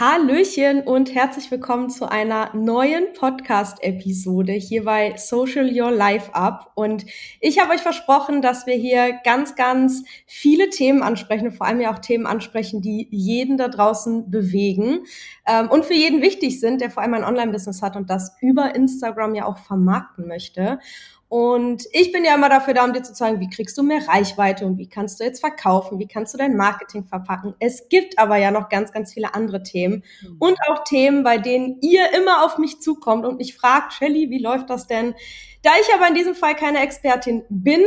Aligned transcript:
Hallöchen 0.00 0.82
und 0.82 1.12
herzlich 1.12 1.50
willkommen 1.50 1.90
zu 1.90 2.08
einer 2.08 2.54
neuen 2.54 3.12
Podcast-Episode 3.14 4.52
hier 4.52 4.84
bei 4.84 5.16
Social 5.16 5.68
Your 5.74 5.90
Life 5.90 6.32
Up. 6.36 6.70
Und 6.76 7.04
ich 7.40 7.58
habe 7.58 7.72
euch 7.72 7.80
versprochen, 7.80 8.40
dass 8.40 8.64
wir 8.68 8.76
hier 8.76 9.18
ganz, 9.24 9.56
ganz 9.56 10.04
viele 10.24 10.70
Themen 10.70 11.02
ansprechen, 11.02 11.50
vor 11.50 11.66
allem 11.66 11.80
ja 11.80 11.92
auch 11.92 11.98
Themen 11.98 12.26
ansprechen, 12.26 12.80
die 12.80 13.08
jeden 13.10 13.56
da 13.56 13.66
draußen 13.66 14.30
bewegen 14.30 15.00
ähm, 15.48 15.68
und 15.68 15.84
für 15.84 15.94
jeden 15.94 16.22
wichtig 16.22 16.60
sind, 16.60 16.80
der 16.80 16.92
vor 16.92 17.02
allem 17.02 17.14
ein 17.14 17.24
Online-Business 17.24 17.82
hat 17.82 17.96
und 17.96 18.08
das 18.08 18.36
über 18.40 18.76
Instagram 18.76 19.34
ja 19.34 19.46
auch 19.46 19.58
vermarkten 19.58 20.28
möchte. 20.28 20.78
Und 21.28 21.84
ich 21.92 22.10
bin 22.10 22.24
ja 22.24 22.34
immer 22.34 22.48
dafür 22.48 22.72
da, 22.72 22.84
um 22.84 22.94
dir 22.94 23.02
zu 23.02 23.12
zeigen, 23.12 23.38
wie 23.40 23.50
kriegst 23.50 23.76
du 23.76 23.82
mehr 23.82 24.08
Reichweite 24.08 24.64
und 24.64 24.78
wie 24.78 24.88
kannst 24.88 25.20
du 25.20 25.24
jetzt 25.24 25.40
verkaufen, 25.40 25.98
wie 25.98 26.08
kannst 26.08 26.32
du 26.32 26.38
dein 26.38 26.56
Marketing 26.56 27.04
verpacken. 27.04 27.54
Es 27.58 27.90
gibt 27.90 28.18
aber 28.18 28.36
ja 28.36 28.50
noch 28.50 28.70
ganz, 28.70 28.92
ganz 28.92 29.12
viele 29.12 29.34
andere 29.34 29.62
Themen 29.62 30.04
mhm. 30.22 30.36
und 30.38 30.58
auch 30.68 30.84
Themen, 30.84 31.24
bei 31.24 31.36
denen 31.36 31.78
ihr 31.82 32.14
immer 32.16 32.46
auf 32.46 32.56
mich 32.56 32.80
zukommt 32.80 33.26
und 33.26 33.36
mich 33.36 33.54
fragt, 33.54 33.92
Shelly, 33.92 34.30
wie 34.30 34.38
läuft 34.42 34.70
das 34.70 34.86
denn? 34.86 35.14
Da 35.62 35.72
ich 35.80 35.94
aber 35.94 36.08
in 36.08 36.14
diesem 36.14 36.34
Fall 36.34 36.54
keine 36.54 36.80
Expertin 36.80 37.42
bin, 37.50 37.82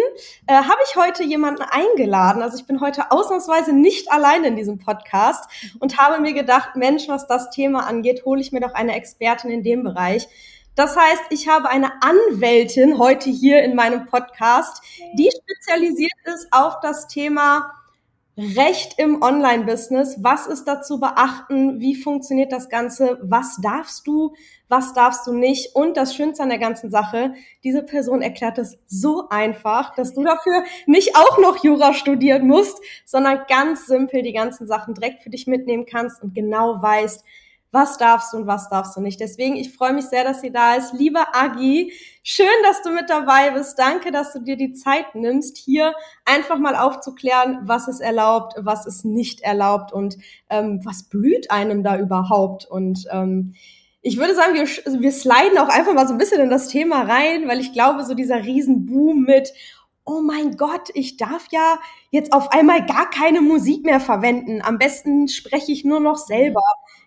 äh, 0.46 0.54
habe 0.54 0.80
ich 0.86 0.96
heute 0.96 1.24
jemanden 1.24 1.64
eingeladen. 1.64 2.44
Also 2.44 2.58
ich 2.58 2.68
bin 2.68 2.80
heute 2.80 3.12
ausnahmsweise 3.12 3.74
nicht 3.74 4.12
allein 4.12 4.44
in 4.44 4.56
diesem 4.56 4.78
Podcast 4.78 5.50
und 5.80 5.98
habe 5.98 6.22
mir 6.22 6.34
gedacht, 6.34 6.76
Mensch, 6.76 7.08
was 7.08 7.28
das 7.28 7.50
Thema 7.50 7.88
angeht, 7.88 8.24
hole 8.26 8.42
ich 8.42 8.52
mir 8.52 8.60
doch 8.60 8.74
eine 8.74 8.96
Expertin 8.96 9.50
in 9.50 9.64
dem 9.64 9.84
Bereich. 9.84 10.28
Das 10.76 10.96
heißt, 10.96 11.24
ich 11.32 11.50
habe 11.50 11.70
eine 11.70 11.92
Anwältin 12.02 12.98
heute 12.98 13.30
hier 13.30 13.62
in 13.62 13.76
meinem 13.76 14.06
Podcast, 14.06 14.82
die 15.18 15.30
spezialisiert 15.30 16.12
ist 16.26 16.48
auf 16.52 16.80
das 16.82 17.08
Thema 17.08 17.74
Recht 18.38 18.98
im 18.98 19.22
Online-Business. 19.22 20.24
Was 20.24 20.48
ist 20.48 20.64
da 20.64 20.82
zu 20.82 21.02
beachten? 21.02 21.82
Wie 21.82 21.96
funktioniert 21.96 22.54
das 22.54 22.70
Ganze? 22.70 23.20
Was 23.22 23.58
darfst 23.62 24.08
du? 24.08 24.34
Was 24.70 24.94
darfst 24.94 25.28
du 25.28 25.34
nicht? 25.34 25.76
Und 25.76 25.98
das 25.98 26.16
Schönste 26.16 26.44
an 26.44 26.50
der 26.50 26.58
ganzen 26.58 26.90
Sache, 26.90 27.34
diese 27.66 27.84
Person 27.84 28.22
erklärt 28.22 28.58
es 28.58 28.80
so 28.88 29.28
einfach, 29.30 29.94
dass 29.96 30.14
du 30.14 30.24
dafür 30.24 30.64
nicht 30.86 31.18
auch 31.18 31.40
noch 31.40 31.62
Jura 31.62 31.94
studieren 31.94 32.48
musst, 32.48 32.82
sondern 33.06 33.42
ganz 33.50 33.86
simpel 33.86 34.22
die 34.22 34.34
ganzen 34.34 34.66
Sachen 34.66 34.94
direkt 34.94 35.24
für 35.24 35.30
dich 35.30 35.46
mitnehmen 35.46 35.86
kannst 35.86 36.24
und 36.24 36.34
genau 36.34 36.82
weißt, 36.82 37.26
was 37.72 37.98
darfst 37.98 38.34
du 38.34 38.38
und 38.38 38.48
was 38.48 38.70
darfst 38.70 38.96
du 38.96 39.02
nicht. 39.02 39.20
Deswegen, 39.20 39.56
ich 39.56 39.74
freue 39.74 39.94
mich 39.94 40.06
sehr, 40.06 40.24
dass 40.24 40.42
sie 40.42 40.52
da 40.52 40.76
ist. 40.76 40.94
Liebe 40.94 41.34
Agi, 41.34 41.94
schön, 42.22 42.48
dass 42.64 42.82
du 42.82 42.92
mit 42.92 43.10
dabei 43.10 43.52
bist. 43.52 43.80
Danke, 43.80 44.12
dass 44.12 44.34
du 44.34 44.40
dir 44.40 44.58
die 44.58 44.74
Zeit 44.74 45.16
nimmst, 45.16 45.58
hier 45.58 45.94
einfach 46.26 46.60
mal 46.60 46.76
aufzuklären, 46.76 47.60
was 47.64 47.88
ist 47.88 48.02
erlaubt, 48.02 48.56
was 48.58 48.86
ist 48.86 49.06
nicht 49.06 49.42
erlaubt 49.42 49.94
und 49.94 50.18
ähm, 50.50 50.82
was 50.84 51.04
blüht 51.04 51.50
einem 51.50 51.84
da 51.84 51.98
überhaupt. 51.98 52.66
Und 52.66 53.08
ähm, 53.10 53.56
ich 54.02 54.18
würde 54.18 54.36
sagen, 54.36 54.56
wir, 54.56 54.66
wir 54.66 55.12
sliden 55.12 55.58
auch 55.58 55.70
einfach 55.70 55.94
mal 55.94 56.08
so 56.08 56.14
ein 56.14 56.20
bisschen 56.20 56.42
in 56.42 56.50
das 56.50 56.68
Thema 56.68 57.04
rein, 57.04 57.48
weil 57.48 57.62
ich 57.62 57.72
glaube, 57.72 58.04
so 58.04 58.16
dieser 58.16 58.44
Riesenboom 58.44 59.22
mit 59.22 59.54
oh 60.04 60.22
mein 60.22 60.58
Gott, 60.58 60.90
ich 60.96 61.18
darf 61.18 61.46
ja 61.52 61.78
jetzt 62.10 62.34
auf 62.34 62.52
einmal 62.52 62.86
gar 62.86 63.10
keine 63.10 63.40
Musik 63.40 63.86
mehr 63.86 64.00
verwenden. 64.00 64.62
Am 64.62 64.78
besten 64.80 65.28
spreche 65.28 65.72
ich 65.72 65.86
nur 65.86 66.00
noch 66.00 66.18
selber 66.18 66.62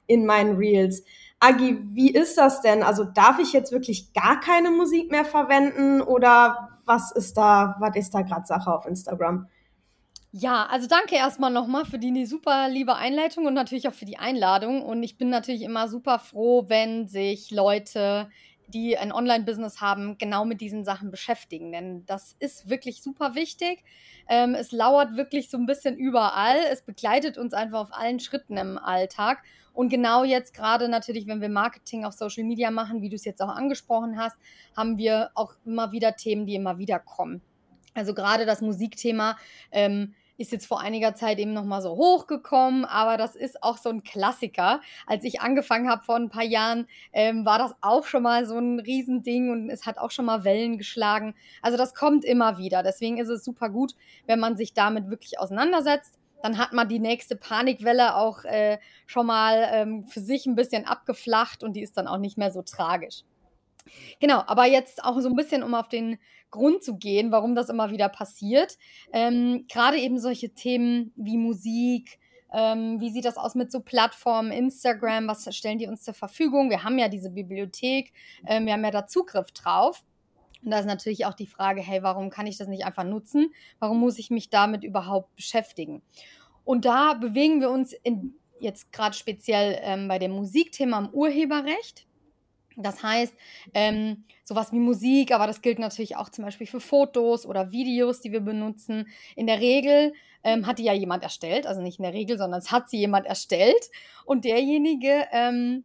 in 0.06 0.26
meinen 0.26 0.56
Reels. 0.56 1.04
Agi, 1.40 1.78
wie 1.92 2.10
ist 2.10 2.38
das 2.38 2.62
denn? 2.62 2.82
Also 2.82 3.04
darf 3.04 3.38
ich 3.38 3.52
jetzt 3.52 3.72
wirklich 3.72 4.12
gar 4.12 4.40
keine 4.40 4.70
Musik 4.70 5.10
mehr 5.10 5.24
verwenden 5.24 6.00
oder 6.00 6.80
was 6.86 7.12
ist 7.12 7.36
da, 7.36 7.76
was 7.80 7.96
ist 7.96 8.14
da 8.14 8.22
gerade 8.22 8.46
Sache 8.46 8.72
auf 8.72 8.86
Instagram? 8.86 9.48
Ja, 10.36 10.66
also 10.66 10.88
danke 10.88 11.14
erstmal 11.14 11.52
nochmal 11.52 11.84
für 11.84 11.98
die 11.98 12.26
super 12.26 12.68
liebe 12.68 12.96
Einleitung 12.96 13.46
und 13.46 13.54
natürlich 13.54 13.86
auch 13.86 13.94
für 13.94 14.04
die 14.04 14.18
Einladung. 14.18 14.82
Und 14.82 15.02
ich 15.04 15.16
bin 15.16 15.28
natürlich 15.28 15.62
immer 15.62 15.86
super 15.86 16.18
froh, 16.18 16.64
wenn 16.66 17.06
sich 17.06 17.52
Leute, 17.52 18.28
die 18.66 18.98
ein 18.98 19.12
Online-Business 19.12 19.80
haben, 19.80 20.18
genau 20.18 20.44
mit 20.44 20.60
diesen 20.60 20.84
Sachen 20.84 21.12
beschäftigen. 21.12 21.70
Denn 21.70 22.04
das 22.06 22.34
ist 22.40 22.68
wirklich 22.68 23.00
super 23.00 23.36
wichtig. 23.36 23.84
Ähm, 24.28 24.56
es 24.56 24.72
lauert 24.72 25.16
wirklich 25.16 25.50
so 25.50 25.56
ein 25.56 25.66
bisschen 25.66 25.96
überall. 25.96 26.58
Es 26.68 26.82
begleitet 26.82 27.38
uns 27.38 27.54
einfach 27.54 27.82
auf 27.82 27.92
allen 27.92 28.18
Schritten 28.18 28.56
im 28.56 28.76
Alltag. 28.76 29.40
Und 29.74 29.88
genau 29.90 30.24
jetzt 30.24 30.54
gerade 30.54 30.88
natürlich, 30.88 31.26
wenn 31.26 31.40
wir 31.40 31.50
Marketing 31.50 32.04
auf 32.04 32.14
Social 32.14 32.44
Media 32.44 32.70
machen, 32.70 33.02
wie 33.02 33.10
du 33.10 33.16
es 33.16 33.24
jetzt 33.24 33.42
auch 33.42 33.48
angesprochen 33.48 34.18
hast, 34.18 34.36
haben 34.76 34.96
wir 34.96 35.30
auch 35.34 35.54
immer 35.66 35.92
wieder 35.92 36.16
Themen, 36.16 36.46
die 36.46 36.54
immer 36.54 36.78
wieder 36.78 37.00
kommen. 37.00 37.42
Also 37.92 38.14
gerade 38.14 38.46
das 38.46 38.60
Musikthema 38.60 39.36
ähm, 39.72 40.14
ist 40.36 40.52
jetzt 40.52 40.66
vor 40.66 40.80
einiger 40.80 41.14
Zeit 41.14 41.38
eben 41.38 41.52
nochmal 41.52 41.80
so 41.80 41.90
hochgekommen, 41.90 42.84
aber 42.84 43.16
das 43.16 43.36
ist 43.36 43.62
auch 43.62 43.76
so 43.76 43.88
ein 43.88 44.02
Klassiker. 44.02 44.80
Als 45.06 45.24
ich 45.24 45.40
angefangen 45.40 45.88
habe 45.88 46.02
vor 46.02 46.16
ein 46.16 46.28
paar 46.28 46.44
Jahren, 46.44 46.86
ähm, 47.12 47.44
war 47.44 47.58
das 47.58 47.74
auch 47.80 48.04
schon 48.04 48.24
mal 48.24 48.46
so 48.46 48.58
ein 48.58 48.80
Riesending 48.80 49.50
und 49.50 49.70
es 49.70 49.86
hat 49.86 49.98
auch 49.98 50.10
schon 50.10 50.24
mal 50.24 50.44
Wellen 50.44 50.76
geschlagen. 50.78 51.34
Also 51.62 51.78
das 51.78 51.94
kommt 51.94 52.24
immer 52.24 52.58
wieder. 52.58 52.82
Deswegen 52.82 53.18
ist 53.18 53.28
es 53.28 53.44
super 53.44 53.70
gut, 53.70 53.94
wenn 54.26 54.40
man 54.40 54.56
sich 54.56 54.74
damit 54.74 55.08
wirklich 55.08 55.38
auseinandersetzt 55.38 56.18
dann 56.44 56.58
hat 56.58 56.74
man 56.74 56.90
die 56.90 56.98
nächste 56.98 57.36
Panikwelle 57.36 58.16
auch 58.16 58.44
äh, 58.44 58.76
schon 59.06 59.24
mal 59.24 59.66
ähm, 59.72 60.06
für 60.06 60.20
sich 60.20 60.44
ein 60.44 60.56
bisschen 60.56 60.84
abgeflacht 60.84 61.64
und 61.64 61.72
die 61.72 61.80
ist 61.80 61.96
dann 61.96 62.06
auch 62.06 62.18
nicht 62.18 62.36
mehr 62.36 62.52
so 62.52 62.60
tragisch. 62.60 63.22
Genau, 64.20 64.42
aber 64.46 64.66
jetzt 64.66 65.02
auch 65.02 65.18
so 65.20 65.30
ein 65.30 65.36
bisschen, 65.36 65.62
um 65.62 65.74
auf 65.74 65.88
den 65.88 66.18
Grund 66.50 66.84
zu 66.84 66.98
gehen, 66.98 67.32
warum 67.32 67.54
das 67.54 67.70
immer 67.70 67.90
wieder 67.90 68.10
passiert. 68.10 68.76
Ähm, 69.10 69.64
Gerade 69.72 69.96
eben 69.96 70.18
solche 70.18 70.50
Themen 70.50 71.12
wie 71.16 71.38
Musik, 71.38 72.18
ähm, 72.52 73.00
wie 73.00 73.10
sieht 73.10 73.24
das 73.24 73.38
aus 73.38 73.54
mit 73.54 73.72
so 73.72 73.80
Plattformen, 73.80 74.52
Instagram, 74.52 75.26
was 75.26 75.48
stellen 75.56 75.78
die 75.78 75.86
uns 75.86 76.02
zur 76.02 76.12
Verfügung? 76.12 76.68
Wir 76.68 76.84
haben 76.84 76.98
ja 76.98 77.08
diese 77.08 77.30
Bibliothek, 77.30 78.12
ähm, 78.46 78.66
wir 78.66 78.74
haben 78.74 78.84
ja 78.84 78.90
da 78.90 79.06
Zugriff 79.06 79.50
drauf. 79.52 80.04
Und 80.64 80.70
da 80.70 80.78
ist 80.78 80.86
natürlich 80.86 81.26
auch 81.26 81.34
die 81.34 81.46
Frage, 81.46 81.82
hey, 81.82 82.02
warum 82.02 82.30
kann 82.30 82.46
ich 82.46 82.56
das 82.56 82.68
nicht 82.68 82.84
einfach 82.84 83.04
nutzen? 83.04 83.52
Warum 83.78 84.00
muss 84.00 84.18
ich 84.18 84.30
mich 84.30 84.50
damit 84.50 84.82
überhaupt 84.82 85.34
beschäftigen? 85.36 86.02
Und 86.64 86.84
da 86.84 87.14
bewegen 87.14 87.60
wir 87.60 87.70
uns 87.70 87.92
in, 87.92 88.34
jetzt 88.58 88.92
gerade 88.92 89.14
speziell 89.14 89.78
ähm, 89.82 90.08
bei 90.08 90.18
dem 90.18 90.32
Musikthema 90.32 90.98
im 90.98 91.10
Urheberrecht. 91.10 92.06
Das 92.76 93.02
heißt, 93.02 93.34
ähm, 93.74 94.24
sowas 94.42 94.72
wie 94.72 94.80
Musik, 94.80 95.32
aber 95.32 95.46
das 95.46 95.62
gilt 95.62 95.78
natürlich 95.78 96.16
auch 96.16 96.28
zum 96.28 96.44
Beispiel 96.44 96.66
für 96.66 96.80
Fotos 96.80 97.46
oder 97.46 97.70
Videos, 97.70 98.20
die 98.20 98.32
wir 98.32 98.40
benutzen. 98.40 99.06
In 99.36 99.46
der 99.46 99.60
Regel 99.60 100.12
ähm, 100.42 100.66
hat 100.66 100.78
die 100.78 100.84
ja 100.84 100.92
jemand 100.92 101.22
erstellt, 101.22 101.66
also 101.66 101.80
nicht 101.82 101.98
in 101.98 102.02
der 102.02 102.14
Regel, 102.14 102.36
sondern 102.36 102.58
es 102.58 102.72
hat 102.72 102.90
sie 102.90 102.98
jemand 102.98 103.26
erstellt. 103.26 103.90
Und 104.24 104.44
derjenige 104.44 105.26
ähm, 105.30 105.84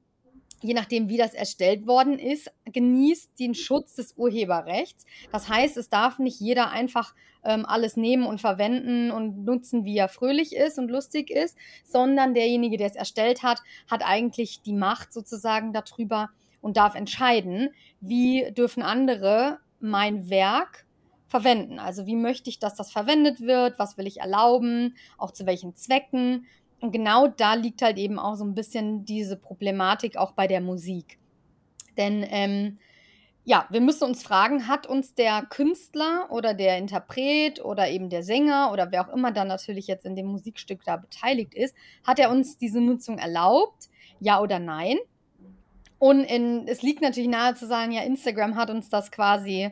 je 0.62 0.74
nachdem, 0.74 1.10
wie 1.10 1.18
das 1.18 1.34
erstellt 1.34 1.88
worden 1.88 2.20
ist, 2.20 2.52
genießt 2.66 3.40
den 3.40 3.56
Schutz 3.56 3.96
des 3.96 4.14
Urheberrechts. 4.18 5.06
Das 5.32 5.50
heißt, 5.50 5.78
es 5.78 5.90
darf 5.90 6.20
nicht 6.20 6.40
jeder 6.40 6.72
einfach 6.72 7.16
ähm, 7.44 7.66
alles 7.66 7.96
nehmen 7.98 8.26
und 8.26 8.42
verwenden 8.42 9.12
und 9.12 9.46
nutzen, 9.46 9.86
wie 9.86 9.98
er 9.98 10.10
fröhlich 10.10 10.56
ist 10.56 10.78
und 10.78 10.90
lustig 10.90 11.30
ist, 11.30 11.58
sondern 11.84 12.34
derjenige, 12.34 12.78
der 12.78 12.88
es 12.88 12.96
erstellt 12.96 13.44
hat, 13.44 13.62
hat 13.90 14.06
eigentlich 14.06 14.62
die 14.62 14.74
Macht 14.74 15.14
sozusagen 15.14 15.74
darüber 15.74 16.30
und 16.62 16.78
darf 16.78 16.96
entscheiden, 16.96 17.70
wie 18.02 18.52
dürfen 18.52 18.84
andere 18.84 19.60
mein 19.80 20.30
Werk 20.30 20.86
verwenden. 21.28 21.80
Also 21.80 22.06
wie 22.06 22.16
möchte 22.16 22.50
ich, 22.50 22.60
dass 22.60 22.76
das 22.76 22.92
verwendet 22.92 23.40
wird, 23.42 23.80
was 23.80 23.98
will 23.98 24.08
ich 24.08 24.20
erlauben, 24.20 24.96
auch 25.18 25.32
zu 25.32 25.46
welchen 25.46 25.76
Zwecken 25.76 26.48
und 26.82 26.92
genau 26.92 27.28
da 27.28 27.54
liegt 27.54 27.82
halt 27.82 27.98
eben 27.98 28.20
auch 28.20 28.36
so 28.36 28.46
ein 28.46 28.56
bisschen 28.56 29.06
diese 29.06 29.36
Problematik 29.36 30.18
auch 30.18 30.32
bei 30.32 30.48
der 30.48 30.62
Musik. 30.62 31.20
Denn 31.98 32.26
ähm, 32.30 32.78
ja, 33.44 33.66
wir 33.70 33.82
müssen 33.82 34.04
uns 34.04 34.22
fragen, 34.24 34.68
hat 34.68 34.86
uns 34.88 35.16
der 35.16 35.44
Künstler 35.50 36.28
oder 36.30 36.54
der 36.54 36.78
Interpret 36.78 37.64
oder 37.64 37.90
eben 37.90 38.10
der 38.10 38.24
Sänger 38.24 38.72
oder 38.72 38.92
wer 38.92 39.08
auch 39.08 39.14
immer 39.14 39.32
dann 39.32 39.48
natürlich 39.48 39.88
jetzt 39.88 40.06
in 40.06 40.16
dem 40.16 40.28
Musikstück 40.28 40.84
da 40.84 40.98
beteiligt 40.98 41.54
ist, 41.54 41.76
hat 42.04 42.20
er 42.20 42.30
uns 42.30 42.58
diese 42.58 42.80
Nutzung 42.80 43.18
erlaubt? 43.18 43.90
Ja 44.20 44.40
oder 44.40 44.60
nein? 44.60 44.98
Und 45.98 46.24
in, 46.24 46.68
es 46.68 46.82
liegt 46.82 47.02
natürlich 47.02 47.30
nahe 47.30 47.56
zu 47.56 47.68
sagen, 47.68 47.92
ja, 47.92 48.04
Instagram 48.04 48.56
hat 48.56 48.70
uns 48.70 48.90
das 48.90 49.12
quasi 49.12 49.72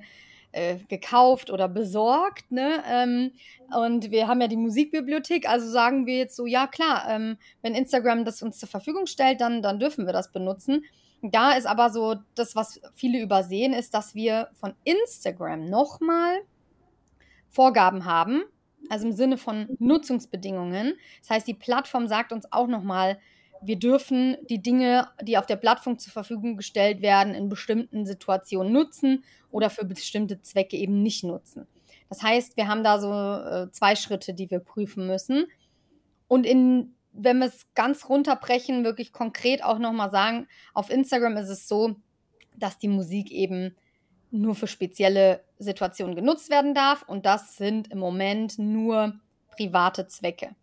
äh, 0.52 0.78
gekauft 0.88 1.50
oder 1.52 1.68
besorgt. 1.68 2.52
Ne? 2.52 2.84
Ähm, 2.90 3.32
und 3.76 4.12
wir 4.12 4.28
haben 4.28 4.42
ja 4.42 4.48
die 4.48 4.58
Musikbibliothek, 4.58 5.48
also 5.48 5.70
sagen 5.70 6.06
wir 6.06 6.18
jetzt 6.18 6.36
so, 6.36 6.46
ja 6.46 6.68
klar, 6.68 7.06
ähm, 7.10 7.38
wenn 7.62 7.76
Instagram 7.76 8.26
das 8.26 8.42
uns 8.42 8.58
zur 8.60 8.70
Verfügung 8.70 9.08
stellt, 9.08 9.42
dann, 9.42 9.62
dann 9.62 9.80
dürfen 9.80 10.06
wir 10.06 10.14
das 10.14 10.32
benutzen. 10.32 10.84
Da 11.22 11.54
ist 11.54 11.66
aber 11.66 11.90
so, 11.90 12.16
das, 12.36 12.56
was 12.56 12.80
viele 12.94 13.22
übersehen, 13.22 13.74
ist, 13.74 13.94
dass 13.94 14.16
wir 14.16 14.50
von 14.54 14.74
Instagram 14.84 15.66
nochmal 15.66 16.38
Vorgaben 17.50 18.06
haben, 18.06 18.44
also 18.90 19.08
im 19.08 19.14
Sinne 19.14 19.38
von 19.38 19.68
Nutzungsbedingungen. 19.80 20.94
Das 21.22 21.32
heißt, 21.32 21.48
die 21.48 21.54
Plattform 21.56 22.08
sagt 22.08 22.32
uns 22.32 22.52
auch 22.52 22.68
nochmal, 22.68 23.18
wir 23.62 23.78
dürfen 23.78 24.38
die 24.50 24.62
Dinge, 24.62 25.08
die 25.22 25.38
auf 25.38 25.46
der 25.46 25.56
Plattform 25.56 26.00
zur 26.00 26.14
Verfügung 26.14 26.58
gestellt 26.58 27.02
werden, 27.02 27.34
in 27.34 27.50
bestimmten 27.50 28.06
Situationen 28.06 28.72
nutzen 28.72 29.24
oder 29.52 29.70
für 29.70 29.86
bestimmte 29.86 30.42
Zwecke 30.42 30.78
eben 30.78 31.02
nicht 31.02 31.24
nutzen. 31.24 31.68
Das 32.10 32.24
heißt, 32.24 32.58
wir 32.58 32.68
haben 32.68 32.84
da 32.84 33.00
so 33.00 33.12
äh, 33.12 33.72
zwei 33.72 33.96
Schritte, 33.96 34.34
die 34.34 34.50
wir 34.50 34.60
prüfen 34.60 35.08
müssen. 35.08 35.46
Und 36.28 36.46
in 36.46 36.94
wenn 37.18 37.40
wir 37.40 37.48
es 37.48 37.66
ganz 37.74 38.08
runterbrechen, 38.10 38.84
wirklich 38.84 39.12
konkret 39.12 39.64
auch 39.64 39.80
nochmal 39.80 40.12
sagen, 40.12 40.48
auf 40.74 40.90
Instagram 40.90 41.36
ist 41.38 41.50
es 41.50 41.68
so, 41.68 41.96
dass 42.56 42.78
die 42.78 42.88
Musik 42.88 43.32
eben 43.32 43.76
nur 44.30 44.56
für 44.56 44.68
spezielle 44.68 45.44
Situationen 45.58 46.16
genutzt 46.16 46.50
werden 46.50 46.74
darf. 46.74 47.04
Und 47.04 47.26
das 47.26 47.56
sind 47.56 47.92
im 47.92 47.98
Moment 47.98 48.60
nur 48.60 49.20
private 49.56 50.08
Zwecke. 50.08 50.56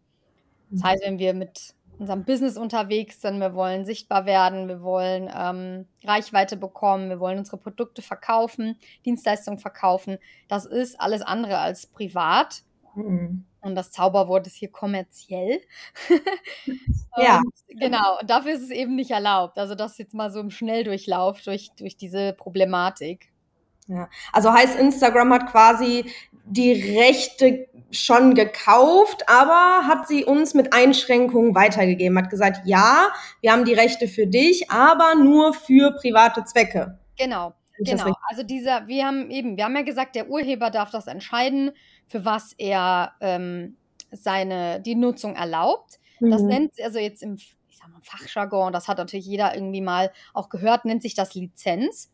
Das 0.70 0.81
mhm. 0.81 0.85
heißt, 0.85 1.05
wenn 1.05 1.19
wir 1.19 1.35
mit 1.35 1.75
unserem 1.99 2.25
Business 2.25 2.56
unterwegs 2.56 3.20
sind, 3.20 3.41
wir 3.41 3.55
wollen 3.55 3.85
sichtbar 3.85 4.26
werden, 4.26 4.69
wir 4.69 4.82
wollen 4.82 5.31
ähm, 5.35 5.87
Reichweite 6.05 6.56
bekommen, 6.56 7.08
wir 7.08 7.20
wollen 7.20 7.38
unsere 7.38 7.56
Produkte 7.56 8.02
verkaufen, 8.02 8.76
Dienstleistungen 9.05 9.58
verkaufen, 9.58 10.19
das 10.49 10.67
ist 10.67 11.00
alles 11.00 11.23
andere 11.23 11.58
als 11.58 11.87
privat. 11.87 12.62
Mhm. 12.94 13.44
Und 13.61 13.75
das 13.76 13.91
Zauberwort 13.91 14.46
ist 14.46 14.56
hier 14.56 14.70
kommerziell. 14.70 15.61
ja. 17.17 17.38
Und, 17.38 17.81
genau, 17.81 18.19
und 18.20 18.29
dafür 18.29 18.52
ist 18.52 18.62
es 18.62 18.70
eben 18.70 18.94
nicht 18.94 19.11
erlaubt. 19.11 19.58
Also 19.58 19.75
das 19.75 19.96
jetzt 19.96 20.12
mal 20.12 20.31
so 20.31 20.38
im 20.41 20.50
Schnelldurchlauf 20.50 21.41
durch, 21.43 21.70
durch 21.76 21.96
diese 21.96 22.35
Problematik. 22.35 23.32
Ja. 23.86 24.08
Also 24.32 24.52
heißt, 24.52 24.78
Instagram 24.78 25.32
hat 25.32 25.50
quasi 25.50 26.04
die 26.46 26.72
Rechte 26.72 27.69
schon 27.90 28.34
gekauft, 28.34 29.28
aber 29.28 29.86
hat 29.86 30.08
sie 30.08 30.25
uns 30.25 30.54
mit 30.54 30.72
Einschränkungen 30.72 31.54
weitergegeben, 31.54 32.19
hat 32.19 32.31
gesagt, 32.31 32.62
ja, 32.64 33.08
wir 33.40 33.52
haben 33.52 33.64
die 33.64 33.75
Rechte 33.75 34.08
für 34.08 34.26
dich, 34.26 34.70
aber 34.70 35.14
nur 35.14 35.54
für 35.54 35.92
private 35.92 36.44
Zwecke. 36.44 36.98
Genau. 37.19 37.54
Genau, 37.78 38.14
also 38.28 38.44
dieser, 38.44 38.86
wir 38.86 39.04
haben 39.04 39.31
eben, 39.31 39.56
wir 39.56 39.64
haben 39.64 39.75
ja 39.75 39.82
gesagt, 39.82 40.14
der 40.14 40.31
Urheber 40.31 40.70
darf 40.70 40.90
das 40.90 41.08
entscheiden, 41.08 41.72
für 42.06 42.25
was 42.25 42.52
er 42.52 43.14
ähm, 43.20 43.76
seine, 44.12 44.81
die 44.81 44.94
Nutzung 44.94 45.34
erlaubt. 45.34 45.98
Mhm. 46.20 46.31
Das 46.31 46.42
nennt, 46.42 46.72
also 46.82 47.00
jetzt 47.00 47.22
im, 47.22 47.34
ich 47.34 47.78
sag 47.78 47.88
mal, 47.90 48.00
Fachjargon, 48.02 48.72
das 48.72 48.86
hat 48.86 48.98
natürlich 48.98 49.26
jeder 49.26 49.54
irgendwie 49.56 49.81
mal 49.81 50.12
auch 50.34 50.50
gehört, 50.50 50.84
nennt 50.84 51.02
sich 51.02 51.14
das 51.14 51.34
Lizenz. 51.34 52.12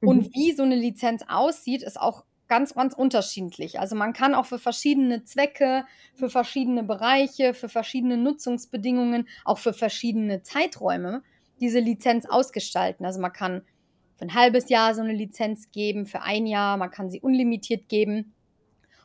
Mhm. 0.00 0.08
Und 0.08 0.34
wie 0.34 0.52
so 0.52 0.62
eine 0.62 0.76
Lizenz 0.76 1.24
aussieht, 1.28 1.82
ist 1.82 2.00
auch 2.00 2.24
ganz, 2.48 2.74
ganz 2.74 2.94
unterschiedlich. 2.94 3.78
Also 3.78 3.94
man 3.94 4.12
kann 4.12 4.34
auch 4.34 4.46
für 4.46 4.58
verschiedene 4.58 5.22
Zwecke, 5.24 5.84
für 6.14 6.30
verschiedene 6.30 6.82
Bereiche, 6.82 7.54
für 7.54 7.68
verschiedene 7.68 8.16
Nutzungsbedingungen, 8.16 9.28
auch 9.44 9.58
für 9.58 9.74
verschiedene 9.74 10.42
Zeiträume 10.42 11.22
diese 11.60 11.80
Lizenz 11.80 12.26
ausgestalten. 12.26 13.04
Also 13.04 13.20
man 13.20 13.32
kann 13.32 13.62
für 14.16 14.24
ein 14.24 14.34
halbes 14.34 14.68
Jahr 14.68 14.94
so 14.94 15.02
eine 15.02 15.12
Lizenz 15.12 15.70
geben, 15.70 16.06
für 16.06 16.22
ein 16.22 16.46
Jahr, 16.46 16.76
man 16.76 16.90
kann 16.90 17.10
sie 17.10 17.20
unlimitiert 17.20 17.88
geben. 17.88 18.34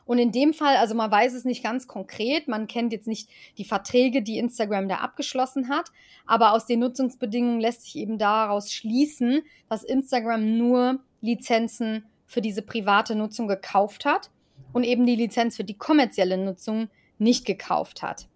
Und 0.06 0.18
in 0.18 0.32
dem 0.32 0.52
Fall, 0.52 0.76
also 0.76 0.94
man 0.94 1.10
weiß 1.10 1.34
es 1.34 1.44
nicht 1.44 1.62
ganz 1.62 1.86
konkret, 1.86 2.48
man 2.48 2.66
kennt 2.66 2.92
jetzt 2.92 3.06
nicht 3.06 3.28
die 3.56 3.64
Verträge, 3.64 4.22
die 4.22 4.38
Instagram 4.38 4.88
da 4.88 4.96
abgeschlossen 4.96 5.68
hat, 5.68 5.90
aber 6.26 6.52
aus 6.52 6.66
den 6.66 6.80
Nutzungsbedingungen 6.80 7.60
lässt 7.60 7.82
sich 7.82 7.96
eben 7.96 8.18
daraus 8.18 8.72
schließen, 8.72 9.42
dass 9.68 9.82
Instagram 9.82 10.58
nur 10.58 11.00
Lizenzen 11.20 12.04
für 12.26 12.42
diese 12.42 12.62
private 12.62 13.14
Nutzung 13.14 13.48
gekauft 13.48 14.04
hat 14.04 14.30
und 14.72 14.84
eben 14.84 15.06
die 15.06 15.16
Lizenz 15.16 15.56
für 15.56 15.64
die 15.64 15.78
kommerzielle 15.78 16.36
Nutzung 16.36 16.88
nicht 17.18 17.46
gekauft 17.46 18.02
hat. 18.02 18.28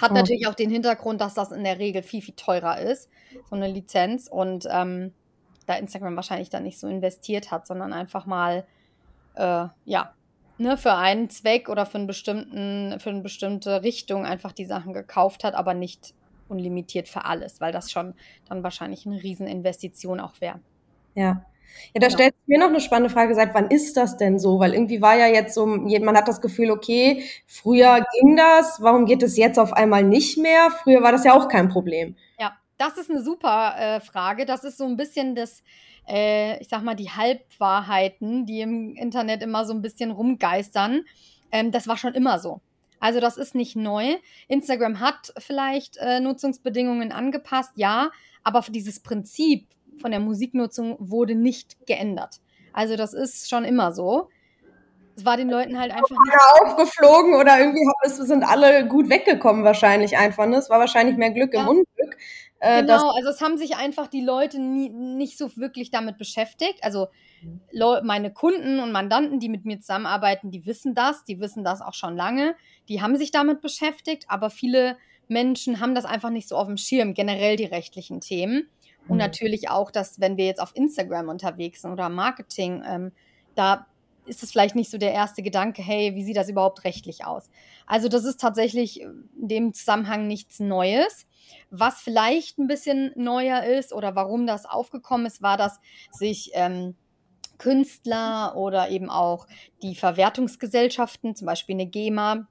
Hat 0.00 0.10
oh. 0.10 0.14
natürlich 0.14 0.46
auch 0.46 0.54
den 0.54 0.70
Hintergrund, 0.70 1.20
dass 1.20 1.34
das 1.34 1.50
in 1.50 1.64
der 1.64 1.78
Regel 1.78 2.02
viel, 2.02 2.22
viel 2.22 2.34
teurer 2.34 2.78
ist, 2.78 3.08
so 3.48 3.56
eine 3.56 3.68
Lizenz. 3.68 4.28
Und 4.28 4.66
ähm, 4.70 5.12
da 5.66 5.74
Instagram 5.74 6.16
wahrscheinlich 6.16 6.50
dann 6.50 6.64
nicht 6.64 6.78
so 6.78 6.86
investiert 6.88 7.50
hat, 7.50 7.66
sondern 7.66 7.92
einfach 7.92 8.26
mal, 8.26 8.66
äh, 9.34 9.66
ja, 9.84 10.14
ne, 10.60 10.76
für 10.76 10.94
einen 10.94 11.30
Zweck 11.30 11.68
oder 11.68 11.86
für, 11.86 11.98
einen 11.98 12.06
bestimmten, 12.06 13.00
für 13.00 13.10
eine 13.10 13.22
bestimmte 13.22 13.82
Richtung 13.82 14.26
einfach 14.26 14.52
die 14.52 14.66
Sachen 14.66 14.92
gekauft 14.92 15.42
hat, 15.42 15.54
aber 15.54 15.74
nicht 15.74 16.14
unlimitiert 16.48 17.08
für 17.08 17.24
alles, 17.24 17.60
weil 17.60 17.72
das 17.72 17.90
schon 17.90 18.14
dann 18.48 18.62
wahrscheinlich 18.62 19.06
eine 19.06 19.22
Rieseninvestition 19.22 20.20
auch 20.20 20.40
wäre. 20.40 20.60
Ja. 21.14 21.44
Ja, 21.94 22.00
da 22.00 22.08
genau. 22.08 22.18
stellt 22.18 22.34
sich 22.34 22.48
mir 22.48 22.58
noch 22.58 22.68
eine 22.68 22.80
spannende 22.80 23.10
Frage, 23.10 23.32
seit 23.36 23.54
wann 23.54 23.68
ist 23.68 23.96
das 23.96 24.16
denn 24.16 24.40
so? 24.40 24.58
Weil 24.58 24.74
irgendwie 24.74 25.00
war 25.00 25.16
ja 25.16 25.28
jetzt 25.28 25.54
so, 25.54 25.66
man 25.66 26.16
hat 26.16 26.26
das 26.26 26.40
Gefühl, 26.40 26.72
okay, 26.72 27.22
früher 27.46 28.04
ging 28.18 28.36
das, 28.36 28.82
warum 28.82 29.06
geht 29.06 29.22
es 29.22 29.36
jetzt 29.36 29.56
auf 29.56 29.72
einmal 29.72 30.02
nicht 30.02 30.36
mehr? 30.36 30.70
Früher 30.82 31.02
war 31.02 31.12
das 31.12 31.22
ja 31.22 31.32
auch 31.32 31.48
kein 31.48 31.68
Problem. 31.68 32.16
Das 32.80 32.96
ist 32.96 33.10
eine 33.10 33.22
super 33.22 33.74
äh, 33.76 34.00
Frage. 34.00 34.46
Das 34.46 34.64
ist 34.64 34.78
so 34.78 34.86
ein 34.86 34.96
bisschen 34.96 35.34
das, 35.34 35.62
äh, 36.08 36.58
ich 36.62 36.68
sag 36.70 36.82
mal, 36.82 36.94
die 36.94 37.10
Halbwahrheiten, 37.10 38.46
die 38.46 38.62
im 38.62 38.96
Internet 38.96 39.42
immer 39.42 39.66
so 39.66 39.74
ein 39.74 39.82
bisschen 39.82 40.10
rumgeistern. 40.10 41.02
Ähm, 41.52 41.72
das 41.72 41.88
war 41.88 41.98
schon 41.98 42.14
immer 42.14 42.38
so. 42.38 42.62
Also 42.98 43.20
das 43.20 43.36
ist 43.36 43.54
nicht 43.54 43.76
neu. 43.76 44.16
Instagram 44.48 44.98
hat 44.98 45.34
vielleicht 45.36 45.98
äh, 45.98 46.20
Nutzungsbedingungen 46.20 47.12
angepasst, 47.12 47.72
ja, 47.74 48.10
aber 48.44 48.64
dieses 48.70 49.00
Prinzip 49.00 49.66
von 50.00 50.10
der 50.10 50.20
Musiknutzung 50.20 50.96
wurde 50.98 51.34
nicht 51.34 51.86
geändert. 51.86 52.40
Also 52.72 52.96
das 52.96 53.12
ist 53.12 53.50
schon 53.50 53.66
immer 53.66 53.92
so. 53.92 54.30
Es 55.16 55.26
war 55.26 55.36
den 55.36 55.50
Leuten 55.50 55.78
halt 55.78 55.92
einfach 55.92 56.08
nicht 56.08 56.36
aufgeflogen 56.62 57.34
oder 57.34 57.58
irgendwie 57.58 57.82
sind 58.06 58.42
alle 58.42 58.88
gut 58.88 59.10
weggekommen 59.10 59.64
wahrscheinlich 59.64 60.16
einfach. 60.16 60.46
Ne? 60.46 60.56
Es 60.56 60.70
war 60.70 60.78
wahrscheinlich 60.78 61.18
mehr 61.18 61.30
Glück 61.30 61.52
ja. 61.52 61.60
im 61.60 61.68
Unglück. 61.68 62.16
Äh, 62.60 62.82
genau, 62.82 63.10
also 63.10 63.30
es 63.30 63.40
haben 63.40 63.56
sich 63.56 63.76
einfach 63.76 64.06
die 64.06 64.20
Leute 64.20 64.60
nie, 64.60 64.90
nicht 64.90 65.38
so 65.38 65.56
wirklich 65.56 65.90
damit 65.90 66.18
beschäftigt. 66.18 66.78
Also 66.82 67.08
meine 68.02 68.32
Kunden 68.32 68.80
und 68.80 68.92
Mandanten, 68.92 69.40
die 69.40 69.48
mit 69.48 69.64
mir 69.64 69.80
zusammenarbeiten, 69.80 70.50
die 70.50 70.66
wissen 70.66 70.94
das, 70.94 71.24
die 71.24 71.40
wissen 71.40 71.64
das 71.64 71.80
auch 71.80 71.94
schon 71.94 72.16
lange, 72.16 72.54
die 72.88 73.00
haben 73.00 73.16
sich 73.16 73.30
damit 73.30 73.62
beschäftigt, 73.62 74.26
aber 74.28 74.50
viele 74.50 74.98
Menschen 75.26 75.80
haben 75.80 75.94
das 75.94 76.04
einfach 76.04 76.28
nicht 76.28 76.48
so 76.48 76.56
auf 76.56 76.66
dem 76.66 76.76
Schirm, 76.76 77.14
generell 77.14 77.56
die 77.56 77.64
rechtlichen 77.64 78.20
Themen. 78.20 78.68
Und 79.08 79.12
mhm. 79.12 79.18
natürlich 79.18 79.70
auch, 79.70 79.90
dass 79.90 80.20
wenn 80.20 80.36
wir 80.36 80.44
jetzt 80.44 80.60
auf 80.60 80.76
Instagram 80.76 81.30
unterwegs 81.30 81.80
sind 81.80 81.92
oder 81.92 82.10
Marketing, 82.10 82.82
ähm, 82.86 83.12
da 83.54 83.86
ist 84.26 84.42
es 84.42 84.50
vielleicht 84.52 84.74
nicht 84.76 84.90
so 84.90 84.98
der 84.98 85.12
erste 85.12 85.42
Gedanke, 85.42 85.82
hey, 85.82 86.14
wie 86.14 86.24
sieht 86.24 86.36
das 86.36 86.50
überhaupt 86.50 86.84
rechtlich 86.84 87.24
aus? 87.24 87.48
Also 87.86 88.08
das 88.08 88.24
ist 88.24 88.40
tatsächlich 88.40 89.00
in 89.00 89.28
dem 89.34 89.72
Zusammenhang 89.72 90.26
nichts 90.26 90.60
Neues. 90.60 91.26
Was 91.70 92.00
vielleicht 92.00 92.58
ein 92.58 92.66
bisschen 92.66 93.12
neuer 93.16 93.64
ist 93.64 93.92
oder 93.92 94.14
warum 94.14 94.46
das 94.46 94.66
aufgekommen 94.66 95.26
ist, 95.26 95.42
war, 95.42 95.56
dass 95.56 95.80
sich 96.12 96.50
ähm, 96.54 96.96
Künstler 97.58 98.56
oder 98.56 98.90
eben 98.90 99.10
auch 99.10 99.46
die 99.82 99.94
Verwertungsgesellschaften, 99.94 101.36
zum 101.36 101.46
Beispiel 101.46 101.76
eine 101.76 101.86
GEMA, 101.86 102.48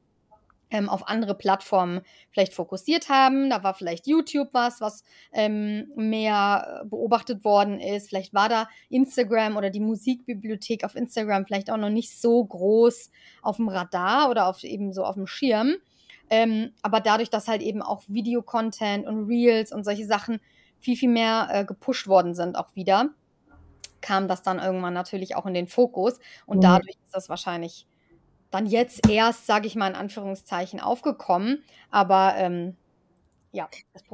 ähm, 0.72 0.90
auf 0.90 1.08
andere 1.08 1.36
Plattformen 1.36 2.02
vielleicht 2.32 2.54
fokussiert 2.54 3.10
haben. 3.10 3.50
Da 3.50 3.64
war 3.64 3.74
vielleicht 3.74 4.08
YouTube 4.08 4.50
was, 4.52 4.82
was 4.82 5.04
ähm, 5.34 5.92
mehr 5.96 6.84
beobachtet 6.86 7.44
worden 7.44 7.80
ist. 7.80 8.10
Vielleicht 8.10 8.34
war 8.34 8.50
da 8.50 8.70
Instagram 8.90 9.58
oder 9.58 9.70
die 9.70 9.80
Musikbibliothek 9.80 10.84
auf 10.84 10.96
Instagram 10.96 11.46
vielleicht 11.46 11.72
auch 11.72 11.78
noch 11.78 11.90
nicht 11.90 12.20
so 12.20 12.44
groß 12.44 13.12
auf 13.42 13.58
dem 13.58 13.68
Radar 13.68 14.30
oder 14.30 14.48
auf 14.48 14.64
eben 14.64 14.94
so 14.94 15.04
auf 15.04 15.16
dem 15.16 15.28
Schirm. 15.28 15.76
Ähm, 16.30 16.72
aber 16.82 17.00
dadurch, 17.00 17.30
dass 17.30 17.48
halt 17.48 17.62
eben 17.62 17.82
auch 17.82 18.04
Videocontent 18.08 19.08
und 19.08 19.28
Reels 19.28 19.72
und 19.72 19.84
solche 19.84 20.06
Sachen 20.06 20.40
viel, 20.80 20.96
viel 20.96 21.10
mehr 21.10 21.50
äh, 21.52 21.66
gepusht 21.66 22.08
worden 22.08 22.36
sind, 22.36 22.58
auch 22.58 22.76
wieder, 22.76 23.10
kam 24.02 24.28
das 24.28 24.44
dann 24.44 24.60
irgendwann 24.60 24.94
natürlich 24.94 25.36
auch 25.36 25.46
in 25.46 25.54
den 25.54 25.68
Fokus. 25.68 26.20
Und 26.46 26.58
mhm. 26.58 26.62
dadurch 26.62 26.96
ist 27.06 27.14
das 27.14 27.30
wahrscheinlich 27.30 27.88
dann 28.52 28.66
jetzt 28.66 29.08
erst, 29.10 29.46
sage 29.46 29.68
ich 29.68 29.76
mal 29.76 29.90
in 29.90 29.96
Anführungszeichen, 29.96 30.80
aufgekommen. 30.80 31.64
Aber 31.92 32.34
ähm, 32.38 32.76
ja, 33.52 33.68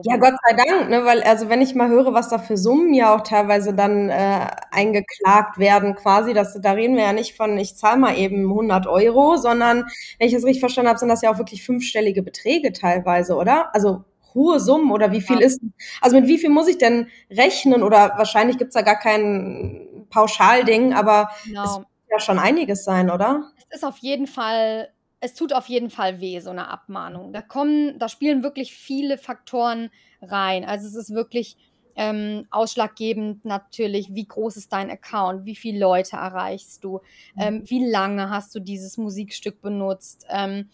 ja, 0.03 0.17
Gott 0.17 0.35
sei 0.47 0.53
Dank, 0.53 0.89
ne, 0.89 1.03
weil 1.03 1.21
also 1.23 1.49
wenn 1.49 1.61
ich 1.61 1.75
mal 1.75 1.89
höre, 1.89 2.13
was 2.13 2.29
da 2.29 2.37
für 2.37 2.55
Summen 2.55 2.93
ja 2.93 3.13
auch 3.13 3.21
teilweise 3.21 3.73
dann 3.73 4.09
äh, 4.09 4.47
eingeklagt 4.71 5.57
werden, 5.57 5.95
quasi, 5.95 6.33
dass 6.33 6.59
da 6.61 6.71
reden 6.71 6.95
wir 6.95 7.03
ja 7.03 7.13
nicht 7.13 7.35
von, 7.35 7.57
ich 7.57 7.75
zahle 7.75 7.99
mal 7.99 8.17
eben 8.17 8.49
100 8.49 8.87
Euro, 8.87 9.35
sondern 9.35 9.85
wenn 10.19 10.27
ich 10.27 10.33
das 10.33 10.45
richtig 10.45 10.61
verstanden 10.61 10.89
habe, 10.89 10.99
sind 10.99 11.09
das 11.09 11.21
ja 11.21 11.31
auch 11.31 11.37
wirklich 11.37 11.65
fünfstellige 11.65 12.23
Beträge 12.23 12.71
teilweise, 12.71 13.35
oder? 13.35 13.75
Also 13.75 14.05
hohe 14.33 14.59
Summen 14.59 14.91
oder 14.91 15.11
wie 15.11 15.21
viel 15.21 15.39
ja. 15.39 15.47
ist, 15.47 15.59
also 16.01 16.19
mit 16.19 16.27
wie 16.27 16.37
viel 16.37 16.49
muss 16.49 16.67
ich 16.67 16.77
denn 16.77 17.07
rechnen 17.29 17.83
oder 17.83 18.13
wahrscheinlich 18.17 18.57
gibt's 18.57 18.75
da 18.75 18.83
gar 18.83 18.99
kein 18.99 20.07
Pauschalding, 20.09 20.93
aber 20.93 21.29
genau. 21.45 21.63
es 21.63 21.77
wird 21.77 21.87
ja 22.09 22.19
schon 22.19 22.39
einiges 22.39 22.85
sein, 22.85 23.09
oder? 23.09 23.51
Es 23.69 23.77
ist 23.77 23.83
auf 23.83 23.97
jeden 23.97 24.27
Fall 24.27 24.89
es 25.25 25.34
tut 25.34 25.53
auf 25.53 25.67
jeden 25.67 25.89
Fall 25.89 26.22
weh, 26.22 26.39
so 26.39 26.51
eine 26.51 26.70
Abmahnung. 26.70 27.34
Da 27.34 27.41
kommen, 27.41 27.98
da 27.98 28.08
spielen 28.10 28.44
wirklich 28.44 28.75
viele 28.75 29.17
Faktoren 29.17 29.89
rein. 30.22 30.63
Also 30.63 30.88
es 30.88 30.96
ist 30.96 31.13
wirklich 31.13 31.58
ähm, 31.96 32.46
ausschlaggebend 32.51 33.44
natürlich, 33.44 34.13
wie 34.13 34.27
groß 34.27 34.58
ist 34.58 34.72
dein 34.72 34.91
Account, 34.91 35.46
wie 35.46 35.55
viele 35.55 35.79
Leute 35.79 36.17
erreichst 36.17 36.84
du, 36.84 37.01
mhm. 37.36 37.41
ähm, 37.41 37.63
wie 37.65 37.89
lange 37.89 38.29
hast 38.29 38.53
du 38.53 38.60
dieses 38.60 38.98
Musikstück 38.98 39.62
benutzt, 39.62 40.25
ähm, 40.29 40.70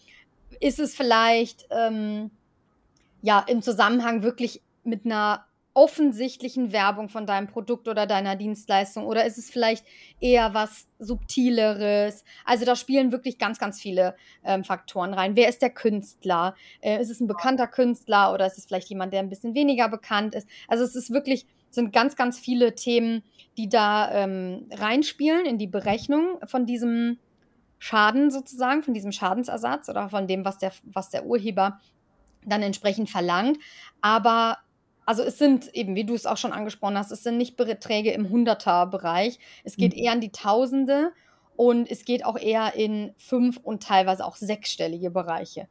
ist 0.60 0.78
es 0.78 0.94
vielleicht 0.94 1.66
ähm, 1.70 2.30
ja 3.22 3.42
im 3.48 3.62
Zusammenhang 3.62 4.22
wirklich 4.22 4.60
mit 4.84 5.06
einer 5.06 5.46
offensichtlichen 5.74 6.72
Werbung 6.72 7.08
von 7.08 7.26
deinem 7.26 7.46
Produkt 7.46 7.88
oder 7.88 8.06
deiner 8.06 8.36
Dienstleistung 8.36 9.06
oder 9.06 9.24
ist 9.24 9.38
es 9.38 9.50
vielleicht 9.50 9.84
eher 10.20 10.52
was 10.54 10.86
subtileres? 10.98 12.24
Also 12.44 12.64
da 12.64 12.76
spielen 12.76 13.12
wirklich 13.12 13.38
ganz, 13.38 13.58
ganz 13.58 13.80
viele 13.80 14.14
ähm, 14.44 14.64
Faktoren 14.64 15.14
rein. 15.14 15.34
Wer 15.34 15.48
ist 15.48 15.62
der 15.62 15.70
Künstler? 15.70 16.54
Äh, 16.80 17.00
ist 17.00 17.10
es 17.10 17.20
ein 17.20 17.26
bekannter 17.26 17.66
Künstler 17.66 18.32
oder 18.34 18.46
ist 18.46 18.58
es 18.58 18.66
vielleicht 18.66 18.90
jemand, 18.90 19.12
der 19.12 19.20
ein 19.20 19.30
bisschen 19.30 19.54
weniger 19.54 19.88
bekannt 19.88 20.34
ist? 20.34 20.46
Also 20.68 20.84
es 20.84 20.94
ist 20.94 21.10
wirklich, 21.10 21.46
sind 21.70 21.92
ganz, 21.92 22.16
ganz 22.16 22.38
viele 22.38 22.74
Themen, 22.74 23.22
die 23.56 23.68
da 23.68 24.12
ähm, 24.12 24.68
reinspielen 24.70 25.46
in 25.46 25.56
die 25.56 25.66
Berechnung 25.66 26.38
von 26.44 26.66
diesem 26.66 27.18
Schaden 27.78 28.30
sozusagen, 28.30 28.82
von 28.82 28.94
diesem 28.94 29.10
Schadensersatz 29.10 29.88
oder 29.88 30.08
von 30.10 30.26
dem, 30.26 30.44
was 30.44 30.58
der, 30.58 30.72
was 30.84 31.10
der 31.10 31.24
Urheber 31.24 31.80
dann 32.44 32.62
entsprechend 32.62 33.10
verlangt. 33.10 33.58
Aber 34.00 34.58
also 35.04 35.22
es 35.22 35.38
sind 35.38 35.74
eben, 35.74 35.94
wie 35.94 36.04
du 36.04 36.14
es 36.14 36.26
auch 36.26 36.36
schon 36.36 36.52
angesprochen 36.52 36.96
hast, 36.96 37.10
es 37.10 37.22
sind 37.22 37.36
nicht 37.36 37.56
Beträge 37.56 38.12
im 38.12 38.30
Hunderter-Bereich. 38.30 39.38
Es 39.64 39.76
geht 39.76 39.94
mhm. 39.94 40.02
eher 40.02 40.12
in 40.12 40.20
die 40.20 40.32
Tausende 40.32 41.12
und 41.56 41.90
es 41.90 42.04
geht 42.04 42.24
auch 42.24 42.38
eher 42.38 42.74
in 42.74 43.14
fünf 43.16 43.58
und 43.58 43.82
teilweise 43.82 44.24
auch 44.24 44.36
sechsstellige 44.36 45.10
Bereiche. 45.10 45.68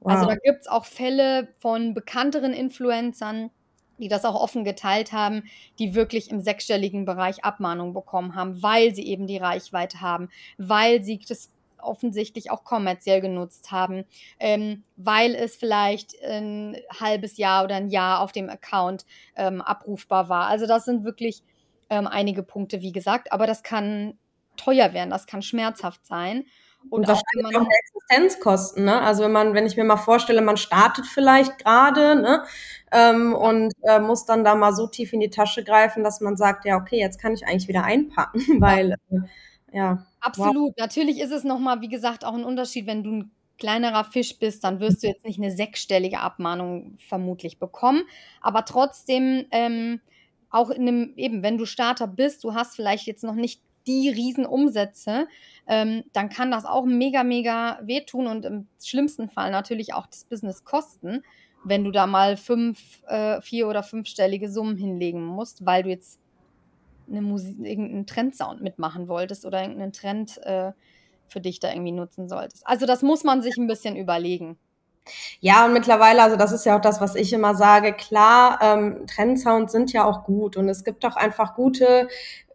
Wow. 0.00 0.12
Also 0.12 0.26
da 0.26 0.34
gibt 0.34 0.62
es 0.62 0.68
auch 0.68 0.84
Fälle 0.84 1.48
von 1.60 1.94
bekannteren 1.94 2.52
Influencern, 2.52 3.50
die 3.98 4.08
das 4.08 4.24
auch 4.24 4.34
offen 4.34 4.64
geteilt 4.64 5.12
haben, 5.12 5.44
die 5.78 5.94
wirklich 5.94 6.30
im 6.30 6.40
sechsstelligen 6.40 7.04
Bereich 7.04 7.44
Abmahnung 7.44 7.94
bekommen 7.94 8.34
haben, 8.34 8.62
weil 8.62 8.94
sie 8.94 9.06
eben 9.06 9.26
die 9.26 9.36
Reichweite 9.36 10.00
haben, 10.00 10.28
weil 10.58 11.02
sie 11.04 11.20
das 11.26 11.53
offensichtlich 11.84 12.50
auch 12.50 12.64
kommerziell 12.64 13.20
genutzt 13.20 13.70
haben, 13.70 14.04
ähm, 14.38 14.84
weil 14.96 15.34
es 15.34 15.56
vielleicht 15.56 16.14
ein 16.22 16.76
halbes 17.00 17.36
Jahr 17.36 17.64
oder 17.64 17.76
ein 17.76 17.88
Jahr 17.88 18.20
auf 18.20 18.32
dem 18.32 18.48
Account 18.48 19.04
ähm, 19.36 19.60
abrufbar 19.60 20.28
war. 20.28 20.46
Also 20.46 20.66
das 20.66 20.84
sind 20.84 21.04
wirklich 21.04 21.42
ähm, 21.90 22.06
einige 22.06 22.42
Punkte, 22.42 22.80
wie 22.80 22.92
gesagt, 22.92 23.32
aber 23.32 23.46
das 23.46 23.62
kann 23.62 24.18
teuer 24.56 24.92
werden, 24.92 25.10
das 25.10 25.26
kann 25.26 25.42
schmerzhaft 25.42 26.06
sein. 26.06 26.44
Und, 26.90 27.00
und 27.00 27.08
wahrscheinlich 27.08 27.56
auch 27.56 27.66
Existenzkosten, 28.10 28.84
ne? 28.84 29.00
Also 29.00 29.24
wenn 29.24 29.32
man, 29.32 29.54
wenn 29.54 29.66
ich 29.66 29.76
mir 29.76 29.84
mal 29.84 29.96
vorstelle, 29.96 30.42
man 30.42 30.56
startet 30.56 31.06
vielleicht 31.06 31.58
gerade, 31.58 32.20
ne? 32.20 32.44
Ähm, 32.92 33.34
und 33.34 33.72
äh, 33.82 33.98
muss 34.00 34.26
dann 34.26 34.44
da 34.44 34.54
mal 34.54 34.74
so 34.74 34.86
tief 34.86 35.12
in 35.12 35.20
die 35.20 35.30
Tasche 35.30 35.64
greifen, 35.64 36.04
dass 36.04 36.20
man 36.20 36.36
sagt, 36.36 36.64
ja, 36.64 36.76
okay, 36.76 36.98
jetzt 36.98 37.20
kann 37.20 37.32
ich 37.32 37.46
eigentlich 37.46 37.68
wieder 37.68 37.84
einpacken, 37.84 38.40
weil 38.60 38.92
äh, 38.92 39.18
ja. 39.74 40.06
Absolut. 40.20 40.70
Wow. 40.70 40.74
Natürlich 40.78 41.20
ist 41.20 41.32
es 41.32 41.44
nochmal, 41.44 41.80
wie 41.82 41.88
gesagt, 41.88 42.24
auch 42.24 42.34
ein 42.34 42.44
Unterschied, 42.44 42.86
wenn 42.86 43.02
du 43.02 43.10
ein 43.12 43.30
kleinerer 43.58 44.04
Fisch 44.04 44.38
bist, 44.38 44.64
dann 44.64 44.80
wirst 44.80 45.02
du 45.02 45.06
jetzt 45.08 45.24
nicht 45.24 45.38
eine 45.38 45.50
sechsstellige 45.50 46.20
Abmahnung 46.20 46.96
vermutlich 46.98 47.58
bekommen. 47.58 48.02
Aber 48.40 48.64
trotzdem, 48.64 49.46
ähm, 49.50 50.00
auch 50.50 50.70
in 50.70 50.82
einem, 50.88 51.14
eben, 51.16 51.42
wenn 51.42 51.58
du 51.58 51.66
Starter 51.66 52.06
bist, 52.06 52.44
du 52.44 52.54
hast 52.54 52.76
vielleicht 52.76 53.06
jetzt 53.06 53.24
noch 53.24 53.34
nicht 53.34 53.62
die 53.86 54.08
Riesenumsätze, 54.08 55.28
ähm, 55.66 56.04
dann 56.12 56.30
kann 56.30 56.50
das 56.50 56.64
auch 56.64 56.86
mega, 56.86 57.22
mega 57.24 57.78
wehtun 57.82 58.26
und 58.26 58.44
im 58.46 58.68
schlimmsten 58.82 59.28
Fall 59.28 59.50
natürlich 59.50 59.94
auch 59.94 60.06
das 60.06 60.24
Business 60.24 60.64
kosten, 60.64 61.22
wenn 61.64 61.84
du 61.84 61.90
da 61.90 62.06
mal 62.06 62.36
fünf, 62.36 63.02
äh, 63.06 63.40
vier 63.42 63.68
oder 63.68 63.82
fünfstellige 63.82 64.50
Summen 64.50 64.76
hinlegen 64.76 65.24
musst, 65.24 65.66
weil 65.66 65.82
du 65.82 65.90
jetzt 65.90 66.20
eine 67.08 67.22
Musik, 67.22 67.56
irgendeinen 67.60 68.06
Trendsound 68.06 68.62
mitmachen 68.62 69.08
wolltest 69.08 69.44
oder 69.44 69.60
irgendeinen 69.62 69.92
Trend 69.92 70.38
äh, 70.44 70.72
für 71.28 71.40
dich 71.40 71.60
da 71.60 71.70
irgendwie 71.70 71.92
nutzen 71.92 72.28
solltest. 72.28 72.66
Also 72.66 72.86
das 72.86 73.02
muss 73.02 73.24
man 73.24 73.42
sich 73.42 73.56
ein 73.56 73.66
bisschen 73.66 73.96
überlegen. 73.96 74.58
Ja, 75.40 75.66
und 75.66 75.74
mittlerweile, 75.74 76.22
also 76.22 76.36
das 76.36 76.52
ist 76.52 76.64
ja 76.64 76.76
auch 76.76 76.80
das, 76.80 77.00
was 77.00 77.14
ich 77.14 77.32
immer 77.32 77.54
sage, 77.54 77.92
klar, 77.92 78.58
ähm, 78.62 79.06
Trendsounds 79.06 79.72
sind 79.72 79.92
ja 79.92 80.04
auch 80.04 80.24
gut 80.24 80.56
und 80.56 80.68
es 80.68 80.82
gibt 80.82 81.04
auch 81.04 81.16
einfach 81.16 81.54
gute 81.54 82.08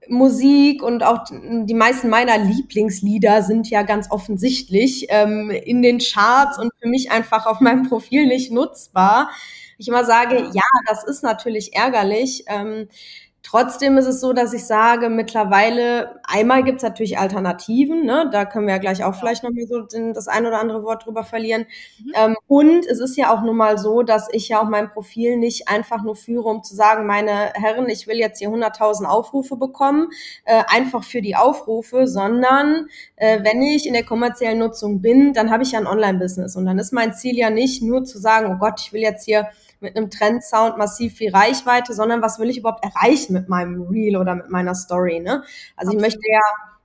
Musik 0.08 0.82
und 0.82 1.04
auch 1.04 1.26
die 1.30 1.74
meisten 1.74 2.10
meiner 2.10 2.38
Lieblingslieder 2.40 3.44
sind 3.44 3.70
ja 3.70 3.84
ganz 3.84 4.10
offensichtlich 4.10 5.06
ähm, 5.10 5.52
in 5.52 5.84
den 5.84 6.00
Charts 6.00 6.58
und 6.58 6.72
für 6.82 6.88
mich 6.88 7.12
einfach 7.12 7.46
auf 7.46 7.60
meinem 7.60 7.88
Profil 7.88 8.26
nicht 8.26 8.52
nutzbar. 8.52 9.30
Ich 9.78 9.88
immer 9.88 10.04
sage, 10.04 10.50
ja, 10.54 10.64
das 10.88 11.04
ist 11.04 11.24
natürlich 11.24 11.76
ärgerlich. 11.76 12.46
Ähm, 12.48 12.88
Trotzdem 13.50 13.98
ist 13.98 14.06
es 14.06 14.22
so, 14.22 14.32
dass 14.32 14.54
ich 14.54 14.66
sage, 14.66 15.10
mittlerweile, 15.10 16.22
einmal 16.24 16.64
gibt 16.64 16.78
es 16.78 16.84
natürlich 16.84 17.18
Alternativen, 17.18 18.06
ne? 18.06 18.30
da 18.32 18.46
können 18.46 18.68
wir 18.68 18.76
ja 18.76 18.80
gleich 18.80 19.04
auch 19.04 19.16
vielleicht 19.16 19.44
noch 19.44 19.50
mal 19.50 19.66
so 19.66 19.80
den, 19.82 20.14
das 20.14 20.28
ein 20.28 20.46
oder 20.46 20.60
andere 20.60 20.84
Wort 20.84 21.08
drüber 21.08 21.24
verlieren. 21.24 21.66
Mhm. 21.98 22.12
Ähm, 22.14 22.38
und 22.46 22.86
es 22.86 23.00
ist 23.00 23.18
ja 23.18 23.34
auch 23.34 23.42
nun 23.42 23.58
mal 23.58 23.80
so, 23.80 24.04
dass 24.04 24.28
ich 24.32 24.50
ja 24.50 24.62
auch 24.62 24.70
mein 24.70 24.92
Profil 24.92 25.36
nicht 25.38 25.68
einfach 25.68 26.04
nur 26.04 26.16
führe, 26.16 26.48
um 26.48 26.62
zu 26.62 26.76
sagen, 26.76 27.08
meine 27.08 27.52
Herren, 27.56 27.90
ich 27.90 28.06
will 28.06 28.18
jetzt 28.18 28.38
hier 28.38 28.50
100.000 28.50 29.06
Aufrufe 29.06 29.56
bekommen, 29.58 30.10
äh, 30.46 30.62
einfach 30.68 31.04
für 31.04 31.24
die 31.24 31.36
Aufrufe, 31.36 32.06
sondern 32.06 32.86
äh, 33.16 33.44
wenn 33.44 33.64
ich 33.64 33.88
in 33.88 33.94
der 33.94 34.06
kommerziellen 34.06 34.60
Nutzung 34.60 35.02
bin, 35.02 35.34
dann 35.34 35.50
habe 35.50 35.64
ich 35.64 35.72
ja 35.72 35.80
ein 35.80 35.88
Online-Business 35.88 36.56
und 36.56 36.68
dann 36.68 36.78
ist 36.78 36.94
mein 36.94 37.16
Ziel 37.16 37.36
ja 37.36 37.50
nicht 37.50 37.82
nur 37.82 38.04
zu 38.04 38.20
sagen, 38.20 38.54
oh 38.54 38.60
Gott, 38.60 38.80
ich 38.80 38.94
will 38.94 39.02
jetzt 39.02 39.26
hier 39.26 39.48
mit 39.80 39.96
einem 39.96 40.10
Trendsound 40.10 40.78
massiv 40.78 41.16
viel 41.16 41.32
Reichweite, 41.32 41.94
sondern 41.94 42.22
was 42.22 42.40
will 42.40 42.50
ich 42.50 42.58
überhaupt 42.58 42.84
erreichen 42.84 43.34
mit 43.34 43.50
meinem 43.50 43.82
Reel 43.84 44.18
oder 44.18 44.36
mit 44.36 44.50
meiner 44.50 44.76
Story. 44.76 45.20
Ne? 45.20 45.44
Also 45.76 45.92
Absolut. 45.92 45.96
ich 45.96 46.02
möchte 46.02 46.30
ja 46.30 46.42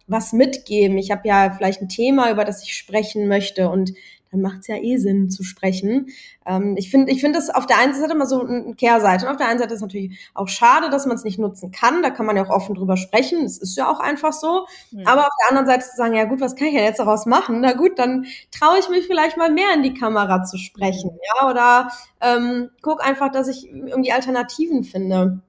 was 0.07 0.33
mitgeben. 0.33 0.99
Ich 0.99 1.11
habe 1.11 1.27
ja 1.27 1.51
vielleicht 1.51 1.81
ein 1.81 1.89
Thema, 1.89 2.31
über 2.31 2.45
das 2.45 2.63
ich 2.63 2.77
sprechen 2.77 3.27
möchte 3.27 3.69
und 3.71 3.93
dann 4.35 4.43
macht 4.43 4.61
es 4.63 4.67
ja 4.67 4.77
eh 4.77 4.97
Sinn 4.97 5.31
zu 5.31 5.45
sprechen. 5.45 6.09
Ähm, 6.45 6.75
ich 6.77 6.91
finde 6.91 7.13
ich 7.13 7.21
finde 7.21 7.39
das 7.39 7.51
auf 7.51 7.67
der 7.67 7.79
einen 7.79 7.95
Seite 7.95 8.13
immer 8.13 8.27
so 8.27 8.45
eine 8.45 8.75
Kehrseite. 8.75 9.27
Und 9.27 9.31
auf 9.31 9.37
der 9.37 9.49
einen 9.49 9.61
Seite 9.61 9.73
ist 9.73 9.79
es 9.79 9.83
natürlich 9.83 10.19
auch 10.35 10.49
schade, 10.49 10.91
dass 10.91 11.07
man 11.07 11.17
es 11.17 11.23
nicht 11.23 11.39
nutzen 11.39 11.71
kann. 11.71 12.03
Da 12.03 12.11
kann 12.11 12.27
man 12.27 12.37
ja 12.37 12.45
auch 12.45 12.51
offen 12.51 12.75
drüber 12.75 12.97
sprechen. 12.97 13.45
Es 13.45 13.59
ist 13.59 13.77
ja 13.77 13.89
auch 13.89 14.01
einfach 14.01 14.33
so. 14.33 14.67
Mhm. 14.91 15.07
Aber 15.07 15.23
auf 15.23 15.33
der 15.41 15.51
anderen 15.51 15.67
Seite 15.69 15.89
zu 15.89 15.97
sagen, 15.97 16.15
ja 16.15 16.25
gut, 16.25 16.41
was 16.41 16.57
kann 16.57 16.67
ich 16.67 16.75
denn 16.75 16.85
jetzt 16.85 16.99
daraus 16.99 17.27
machen? 17.27 17.61
Na 17.61 17.75
gut, 17.75 17.99
dann 17.99 18.27
traue 18.51 18.79
ich 18.81 18.89
mich 18.89 19.07
vielleicht 19.07 19.37
mal 19.37 19.53
mehr 19.53 19.73
in 19.75 19.85
die 19.85 19.95
Kamera 19.95 20.43
zu 20.43 20.59
sprechen. 20.59 21.11
Mhm. 21.13 21.19
Ja, 21.37 21.51
oder 21.51 21.89
ähm, 22.21 22.71
guck 22.83 23.07
einfach, 23.07 23.31
dass 23.31 23.47
ich 23.47 23.71
irgendwie 23.71 24.13
Alternativen 24.13 24.83
finde. 24.83 25.41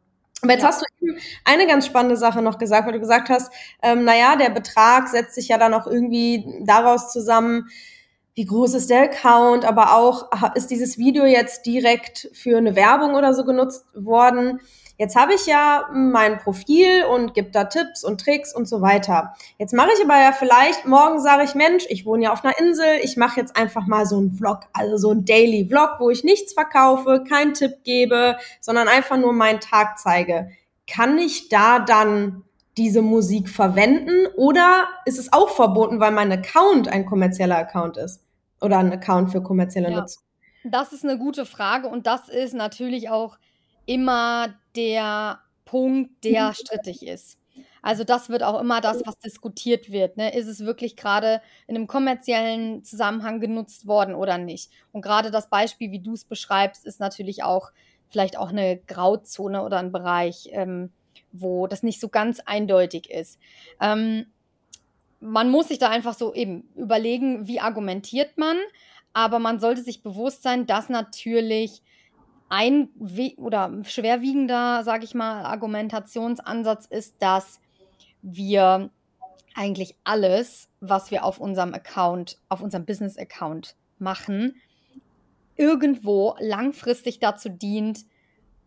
Aber 0.44 0.54
jetzt 0.54 0.62
ja. 0.62 0.68
hast 0.68 0.82
du 0.82 0.86
eben 1.02 1.18
eine 1.44 1.66
ganz 1.66 1.88
spannende 1.88 2.18
Sache 2.18 2.42
noch 2.44 2.60
gesagt, 2.60 2.86
weil 2.86 2.94
du 2.94 3.00
gesagt 3.00 3.30
hast, 3.30 3.52
ähm, 3.82 4.04
naja, 4.04 4.36
der 4.36 4.52
Betrag 4.52 5.08
setzt 5.08 5.34
sich 5.34 5.48
ja 5.48 5.58
dann 5.58 5.74
auch 5.74 5.88
irgendwie 5.88 6.46
daraus 6.64 7.12
zusammen, 7.12 7.70
wie 8.36 8.46
groß 8.46 8.74
ist 8.74 8.90
der 8.90 9.04
Account, 9.04 9.66
aber 9.66 9.96
auch 9.96 10.30
ist 10.56 10.70
dieses 10.70 10.98
Video 10.98 11.26
jetzt 11.26 11.66
direkt 11.66 12.30
für 12.34 12.58
eine 12.58 12.76
Werbung 12.76 13.16
oder 13.16 13.34
so 13.34 13.46
genutzt 13.46 13.86
worden. 13.94 14.60
Jetzt 14.98 15.16
habe 15.18 15.34
ich 15.34 15.46
ja 15.46 15.90
mein 15.94 16.38
Profil 16.38 17.04
und 17.04 17.34
gebe 17.34 17.52
da 17.52 17.66
Tipps 17.66 18.04
und 18.04 18.22
Tricks 18.22 18.56
und 18.56 18.68
so 18.68 18.82
weiter. 18.82 19.36
Jetzt 19.58 19.74
mache 19.74 19.90
ich 19.98 20.04
aber 20.04 20.18
ja 20.18 20.32
vielleicht, 20.32 20.86
morgen 20.86 21.20
sage 21.20 21.44
ich, 21.44 21.54
Mensch, 21.54 21.86
ich 21.90 22.06
wohne 22.06 22.26
ja 22.26 22.34
auf 22.34 22.46
einer 22.46 22.58
Insel, 22.60 23.00
ich 23.04 23.18
mache 23.18 23.40
jetzt 23.40 23.58
einfach 23.58 23.88
mal 23.88 24.06
so 24.06 24.18
einen 24.18 24.32
Vlog, 24.32 24.60
also 24.72 24.96
so 24.98 25.12
einen 25.12 25.26
Daily 25.26 25.68
Vlog, 25.68 25.96
wo 26.00 26.10
ich 26.10 26.24
nichts 26.24 26.54
verkaufe, 26.54 27.24
keinen 27.28 27.54
Tipp 27.54 27.84
gebe, 27.84 28.38
sondern 28.62 28.88
einfach 28.88 29.18
nur 29.18 29.34
meinen 29.34 29.60
Tag 29.60 30.00
zeige. 30.00 30.50
Kann 30.88 31.18
ich 31.18 31.50
da 31.50 31.80
dann 31.80 32.44
diese 32.78 33.02
Musik 33.02 33.50
verwenden 33.50 34.28
oder 34.36 34.88
ist 35.06 35.20
es 35.20 35.32
auch 35.34 35.50
verboten, 35.50 36.00
weil 36.00 36.12
mein 36.12 36.32
Account 36.32 36.88
ein 36.88 37.06
kommerzieller 37.06 37.58
Account 37.58 37.98
ist? 37.98 38.25
Oder 38.66 38.80
ein 38.80 38.92
Account 38.92 39.32
für 39.32 39.42
kommerzielle 39.42 39.90
ja, 39.90 40.02
Nutzung? 40.02 40.24
Das 40.64 40.94
ist 40.94 41.04
eine 41.04 41.18
gute 41.18 41.46
Frage 41.46 41.88
und 41.88 42.08
das 42.08 42.28
ist 42.30 42.54
natürlich 42.54 43.10
auch 43.10 43.38
immer 43.86 44.56
der 44.76 45.40
Punkt, 45.64 46.24
der 46.24 46.54
strittig 46.54 47.06
ist. 47.06 47.38
Also 47.82 48.04
das 48.04 48.30
wird 48.30 48.42
auch 48.42 48.60
immer 48.60 48.82
das, 48.82 49.04
was 49.06 49.20
diskutiert 49.20 49.92
wird. 49.92 50.18
Ne? 50.18 50.36
Ist 50.36 50.48
es 50.48 50.66
wirklich 50.66 50.96
gerade 50.96 51.40
in 51.68 51.76
einem 51.76 51.86
kommerziellen 51.86 52.84
Zusammenhang 52.84 53.40
genutzt 53.40 53.86
worden 53.86 54.16
oder 54.16 54.40
nicht? 54.40 54.72
Und 54.92 55.02
gerade 55.02 55.30
das 55.30 55.50
Beispiel, 55.50 55.92
wie 55.92 56.00
du 56.00 56.14
es 56.14 56.26
beschreibst, 56.26 56.84
ist 56.84 57.00
natürlich 57.00 57.44
auch 57.44 57.72
vielleicht 58.10 58.38
auch 58.38 58.50
eine 58.50 58.78
Grauzone 58.88 59.62
oder 59.62 59.78
ein 59.78 59.92
Bereich, 59.92 60.50
ähm, 60.52 60.92
wo 61.32 61.68
das 61.68 61.84
nicht 61.84 62.00
so 62.00 62.10
ganz 62.10 62.40
eindeutig 62.40 63.10
ist. 63.12 63.40
Ähm, 63.80 64.26
man 65.20 65.50
muss 65.50 65.70
sich 65.70 65.80
da 65.80 65.90
einfach 65.90 66.14
so 66.14 66.34
eben 66.34 66.70
überlegen, 66.76 67.48
wie 67.48 67.60
argumentiert 67.60 68.38
man, 68.38 68.58
aber 69.14 69.40
man 69.40 69.60
sollte 69.60 69.82
sich 69.82 70.04
bewusst 70.04 70.44
sein, 70.44 70.66
dass 70.68 70.90
natürlich 70.90 71.82
ein 72.50 72.90
oder 73.38 73.74
schwerwiegender, 73.84 74.84
sage 74.84 75.06
ich 75.06 75.16
mal, 75.16 75.44
Argumentationsansatz 75.46 76.86
ist, 76.86 77.16
dass 77.20 77.60
wir 78.22 78.90
eigentlich 79.56 79.96
alles, 80.04 80.70
was 80.82 81.12
wir 81.12 81.24
auf 81.24 81.40
unserem 81.40 81.74
Account, 81.74 82.38
auf 82.50 82.62
unserem 82.62 82.86
Business-Account 82.86 83.76
machen, 84.00 84.56
irgendwo 85.56 86.36
langfristig 86.40 87.20
dazu 87.20 87.50
dient, 87.50 88.06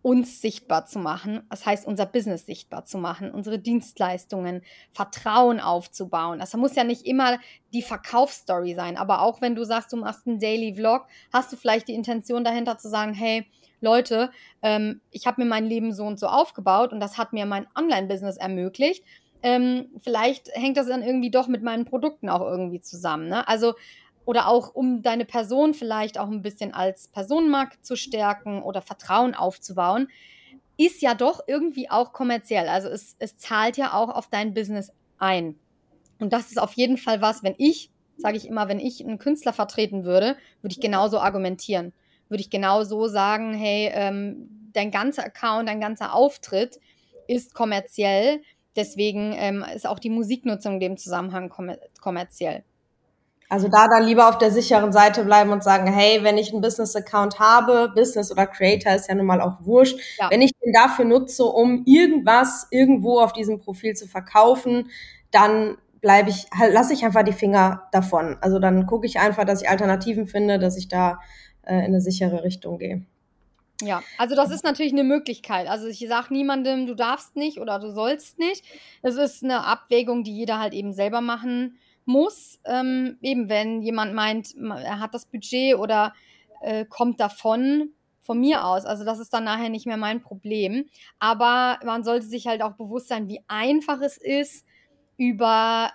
uns 0.03 0.41
sichtbar 0.41 0.87
zu 0.87 0.99
machen, 0.99 1.43
das 1.51 1.67
heißt 1.67 1.87
unser 1.87 2.07
Business 2.07 2.47
sichtbar 2.47 2.85
zu 2.85 2.99
machen, 2.99 3.31
unsere 3.31 3.59
Dienstleistungen, 3.59 4.63
Vertrauen 4.91 5.61
aufzubauen. 5.61 6.39
Das 6.39 6.55
muss 6.55 6.77
ja 6.77 6.85
nicht 6.85 7.05
immer 7.07 7.39
die 7.73 7.83
Verkaufsstory 7.83 8.75
sein, 8.75 8.97
aber 8.97 9.23
auch 9.23 9.41
wenn 9.41 9.55
du 9.55 9.65
sagst, 9.65 9.93
du 9.93 9.97
machst 9.97 10.27
einen 10.27 10.39
Daily 10.39 10.75
Vlog, 10.75 11.07
hast 11.33 11.53
du 11.53 11.57
vielleicht 11.57 11.89
die 11.89 11.95
Intention 11.95 12.45
dahinter 12.45 12.79
zu 12.79 12.89
sagen, 12.89 13.13
hey, 13.13 13.47
Leute, 13.81 14.31
ähm, 14.63 15.01
ich 15.11 15.27
habe 15.27 15.43
mir 15.43 15.49
mein 15.49 15.67
Leben 15.67 15.93
so 15.93 16.05
und 16.05 16.19
so 16.19 16.27
aufgebaut 16.27 16.93
und 16.93 17.01
das 17.01 17.19
hat 17.19 17.33
mir 17.33 17.47
mein 17.47 17.67
Online-Business 17.77 18.37
ermöglicht. 18.37 19.05
Ähm, 19.43 19.91
vielleicht 19.99 20.49
hängt 20.53 20.77
das 20.77 20.89
dann 20.89 21.03
irgendwie 21.03 21.31
doch 21.31 21.47
mit 21.47 21.63
meinen 21.63 21.85
Produkten 21.85 22.29
auch 22.29 22.41
irgendwie 22.41 22.81
zusammen. 22.81 23.29
Ne? 23.29 23.47
Also, 23.47 23.75
oder 24.29 24.47
auch 24.47 24.75
um 24.75 25.01
deine 25.01 25.25
Person 25.25 25.73
vielleicht 25.73 26.19
auch 26.19 26.29
ein 26.29 26.43
bisschen 26.43 26.75
als 26.75 27.09
Personenmarke 27.09 27.81
zu 27.81 27.97
stärken 27.97 28.63
oder 28.63 28.83
Vertrauen 28.83 29.35
aufzubauen, 29.35 30.09
ist 30.77 31.01
ja 31.01 31.15
doch 31.15 31.41
irgendwie 31.47 31.89
auch 31.89 32.13
kommerziell. 32.13 32.69
Also 32.69 32.89
es, 32.89 33.17
es 33.21 33.39
zahlt 33.39 33.79
ja 33.79 33.95
auch 33.95 34.11
auf 34.11 34.29
dein 34.29 34.53
Business 34.53 34.93
ein. 35.17 35.59
Und 36.19 36.35
das 36.35 36.49
ist 36.49 36.61
auf 36.61 36.75
jeden 36.75 36.99
Fall 36.99 37.23
was, 37.23 37.43
wenn 37.43 37.55
ich, 37.57 37.91
sage 38.19 38.37
ich 38.37 38.47
immer, 38.47 38.69
wenn 38.69 38.81
ich 38.81 39.03
einen 39.03 39.19
Künstler 39.19 39.55
vertreten 39.55 40.05
würde, 40.05 40.37
würde 40.61 40.75
ich 40.75 40.81
genauso 40.81 41.21
argumentieren. 41.21 41.95
Würde 42.29 42.43
ich 42.43 42.51
genauso 42.51 43.09
sagen, 43.09 43.55
hey, 43.55 43.91
ähm, 43.95 44.71
dein 44.75 44.91
ganzer 44.91 45.25
Account, 45.25 45.71
dein 45.71 45.81
ganzer 45.81 46.15
Auftritt 46.15 46.79
ist 47.29 47.55
kommerziell. 47.55 48.43
Deswegen 48.77 49.33
ähm, 49.39 49.65
ist 49.75 49.87
auch 49.87 49.99
die 49.99 50.11
Musiknutzung 50.11 50.75
in 50.75 50.81
dem 50.81 50.97
Zusammenhang 50.99 51.49
kommer 51.49 51.79
kommerziell. 52.03 52.63
Also 53.49 53.69
da 53.69 53.89
dann 53.89 54.05
lieber 54.05 54.29
auf 54.29 54.37
der 54.37 54.51
sicheren 54.51 54.93
Seite 54.93 55.25
bleiben 55.25 55.51
und 55.51 55.65
sagen, 55.65 55.91
hey, 55.91 56.23
wenn 56.23 56.37
ich 56.37 56.53
einen 56.53 56.61
Business-Account 56.61 57.39
habe, 57.39 57.91
Business 57.95 58.31
oder 58.31 58.47
Creator 58.47 58.93
ist 58.93 59.09
ja 59.09 59.15
nun 59.15 59.25
mal 59.25 59.41
auch 59.41 59.55
wurscht, 59.61 59.99
ja. 60.19 60.31
wenn 60.31 60.43
ich 60.43 60.53
den 60.63 60.73
dafür 60.73 61.07
nutze, 61.07 61.45
um 61.45 61.83
irgendwas 61.87 62.67
irgendwo 62.71 63.21
auf 63.21 63.33
diesem 63.33 63.59
Profil 63.59 63.95
zu 63.95 64.07
verkaufen, 64.07 64.91
dann 65.31 65.79
bleibe 66.03 66.29
ich, 66.29 66.47
halt, 66.57 66.75
lasse 66.75 66.93
ich 66.93 67.05
einfach 67.05 67.23
die 67.23 67.33
Finger 67.33 67.89
davon. 67.91 68.37
Also 68.43 68.59
dann 68.59 68.87
gucke 68.87 69.07
ich 69.07 69.19
einfach, 69.19 69.45
dass 69.45 69.63
ich 69.63 69.69
Alternativen 69.69 70.27
finde, 70.27 70.59
dass 70.59 70.77
ich 70.77 70.89
da 70.89 71.19
äh, 71.63 71.79
in 71.79 71.87
eine 71.87 72.01
sichere 72.03 72.45
Richtung 72.45 72.79
gehe. 72.79 73.07
Ja, 73.81 74.03
also 74.19 74.35
das 74.35 74.51
ist 74.51 74.65
natürlich 74.65 74.93
eine 74.93 75.05
Möglichkeit. 75.05 75.69
Also 75.69 75.87
ich 75.87 76.05
sage 76.07 76.35
niemandem, 76.35 76.87
du 76.87 76.95
darfst 76.95 77.37
nicht 77.37 77.61
oder 77.61 77.79
du 77.79 77.93
sollst 77.93 78.39
nicht. 78.39 78.65
Das 79.03 79.15
ist 79.15 79.43
eine 79.43 79.65
Abwägung, 79.65 80.25
die 80.25 80.37
jeder 80.37 80.59
halt 80.59 80.75
eben 80.75 80.93
selber 80.93 81.21
machen 81.21 81.79
muss. 82.09 82.59
Ähm, 82.65 83.19
eben 83.23 83.49
wenn 83.49 83.83
jemand 83.83 84.15
meint, 84.15 84.55
er 84.57 84.99
hat 84.99 85.15
das 85.15 85.27
Budget 85.27 85.77
oder 85.77 86.15
äh, 86.61 86.85
kommt 86.85 87.21
davon, 87.21 87.93
von 88.29 88.41
mir 88.41 88.67
aus. 88.67 88.85
Also 88.85 89.05
das 89.05 89.21
ist 89.21 89.33
dann 89.33 89.45
nachher 89.45 89.71
nicht 89.71 89.87
mehr 89.87 89.97
mein 89.97 90.21
Problem. 90.21 90.85
Aber 91.19 91.79
man 91.83 92.05
sollte 92.05 92.27
sich 92.27 92.47
halt 92.47 92.63
auch 92.63 92.73
bewusst 92.73 93.09
sein, 93.09 93.27
wie 93.27 93.41
einfach 93.49 94.03
es 94.03 94.19
ist, 94.19 94.67
über 95.17 95.91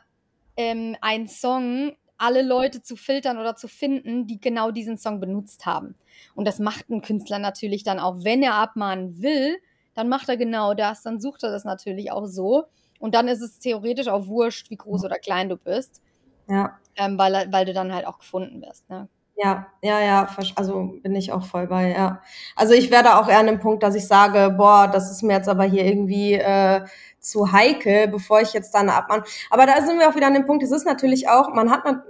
ähm, 0.58 0.98
einen 1.02 1.28
Song 1.28 1.96
alle 2.18 2.42
Leute 2.42 2.82
zu 2.82 2.96
filtern 2.96 3.38
oder 3.38 3.56
zu 3.56 3.68
finden, 3.68 4.26
die 4.26 4.40
genau 4.40 4.72
diesen 4.72 4.98
Song 4.98 5.20
benutzt 5.20 5.66
haben. 5.68 5.96
Und 6.34 6.46
das 6.46 6.58
macht 6.58 6.90
ein 6.90 7.02
Künstler 7.02 7.38
natürlich 7.38 7.84
dann 7.84 8.00
auch, 8.00 8.24
wenn 8.24 8.42
er 8.42 8.56
abmahnen 8.56 9.22
will, 9.22 9.58
dann 9.94 10.10
macht 10.10 10.28
er 10.28 10.38
genau 10.38 10.74
das, 10.74 11.04
dann 11.04 11.20
sucht 11.20 11.44
er 11.44 11.52
das 11.52 11.66
natürlich 11.66 12.12
auch 12.12 12.26
so. 12.26 12.64
Und 13.04 13.16
dann 13.16 13.28
ist 13.28 13.42
es 13.42 13.60
theoretisch 13.60 14.08
auch 14.08 14.28
wurscht, 14.28 14.70
wie 14.70 14.78
groß 14.78 15.04
oder 15.04 15.20
klein 15.20 15.50
du 15.50 15.58
bist. 15.58 16.02
Ja. 16.48 16.80
Ähm, 16.96 17.18
weil, 17.18 17.52
weil 17.52 17.66
du 17.66 17.74
dann 17.74 17.94
halt 17.94 18.08
auch 18.08 18.18
gefunden 18.18 18.62
wirst. 18.62 18.90
Ne? 18.90 19.10
Ja, 19.36 19.68
ja, 19.82 20.00
ja, 20.00 20.30
also 20.56 20.94
bin 21.04 21.14
ich 21.14 21.34
auch 21.34 21.44
voll 21.44 21.68
bei, 21.68 21.92
ja. 21.92 22.22
Also 22.56 22.74
ich 22.74 22.92
werde 22.92 23.18
auch 23.18 23.28
eher 23.28 23.40
an 23.40 23.48
dem 23.48 23.60
Punkt, 23.60 23.84
dass 23.84 23.96
ich 23.96 24.08
sage, 24.08 24.56
boah, 24.58 24.88
das 24.88 25.12
ist 25.12 25.22
mir 25.22 25.34
jetzt 25.34 25.50
aber 25.50 25.66
hier 25.66 25.84
irgendwie 25.84 26.36
äh, 26.36 26.86
zu 27.20 27.52
heikel, 27.52 28.08
bevor 28.08 28.40
ich 28.40 28.54
jetzt 28.54 28.74
da 28.74 28.80
eine 28.80 28.94
Abmahn. 28.94 29.24
Aber 29.50 29.66
da 29.66 29.82
sind 29.82 30.00
wir 30.00 30.08
auch 30.08 30.16
wieder 30.16 30.28
an 30.28 30.36
dem 30.36 30.46
Punkt, 30.46 30.64
es 30.64 30.72
ist 30.72 30.86
natürlich 30.86 31.28
auch, 31.28 31.54
man 31.54 31.72
hat 31.72 31.84
man, 31.84 32.04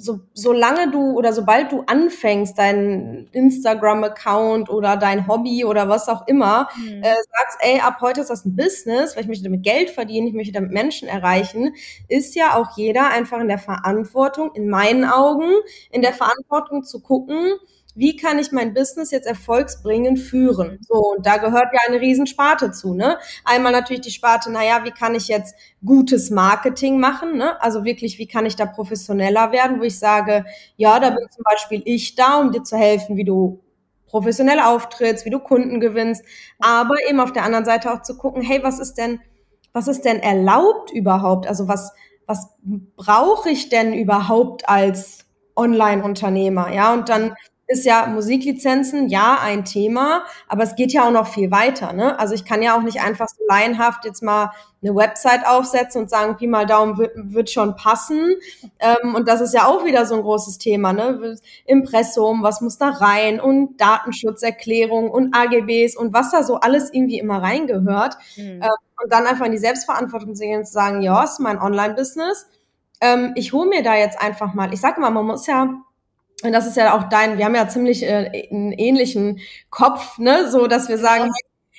so, 0.00 0.20
solange 0.32 0.90
du 0.90 1.12
oder 1.16 1.32
sobald 1.32 1.72
du 1.72 1.82
anfängst, 1.86 2.58
deinen 2.58 3.28
Instagram-Account 3.32 4.70
oder 4.70 4.96
dein 4.96 5.28
Hobby 5.28 5.64
oder 5.64 5.88
was 5.88 6.08
auch 6.08 6.26
immer, 6.26 6.68
mhm. 6.76 7.02
äh, 7.02 7.14
sagst, 7.14 7.58
ey, 7.60 7.80
ab 7.80 7.98
heute 8.00 8.22
ist 8.22 8.30
das 8.30 8.44
ein 8.44 8.56
Business, 8.56 9.14
weil 9.14 9.22
ich 9.22 9.28
möchte 9.28 9.44
damit 9.44 9.62
Geld 9.62 9.90
verdienen, 9.90 10.26
ich 10.26 10.34
möchte 10.34 10.52
damit 10.52 10.72
Menschen 10.72 11.08
erreichen, 11.08 11.74
ist 12.08 12.34
ja 12.34 12.56
auch 12.56 12.76
jeder 12.76 13.10
einfach 13.10 13.40
in 13.40 13.48
der 13.48 13.58
Verantwortung, 13.58 14.52
in 14.54 14.68
meinen 14.68 15.04
Augen, 15.04 15.50
in 15.90 16.02
der 16.02 16.14
Verantwortung 16.14 16.82
zu 16.84 17.00
gucken, 17.00 17.52
wie 18.00 18.16
kann 18.16 18.38
ich 18.38 18.50
mein 18.50 18.72
Business 18.72 19.10
jetzt 19.10 19.26
erfolgsbringend 19.26 20.18
führen? 20.18 20.78
So, 20.88 20.94
und 20.94 21.26
da 21.26 21.36
gehört 21.36 21.68
ja 21.74 21.80
eine 21.86 22.00
Riesensparte 22.00 22.70
zu, 22.72 22.94
ne? 22.94 23.18
Einmal 23.44 23.72
natürlich 23.72 24.00
die 24.00 24.10
Sparte, 24.10 24.50
naja, 24.50 24.80
wie 24.84 24.90
kann 24.90 25.14
ich 25.14 25.28
jetzt 25.28 25.54
gutes 25.84 26.30
Marketing 26.30 26.98
machen, 26.98 27.36
ne? 27.36 27.60
Also 27.62 27.84
wirklich, 27.84 28.18
wie 28.18 28.26
kann 28.26 28.46
ich 28.46 28.56
da 28.56 28.64
professioneller 28.64 29.52
werden, 29.52 29.80
wo 29.80 29.84
ich 29.84 29.98
sage, 29.98 30.46
ja, 30.76 30.98
da 30.98 31.10
bin 31.10 31.26
zum 31.30 31.44
Beispiel 31.44 31.82
ich 31.84 32.14
da, 32.14 32.40
um 32.40 32.52
dir 32.52 32.62
zu 32.62 32.78
helfen, 32.78 33.18
wie 33.18 33.24
du 33.24 33.60
professionell 34.06 34.60
auftrittst, 34.60 35.26
wie 35.26 35.30
du 35.30 35.38
Kunden 35.38 35.78
gewinnst, 35.78 36.24
aber 36.58 36.94
eben 37.06 37.20
auf 37.20 37.32
der 37.32 37.44
anderen 37.44 37.66
Seite 37.66 37.92
auch 37.92 38.00
zu 38.00 38.16
gucken, 38.16 38.40
hey, 38.40 38.62
was 38.62 38.80
ist 38.80 38.94
denn, 38.94 39.20
was 39.74 39.88
ist 39.88 40.06
denn 40.06 40.20
erlaubt 40.20 40.90
überhaupt? 40.90 41.46
Also 41.46 41.68
was, 41.68 41.92
was 42.26 42.48
brauche 42.96 43.50
ich 43.50 43.68
denn 43.68 43.92
überhaupt 43.92 44.70
als 44.70 45.26
Online-Unternehmer? 45.54 46.72
Ja, 46.72 46.94
und 46.94 47.10
dann 47.10 47.34
ist 47.70 47.84
ja 47.84 48.06
Musiklizenzen, 48.06 49.08
ja, 49.08 49.38
ein 49.40 49.64
Thema, 49.64 50.24
aber 50.48 50.64
es 50.64 50.74
geht 50.74 50.92
ja 50.92 51.06
auch 51.06 51.12
noch 51.12 51.28
viel 51.28 51.52
weiter. 51.52 51.92
Ne? 51.92 52.18
Also 52.18 52.34
ich 52.34 52.44
kann 52.44 52.62
ja 52.62 52.76
auch 52.76 52.82
nicht 52.82 53.00
einfach 53.00 53.28
so 53.28 53.44
laienhaft 53.48 54.04
jetzt 54.04 54.22
mal 54.22 54.50
eine 54.82 54.94
Website 54.96 55.46
aufsetzen 55.46 56.02
und 56.02 56.10
sagen, 56.10 56.36
Pi 56.36 56.48
mal 56.48 56.66
Daumen 56.66 56.98
wird, 56.98 57.12
wird 57.14 57.48
schon 57.48 57.76
passen. 57.76 58.34
Ähm, 58.80 59.14
und 59.14 59.28
das 59.28 59.40
ist 59.40 59.54
ja 59.54 59.66
auch 59.66 59.84
wieder 59.84 60.04
so 60.04 60.16
ein 60.16 60.22
großes 60.22 60.58
Thema. 60.58 60.92
Ne? 60.92 61.36
Impressum, 61.64 62.42
was 62.42 62.60
muss 62.60 62.76
da 62.76 62.88
rein 62.88 63.40
und 63.40 63.80
Datenschutzerklärung 63.80 65.08
und 65.08 65.34
AGBs 65.34 65.96
und 65.96 66.12
was 66.12 66.32
da 66.32 66.42
so 66.42 66.56
alles 66.56 66.92
irgendwie 66.92 67.20
immer 67.20 67.40
reingehört. 67.40 68.16
Mhm. 68.36 68.62
Ähm, 68.62 68.68
und 69.02 69.12
dann 69.12 69.26
einfach 69.26 69.46
in 69.46 69.52
die 69.52 69.58
Selbstverantwortung 69.58 70.34
zu 70.34 70.42
gehen 70.42 70.58
und 70.58 70.66
zu 70.66 70.72
sagen, 70.72 71.02
ja, 71.02 71.22
ist 71.22 71.38
mein 71.38 71.60
Online-Business. 71.60 72.48
Ähm, 73.00 73.32
ich 73.36 73.52
hole 73.52 73.68
mir 73.68 73.84
da 73.84 73.94
jetzt 73.94 74.20
einfach 74.20 74.54
mal, 74.54 74.74
ich 74.74 74.80
sage 74.80 75.00
mal, 75.00 75.10
man 75.10 75.26
muss 75.26 75.46
ja 75.46 75.68
und 76.42 76.52
das 76.52 76.66
ist 76.66 76.76
ja 76.76 76.96
auch 76.96 77.04
dein, 77.08 77.38
wir 77.38 77.44
haben 77.44 77.54
ja 77.54 77.68
ziemlich 77.68 78.02
äh, 78.02 78.46
einen 78.50 78.72
ähnlichen 78.72 79.40
Kopf, 79.70 80.18
ne, 80.18 80.50
so 80.50 80.66
dass 80.66 80.88
wir 80.88 80.98
sagen, 80.98 81.30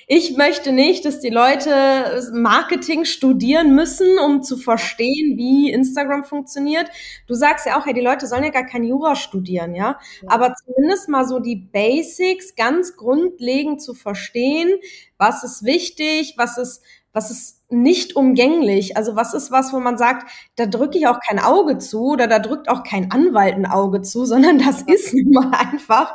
ich 0.08 0.36
möchte 0.36 0.72
nicht, 0.72 1.04
dass 1.04 1.20
die 1.20 1.30
Leute 1.30 2.22
Marketing 2.32 3.04
studieren 3.04 3.74
müssen, 3.74 4.18
um 4.18 4.42
zu 4.42 4.56
verstehen, 4.56 5.36
wie 5.36 5.70
Instagram 5.70 6.24
funktioniert. 6.24 6.90
Du 7.26 7.34
sagst 7.34 7.66
ja 7.66 7.78
auch, 7.78 7.86
hey, 7.86 7.94
die 7.94 8.00
Leute 8.00 8.26
sollen 8.26 8.44
ja 8.44 8.50
gar 8.50 8.66
kein 8.66 8.84
Jura 8.84 9.14
studieren, 9.14 9.74
ja? 9.74 9.98
ja. 10.22 10.28
Aber 10.28 10.54
zumindest 10.54 11.08
mal 11.08 11.26
so 11.26 11.38
die 11.38 11.56
Basics 11.56 12.56
ganz 12.56 12.96
grundlegend 12.96 13.80
zu 13.80 13.94
verstehen, 13.94 14.74
was 15.18 15.44
ist 15.44 15.64
wichtig, 15.64 16.34
was 16.36 16.58
ist, 16.58 16.82
was 17.12 17.30
ist 17.30 17.62
nicht 17.70 18.16
umgänglich. 18.16 18.96
Also 18.96 19.16
was 19.16 19.34
ist 19.34 19.50
was, 19.50 19.72
wo 19.72 19.80
man 19.80 19.98
sagt, 19.98 20.30
da 20.56 20.66
drücke 20.66 20.98
ich 20.98 21.06
auch 21.06 21.18
kein 21.26 21.38
Auge 21.38 21.78
zu 21.78 22.12
oder 22.12 22.26
da 22.26 22.38
drückt 22.38 22.68
auch 22.68 22.82
kein 22.82 23.10
Anwalt 23.10 23.54
ein 23.54 23.66
Auge 23.66 24.02
zu, 24.02 24.24
sondern 24.26 24.58
das 24.58 24.82
ist 24.82 25.14
nun 25.14 25.32
mal 25.32 25.52
einfach 25.52 26.14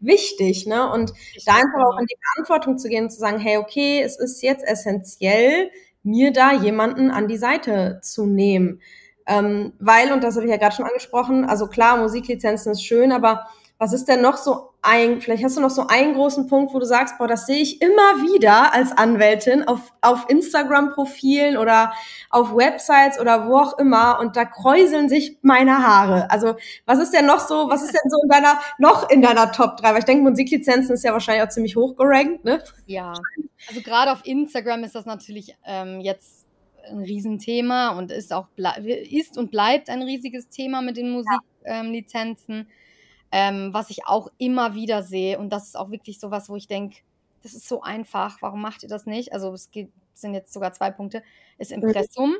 wichtig. 0.00 0.66
Ne? 0.66 0.90
Und 0.90 1.12
ich 1.34 1.44
da 1.44 1.54
einfach 1.54 1.84
auch 1.86 1.98
in 1.98 2.06
die 2.06 2.16
Verantwortung 2.34 2.78
zu 2.78 2.88
gehen 2.88 3.04
und 3.04 3.10
zu 3.10 3.18
sagen, 3.18 3.38
hey, 3.38 3.58
okay, 3.58 4.00
es 4.02 4.18
ist 4.18 4.42
jetzt 4.42 4.66
essentiell, 4.66 5.70
mir 6.02 6.32
da 6.32 6.52
jemanden 6.52 7.10
an 7.10 7.28
die 7.28 7.36
Seite 7.36 8.00
zu 8.02 8.24
nehmen. 8.24 8.80
Ähm, 9.26 9.74
weil, 9.78 10.12
und 10.12 10.24
das 10.24 10.36
habe 10.36 10.46
ich 10.46 10.50
ja 10.50 10.56
gerade 10.56 10.74
schon 10.74 10.86
angesprochen, 10.86 11.44
also 11.44 11.66
klar, 11.66 11.98
Musiklizenzen 11.98 12.72
ist 12.72 12.82
schön, 12.82 13.12
aber 13.12 13.46
was 13.78 13.92
ist 13.92 14.06
denn 14.06 14.20
noch 14.20 14.36
so 14.36 14.70
ein, 14.82 15.20
vielleicht 15.20 15.44
hast 15.44 15.56
du 15.56 15.60
noch 15.60 15.70
so 15.70 15.86
einen 15.86 16.14
großen 16.14 16.48
Punkt, 16.48 16.74
wo 16.74 16.80
du 16.80 16.84
sagst, 16.84 17.16
boah, 17.18 17.28
das 17.28 17.46
sehe 17.46 17.62
ich 17.62 17.80
immer 17.80 18.22
wieder 18.22 18.74
als 18.74 18.90
Anwältin 18.92 19.66
auf, 19.68 19.92
auf 20.00 20.28
Instagram-Profilen 20.28 21.56
oder 21.56 21.92
auf 22.30 22.54
Websites 22.54 23.20
oder 23.20 23.48
wo 23.48 23.56
auch 23.56 23.78
immer 23.78 24.18
und 24.18 24.36
da 24.36 24.44
kräuseln 24.44 25.08
sich 25.08 25.38
meine 25.42 25.86
Haare. 25.86 26.30
Also 26.30 26.56
was 26.86 26.98
ist 26.98 27.12
denn 27.12 27.26
noch 27.26 27.40
so, 27.40 27.68
was 27.68 27.82
ist 27.82 27.92
denn 27.92 28.10
so 28.10 28.20
in 28.22 28.28
deiner, 28.28 28.60
noch 28.78 29.08
in 29.10 29.22
deiner 29.22 29.52
Top 29.52 29.76
3? 29.76 29.90
Weil 29.92 29.98
ich 29.98 30.04
denke, 30.04 30.28
Musiklizenzen 30.28 30.94
ist 30.94 31.04
ja 31.04 31.12
wahrscheinlich 31.12 31.44
auch 31.44 31.50
ziemlich 31.50 31.76
hoch 31.76 31.96
gerankt, 31.96 32.44
ne? 32.44 32.62
Ja, 32.86 33.14
also 33.68 33.80
gerade 33.80 34.10
auf 34.10 34.24
Instagram 34.24 34.82
ist 34.82 34.94
das 34.94 35.06
natürlich 35.06 35.56
ähm, 35.64 36.00
jetzt 36.00 36.46
ein 36.90 36.98
Riesenthema 36.98 37.90
und 37.90 38.10
ist 38.10 38.32
auch 38.32 38.48
ist 39.10 39.38
und 39.38 39.50
bleibt 39.50 39.88
ein 39.88 40.02
riesiges 40.02 40.48
Thema 40.48 40.82
mit 40.82 40.96
den 40.96 41.10
Musiklizenzen. 41.10 42.54
Ja. 42.54 42.60
Ähm, 42.60 42.66
ähm, 43.32 43.72
was 43.72 43.90
ich 43.90 44.06
auch 44.06 44.30
immer 44.38 44.74
wieder 44.74 45.02
sehe, 45.02 45.38
und 45.38 45.50
das 45.50 45.68
ist 45.68 45.76
auch 45.76 45.90
wirklich 45.90 46.18
so 46.18 46.30
was, 46.30 46.48
wo 46.48 46.56
ich 46.56 46.66
denke, 46.66 46.98
das 47.42 47.54
ist 47.54 47.68
so 47.68 47.82
einfach, 47.82 48.42
warum 48.42 48.60
macht 48.60 48.82
ihr 48.82 48.88
das 48.88 49.06
nicht? 49.06 49.32
Also 49.32 49.52
es 49.52 49.70
gibt, 49.70 49.92
sind 50.14 50.34
jetzt 50.34 50.52
sogar 50.52 50.72
zwei 50.72 50.90
Punkte, 50.90 51.22
ist 51.58 51.72
Impressum. 51.72 52.36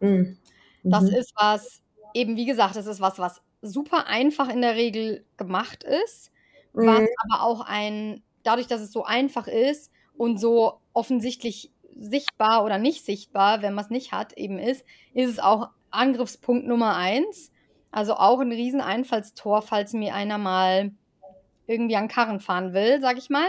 Mhm. 0.00 0.38
Das 0.82 1.04
mhm. 1.04 1.14
ist 1.14 1.32
was, 1.36 1.82
eben 2.14 2.36
wie 2.36 2.46
gesagt, 2.46 2.76
das 2.76 2.86
ist 2.86 3.00
was, 3.00 3.18
was 3.18 3.42
super 3.62 4.06
einfach 4.06 4.48
in 4.48 4.60
der 4.60 4.76
Regel 4.76 5.24
gemacht 5.36 5.84
ist, 5.84 6.30
mhm. 6.72 6.86
was 6.86 7.08
aber 7.28 7.42
auch 7.42 7.60
ein, 7.62 8.22
dadurch, 8.42 8.66
dass 8.66 8.80
es 8.80 8.92
so 8.92 9.04
einfach 9.04 9.46
ist 9.46 9.90
und 10.16 10.38
so 10.38 10.80
offensichtlich 10.92 11.70
sichtbar 11.96 12.64
oder 12.64 12.78
nicht 12.78 13.04
sichtbar, 13.04 13.62
wenn 13.62 13.74
man 13.74 13.84
es 13.84 13.90
nicht 13.90 14.12
hat, 14.12 14.32
eben 14.34 14.58
ist, 14.58 14.84
ist 15.12 15.30
es 15.30 15.38
auch 15.38 15.70
Angriffspunkt 15.90 16.66
Nummer 16.66 16.96
eins. 16.96 17.50
Also 17.94 18.14
auch 18.14 18.40
ein 18.40 18.50
riesen 18.50 18.80
Einfallstor, 18.80 19.62
falls 19.62 19.92
mir 19.92 20.14
einer 20.14 20.36
mal 20.36 20.90
irgendwie 21.68 21.94
an 21.94 22.08
Karren 22.08 22.40
fahren 22.40 22.74
will, 22.74 23.00
sag 23.00 23.18
ich 23.18 23.30
mal. 23.30 23.46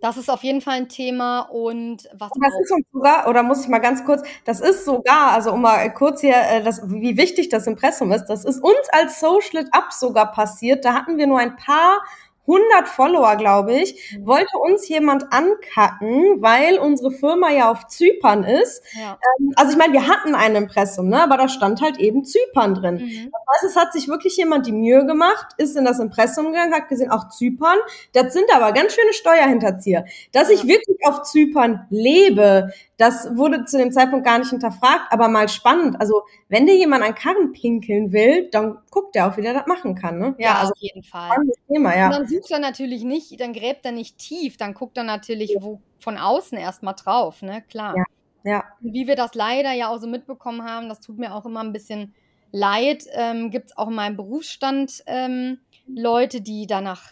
Das 0.00 0.16
ist 0.16 0.28
auf 0.28 0.42
jeden 0.42 0.60
Fall 0.60 0.74
ein 0.74 0.88
Thema 0.88 1.42
und 1.42 2.08
was. 2.12 2.32
Das 2.40 2.52
ist 2.60 2.74
sogar, 2.92 3.28
oder 3.28 3.44
muss 3.44 3.62
ich 3.62 3.68
mal 3.68 3.78
ganz 3.78 4.04
kurz, 4.04 4.22
das 4.44 4.60
ist 4.60 4.84
sogar, 4.84 5.30
also 5.30 5.52
um 5.52 5.62
mal 5.62 5.88
kurz 5.94 6.20
hier, 6.20 6.34
äh, 6.34 6.64
das, 6.64 6.82
wie 6.90 7.16
wichtig 7.16 7.48
das 7.48 7.68
Impressum 7.68 8.10
ist, 8.10 8.24
das 8.24 8.44
ist 8.44 8.58
uns 8.58 8.88
als 8.90 9.20
Social 9.20 9.68
Up 9.70 9.92
sogar 9.92 10.32
passiert. 10.32 10.84
Da 10.84 10.92
hatten 10.92 11.16
wir 11.16 11.28
nur 11.28 11.38
ein 11.38 11.54
paar 11.54 12.00
100 12.46 12.88
Follower, 12.88 13.36
glaube 13.36 13.74
ich, 13.74 14.16
mhm. 14.16 14.26
wollte 14.26 14.58
uns 14.58 14.88
jemand 14.88 15.32
ankacken, 15.32 16.42
weil 16.42 16.78
unsere 16.78 17.12
Firma 17.12 17.50
ja 17.50 17.70
auf 17.70 17.86
Zypern 17.86 18.42
ist. 18.42 18.82
Ja. 18.94 19.18
Ähm, 19.38 19.52
also 19.56 19.72
ich 19.72 19.78
meine, 19.78 19.92
wir 19.92 20.08
hatten 20.08 20.34
ein 20.34 20.56
Impressum, 20.56 21.08
ne, 21.08 21.22
aber 21.22 21.36
da 21.36 21.48
stand 21.48 21.80
halt 21.80 21.98
eben 21.98 22.24
Zypern 22.24 22.74
drin. 22.74 22.94
Mhm. 22.96 23.30
Das 23.30 23.54
heißt, 23.54 23.64
es 23.64 23.76
hat 23.76 23.92
sich 23.92 24.08
wirklich 24.08 24.36
jemand 24.36 24.66
die 24.66 24.72
Mühe 24.72 25.06
gemacht, 25.06 25.46
ist 25.56 25.76
in 25.76 25.84
das 25.84 26.00
Impressum 26.00 26.46
gegangen, 26.46 26.74
hat 26.74 26.88
gesehen, 26.88 27.10
auch 27.10 27.28
Zypern. 27.28 27.78
Das 28.12 28.32
sind 28.32 28.46
aber 28.52 28.72
ganz 28.72 28.94
schöne 28.94 29.12
Steuerhinterzieher. 29.12 30.04
Dass 30.32 30.48
ja. 30.48 30.54
ich 30.54 30.66
wirklich 30.66 30.98
auf 31.06 31.22
Zypern 31.22 31.86
lebe, 31.90 32.72
das 33.02 33.36
wurde 33.36 33.64
zu 33.64 33.78
dem 33.78 33.90
Zeitpunkt 33.90 34.24
gar 34.24 34.38
nicht 34.38 34.50
hinterfragt, 34.50 35.10
aber 35.10 35.26
mal 35.26 35.48
spannend. 35.48 36.00
Also, 36.00 36.22
wenn 36.48 36.66
dir 36.66 36.76
jemand 36.76 37.02
an 37.02 37.16
Karren 37.16 37.50
pinkeln 37.50 38.12
will, 38.12 38.48
dann 38.50 38.78
guckt 38.92 39.16
er 39.16 39.26
auch, 39.26 39.36
wie 39.36 39.42
der 39.42 39.54
das 39.54 39.66
machen 39.66 39.96
kann. 39.96 40.20
Ne? 40.20 40.36
Ja, 40.38 40.50
ja 40.50 40.54
also 40.60 40.70
auf 40.70 40.78
jeden 40.78 41.02
Fall. 41.02 41.36
Thema, 41.66 41.96
ja. 41.96 42.06
Und 42.06 42.12
dann 42.12 42.28
sucht 42.28 42.52
er 42.52 42.60
natürlich 42.60 43.02
nicht, 43.02 43.40
dann 43.40 43.54
gräbt 43.54 43.84
er 43.84 43.90
nicht 43.90 44.18
tief, 44.18 44.56
dann 44.56 44.72
guckt 44.72 44.96
er 44.96 45.02
natürlich 45.02 45.56
wo, 45.58 45.80
von 45.98 46.16
außen 46.16 46.56
erstmal 46.56 46.94
drauf, 46.94 47.42
ne? 47.42 47.64
Klar. 47.68 47.96
Ja. 47.96 48.04
ja. 48.44 48.64
Wie 48.78 49.08
wir 49.08 49.16
das 49.16 49.34
leider 49.34 49.72
ja 49.72 49.88
auch 49.88 49.98
so 49.98 50.06
mitbekommen 50.06 50.62
haben, 50.62 50.88
das 50.88 51.00
tut 51.00 51.18
mir 51.18 51.34
auch 51.34 51.44
immer 51.44 51.64
ein 51.64 51.72
bisschen 51.72 52.14
leid, 52.52 53.02
ähm, 53.14 53.50
gibt 53.50 53.70
es 53.70 53.76
auch 53.76 53.88
in 53.88 53.96
meinem 53.96 54.16
Berufsstand 54.16 55.02
ähm, 55.06 55.58
Leute, 55.88 56.40
die 56.40 56.68
danach 56.68 57.02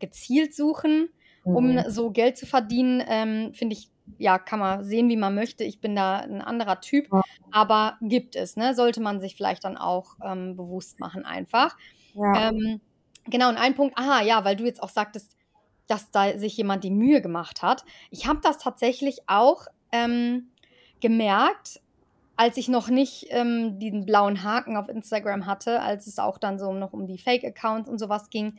gezielt 0.00 0.52
suchen, 0.52 1.10
um 1.44 1.74
mhm. 1.74 1.84
so 1.86 2.10
Geld 2.10 2.36
zu 2.36 2.46
verdienen, 2.46 3.04
ähm, 3.06 3.54
finde 3.54 3.74
ich 3.74 3.88
ja, 4.16 4.38
kann 4.38 4.58
man 4.58 4.84
sehen, 4.84 5.08
wie 5.08 5.16
man 5.16 5.34
möchte. 5.34 5.64
Ich 5.64 5.80
bin 5.80 5.94
da 5.94 6.16
ein 6.16 6.40
anderer 6.40 6.80
Typ, 6.80 7.08
aber 7.50 7.98
gibt 8.00 8.36
es, 8.36 8.56
ne? 8.56 8.74
Sollte 8.74 9.00
man 9.00 9.20
sich 9.20 9.36
vielleicht 9.36 9.64
dann 9.64 9.76
auch 9.76 10.16
ähm, 10.24 10.56
bewusst 10.56 11.00
machen, 11.00 11.24
einfach. 11.24 11.76
Ja. 12.14 12.48
Ähm, 12.48 12.80
genau, 13.26 13.48
und 13.48 13.56
ein 13.56 13.74
Punkt, 13.74 13.98
aha, 13.98 14.22
ja, 14.22 14.44
weil 14.44 14.56
du 14.56 14.64
jetzt 14.64 14.82
auch 14.82 14.88
sagtest, 14.88 15.36
dass 15.86 16.10
da 16.10 16.38
sich 16.38 16.56
jemand 16.56 16.84
die 16.84 16.90
Mühe 16.90 17.20
gemacht 17.20 17.62
hat. 17.62 17.84
Ich 18.10 18.26
habe 18.26 18.40
das 18.42 18.58
tatsächlich 18.58 19.20
auch 19.26 19.66
ähm, 19.92 20.48
gemerkt, 21.00 21.80
als 22.36 22.56
ich 22.56 22.68
noch 22.68 22.88
nicht 22.88 23.26
ähm, 23.30 23.78
diesen 23.80 24.06
blauen 24.06 24.44
Haken 24.44 24.76
auf 24.76 24.88
Instagram 24.88 25.46
hatte, 25.46 25.80
als 25.80 26.06
es 26.06 26.18
auch 26.18 26.38
dann 26.38 26.58
so 26.58 26.72
noch 26.72 26.92
um 26.92 27.06
die 27.06 27.18
Fake-Accounts 27.18 27.88
und 27.88 27.98
sowas 27.98 28.30
ging. 28.30 28.58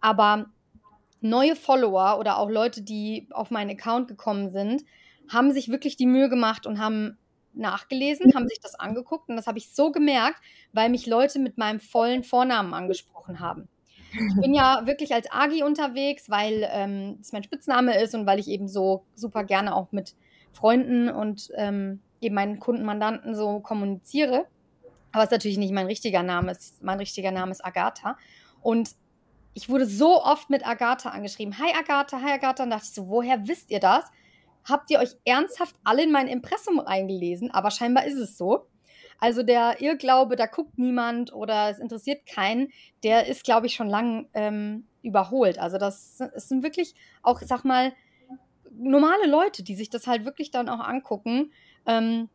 Aber 0.00 0.46
neue 1.24 1.56
Follower 1.56 2.18
oder 2.18 2.38
auch 2.38 2.50
Leute, 2.50 2.82
die 2.82 3.26
auf 3.30 3.50
meinen 3.50 3.70
Account 3.70 4.08
gekommen 4.08 4.50
sind, 4.50 4.84
haben 5.32 5.52
sich 5.52 5.70
wirklich 5.70 5.96
die 5.96 6.06
Mühe 6.06 6.28
gemacht 6.28 6.66
und 6.66 6.78
haben 6.78 7.16
nachgelesen, 7.54 8.34
haben 8.34 8.48
sich 8.48 8.60
das 8.60 8.74
angeguckt 8.74 9.28
und 9.28 9.36
das 9.36 9.46
habe 9.46 9.58
ich 9.58 9.70
so 9.70 9.90
gemerkt, 9.90 10.40
weil 10.72 10.90
mich 10.90 11.06
Leute 11.06 11.38
mit 11.38 11.56
meinem 11.56 11.80
vollen 11.80 12.24
Vornamen 12.24 12.74
angesprochen 12.74 13.40
haben. 13.40 13.68
Ich 14.12 14.40
bin 14.40 14.54
ja 14.54 14.82
wirklich 14.84 15.12
als 15.14 15.26
Agi 15.32 15.64
unterwegs, 15.64 16.28
weil 16.30 16.68
ähm, 16.70 17.18
mein 17.32 17.42
Spitzname 17.42 18.00
ist 18.00 18.14
und 18.14 18.26
weil 18.26 18.38
ich 18.38 18.48
eben 18.48 18.68
so 18.68 19.04
super 19.14 19.42
gerne 19.42 19.74
auch 19.74 19.90
mit 19.92 20.14
Freunden 20.52 21.08
und 21.08 21.48
ähm, 21.56 22.00
eben 22.20 22.34
meinen 22.34 22.60
Kunden, 22.60 22.84
Mandanten 22.84 23.34
so 23.34 23.58
kommuniziere. 23.60 24.46
Aber 25.10 25.22
es 25.22 25.28
ist 25.28 25.32
natürlich 25.32 25.58
nicht 25.58 25.72
mein 25.72 25.86
richtiger 25.86 26.22
Name. 26.22 26.52
Ist, 26.52 26.82
mein 26.82 26.98
richtiger 26.98 27.32
Name 27.32 27.50
ist 27.50 27.64
Agatha. 27.64 28.16
Und 28.62 28.90
ich 29.54 29.68
wurde 29.68 29.86
so 29.86 30.22
oft 30.22 30.50
mit 30.50 30.66
Agatha 30.66 31.10
angeschrieben. 31.10 31.58
Hi 31.58 31.72
Agatha, 31.78 32.20
hi 32.20 32.32
Agatha. 32.32 32.64
Und 32.64 32.70
dachte 32.70 32.84
ich 32.84 32.92
so, 32.92 33.08
woher 33.08 33.46
wisst 33.46 33.70
ihr 33.70 33.80
das? 33.80 34.04
Habt 34.64 34.90
ihr 34.90 34.98
euch 34.98 35.16
ernsthaft 35.24 35.76
alle 35.84 36.02
in 36.02 36.12
mein 36.12 36.26
Impressum 36.26 36.80
eingelesen? 36.80 37.50
Aber 37.52 37.70
scheinbar 37.70 38.04
ist 38.04 38.18
es 38.18 38.36
so. 38.36 38.66
Also 39.20 39.44
der 39.44 39.80
Irrglaube, 39.80 40.34
da 40.34 40.46
guckt 40.46 40.76
niemand 40.76 41.32
oder 41.32 41.70
es 41.70 41.78
interessiert 41.78 42.26
keinen, 42.26 42.72
der 43.04 43.26
ist, 43.28 43.44
glaube 43.44 43.66
ich, 43.66 43.74
schon 43.74 43.88
lang 43.88 44.28
ähm, 44.34 44.88
überholt. 45.02 45.58
Also 45.58 45.78
das, 45.78 46.18
das 46.18 46.48
sind 46.48 46.64
wirklich 46.64 46.94
auch, 47.22 47.40
sag 47.40 47.64
mal, 47.64 47.92
normale 48.76 49.26
Leute, 49.26 49.62
die 49.62 49.76
sich 49.76 49.88
das 49.88 50.08
halt 50.08 50.24
wirklich 50.24 50.50
dann 50.50 50.68
auch 50.68 50.80
angucken. 50.80 51.52
Ähm, 51.86 52.28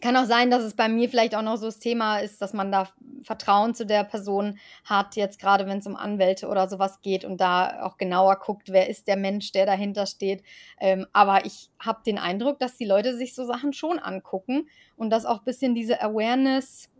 kann 0.00 0.16
auch 0.16 0.24
sein, 0.24 0.50
dass 0.50 0.62
es 0.62 0.74
bei 0.74 0.88
mir 0.88 1.08
vielleicht 1.08 1.34
auch 1.34 1.42
noch 1.42 1.56
so 1.56 1.66
das 1.66 1.78
Thema 1.78 2.18
ist, 2.18 2.40
dass 2.42 2.52
man 2.52 2.70
da 2.70 2.88
Vertrauen 3.22 3.74
zu 3.74 3.84
der 3.86 4.04
Person 4.04 4.58
hat, 4.84 5.16
jetzt 5.16 5.40
gerade 5.40 5.66
wenn 5.66 5.78
es 5.78 5.86
um 5.86 5.96
Anwälte 5.96 6.48
oder 6.48 6.68
sowas 6.68 7.00
geht 7.00 7.24
und 7.24 7.40
da 7.40 7.82
auch 7.82 7.96
genauer 7.96 8.36
guckt, 8.36 8.70
wer 8.70 8.88
ist 8.88 9.08
der 9.08 9.16
Mensch, 9.16 9.52
der 9.52 9.66
dahinter 9.66 10.06
steht. 10.06 10.42
Ähm, 10.80 11.06
aber 11.12 11.44
ich 11.46 11.70
habe 11.78 12.00
den 12.04 12.18
Eindruck, 12.18 12.58
dass 12.58 12.76
die 12.76 12.84
Leute 12.84 13.16
sich 13.16 13.34
so 13.34 13.44
Sachen 13.44 13.72
schon 13.72 13.98
angucken 13.98 14.68
und 14.96 15.10
dass 15.10 15.26
auch 15.26 15.40
ein 15.40 15.44
bisschen 15.44 15.74
diese 15.74 16.00
Awareness 16.00 16.90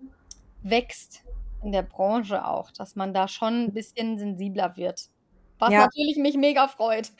wächst 0.63 1.25
in 1.63 1.73
der 1.73 1.83
Branche 1.83 2.47
auch, 2.47 2.71
dass 2.71 2.97
man 2.97 3.15
da 3.15 3.29
schon 3.29 3.65
ein 3.65 3.73
bisschen 3.73 4.19
sensibler 4.19 4.77
wird. 4.77 5.09
Was 5.59 5.73
ja. 5.73 5.81
natürlich 5.81 6.17
mich 6.17 6.37
mega 6.37 6.69
freut. 6.69 7.11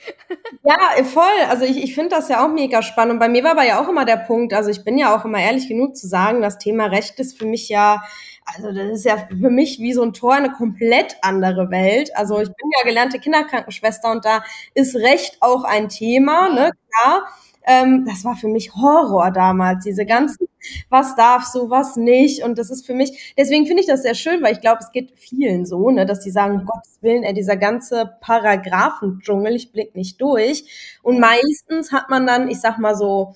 Ja, 0.63 1.03
voll. 1.03 1.23
Also 1.49 1.63
ich, 1.63 1.81
ich 1.81 1.95
finde 1.95 2.09
das 2.09 2.27
ja 2.27 2.45
auch 2.45 2.49
mega 2.49 2.81
spannend. 2.81 3.13
Und 3.13 3.19
bei 3.19 3.29
mir 3.29 3.43
war 3.43 3.51
aber 3.51 3.63
ja 3.63 3.81
auch 3.81 3.87
immer 3.87 4.05
der 4.05 4.17
Punkt, 4.17 4.53
also 4.53 4.69
ich 4.69 4.83
bin 4.83 4.97
ja 4.97 5.15
auch 5.15 5.23
immer 5.25 5.39
ehrlich 5.39 5.67
genug 5.67 5.95
zu 5.95 6.07
sagen, 6.07 6.41
das 6.41 6.59
Thema 6.59 6.87
Recht 6.87 7.17
ist 7.19 7.39
für 7.39 7.45
mich 7.45 7.69
ja, 7.69 8.03
also 8.45 8.71
das 8.71 8.91
ist 8.91 9.05
ja 9.05 9.17
für 9.17 9.49
mich 9.49 9.79
wie 9.79 9.93
so 9.93 10.03
ein 10.03 10.13
Tor 10.13 10.33
eine 10.33 10.51
komplett 10.51 11.15
andere 11.21 11.71
Welt. 11.71 12.15
Also 12.15 12.39
ich 12.41 12.49
bin 12.49 12.69
ja 12.77 12.83
gelernte 12.83 13.19
Kinderkrankenschwester 13.19 14.11
und 14.11 14.25
da 14.25 14.43
ist 14.73 14.95
Recht 14.95 15.37
auch 15.39 15.63
ein 15.63 15.89
Thema, 15.89 16.49
ne, 16.49 16.71
klar. 16.91 17.27
Ähm, 17.69 18.03
das 18.07 18.25
war 18.25 18.35
für 18.35 18.47
mich 18.47 18.73
Horror 18.73 19.29
damals, 19.29 19.83
diese 19.83 20.03
ganzen, 20.03 20.47
was 20.89 21.15
darfst 21.15 21.53
du, 21.53 21.69
was 21.69 21.97
nicht. 21.97 22.43
Und 22.43 22.57
das 22.57 22.71
ist 22.71 22.83
für 22.83 22.95
mich, 22.95 23.35
deswegen 23.37 23.67
finde 23.67 23.81
ich 23.81 23.87
das 23.87 24.01
sehr 24.01 24.15
schön, 24.15 24.41
weil 24.41 24.53
ich 24.53 24.61
glaube, 24.61 24.79
es 24.81 24.91
geht 24.91 25.11
vielen 25.19 25.67
so, 25.67 25.91
ne, 25.91 26.07
dass 26.07 26.21
die 26.21 26.31
sagen, 26.31 26.61
um 26.61 26.65
Gottes 26.65 26.97
Willen, 27.01 27.21
ey, 27.21 27.35
dieser 27.35 27.57
ganze 27.57 28.17
Paragraphendschungel, 28.21 29.55
ich 29.55 29.71
blick 29.71 29.95
nicht 29.95 30.19
durch. 30.19 30.99
Und 31.03 31.19
meistens 31.19 31.91
hat 31.91 32.09
man 32.09 32.25
dann, 32.25 32.49
ich 32.49 32.59
sag 32.59 32.79
mal 32.79 32.95
so, 32.95 33.35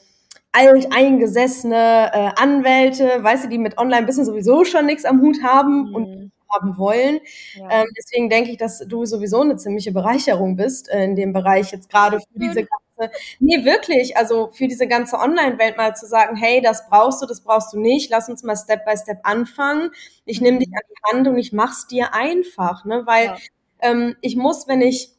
alteingesessene 0.51 2.11
äh, 2.13 2.31
Anwälte, 2.35 3.23
weißt 3.23 3.45
du, 3.45 3.49
die 3.49 3.59
mit 3.59 3.77
Online-Business 3.77 4.27
sowieso 4.27 4.65
schon 4.65 4.87
nichts 4.87 5.05
am 5.05 5.21
Hut 5.21 5.43
haben 5.43 5.89
mhm. 5.89 5.95
und 5.95 6.31
haben 6.53 6.77
wollen. 6.77 7.19
Ja. 7.55 7.69
Ähm, 7.69 7.87
deswegen 7.97 8.29
denke 8.29 8.51
ich, 8.51 8.57
dass 8.57 8.79
du 8.79 9.05
sowieso 9.05 9.41
eine 9.41 9.57
ziemliche 9.57 9.91
Bereicherung 9.91 10.55
bist 10.55 10.89
äh, 10.89 11.03
in 11.03 11.15
dem 11.15 11.33
Bereich 11.33 11.71
jetzt 11.71 11.89
gerade 11.89 12.19
für 12.19 12.39
diese 12.39 12.65
ganze, 13.07 13.17
nee, 13.39 13.65
wirklich, 13.65 14.17
also 14.17 14.49
für 14.51 14.67
diese 14.67 14.87
ganze 14.87 15.17
Online-Welt 15.17 15.77
mal 15.77 15.95
zu 15.95 16.05
sagen, 16.05 16.35
hey, 16.35 16.61
das 16.61 16.87
brauchst 16.89 17.21
du, 17.21 17.25
das 17.25 17.41
brauchst 17.41 17.73
du 17.73 17.79
nicht, 17.79 18.09
lass 18.09 18.29
uns 18.29 18.43
mal 18.43 18.55
Step 18.55 18.85
by 18.85 18.95
Step 18.97 19.19
anfangen. 19.23 19.91
Ich 20.25 20.41
nehme 20.41 20.59
dich 20.59 20.69
mhm. 20.69 20.75
an 20.75 20.83
die 20.89 21.17
Hand 21.17 21.27
und 21.27 21.37
ich 21.37 21.53
mach's 21.53 21.87
dir 21.87 22.13
einfach, 22.13 22.85
ne, 22.85 23.03
weil 23.05 23.25
ja. 23.25 23.37
ähm, 23.81 24.15
ich 24.21 24.35
muss, 24.35 24.67
wenn 24.67 24.81
ich 24.81 25.11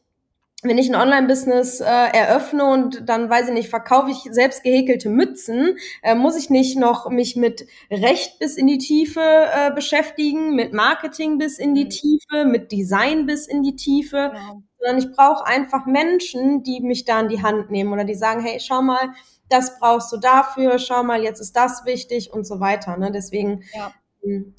wenn 0.67 0.79
ich 0.79 0.89
ein 0.89 0.95
Online-Business 0.95 1.79
äh, 1.79 1.85
eröffne 1.85 2.65
und 2.65 3.07
dann, 3.07 3.29
weiß 3.29 3.49
ich 3.49 3.53
nicht, 3.53 3.69
verkaufe 3.69 4.09
ich 4.09 4.27
selbst 4.31 4.63
gehäkelte 4.63 5.09
Mützen, 5.09 5.77
äh, 6.01 6.15
muss 6.15 6.35
ich 6.35 6.49
nicht 6.49 6.77
noch 6.77 7.07
mich 7.09 7.35
mit 7.35 7.67
Recht 7.91 8.39
bis 8.39 8.57
in 8.57 8.65
die 8.65 8.79
Tiefe 8.79 9.21
äh, 9.21 9.71
beschäftigen, 9.75 10.55
mit 10.55 10.73
Marketing 10.73 11.37
bis 11.37 11.59
in 11.59 11.75
die 11.75 11.85
mhm. 11.85 11.89
Tiefe, 11.89 12.45
mit 12.45 12.71
Design 12.71 13.27
bis 13.27 13.45
in 13.45 13.61
die 13.61 13.75
Tiefe, 13.75 14.31
ja. 14.33 14.57
Sondern 14.85 15.03
ich 15.03 15.15
brauche 15.15 15.45
einfach 15.45 15.85
Menschen, 15.85 16.63
die 16.63 16.81
mich 16.81 17.05
da 17.05 17.19
in 17.19 17.29
die 17.29 17.41
Hand 17.41 17.71
nehmen 17.71 17.91
oder 17.91 18.03
die 18.03 18.15
sagen, 18.15 18.41
hey, 18.41 18.59
schau 18.59 18.81
mal, 18.81 19.09
das 19.49 19.79
brauchst 19.79 20.11
du 20.11 20.17
dafür, 20.17 20.77
schau 20.79 21.03
mal, 21.03 21.23
jetzt 21.23 21.39
ist 21.39 21.55
das 21.55 21.85
wichtig 21.85 22.31
und 22.31 22.45
so 22.45 22.59
weiter. 22.59 22.97
Ne? 22.97 23.11
Deswegen 23.11 23.63
ja 23.73 23.91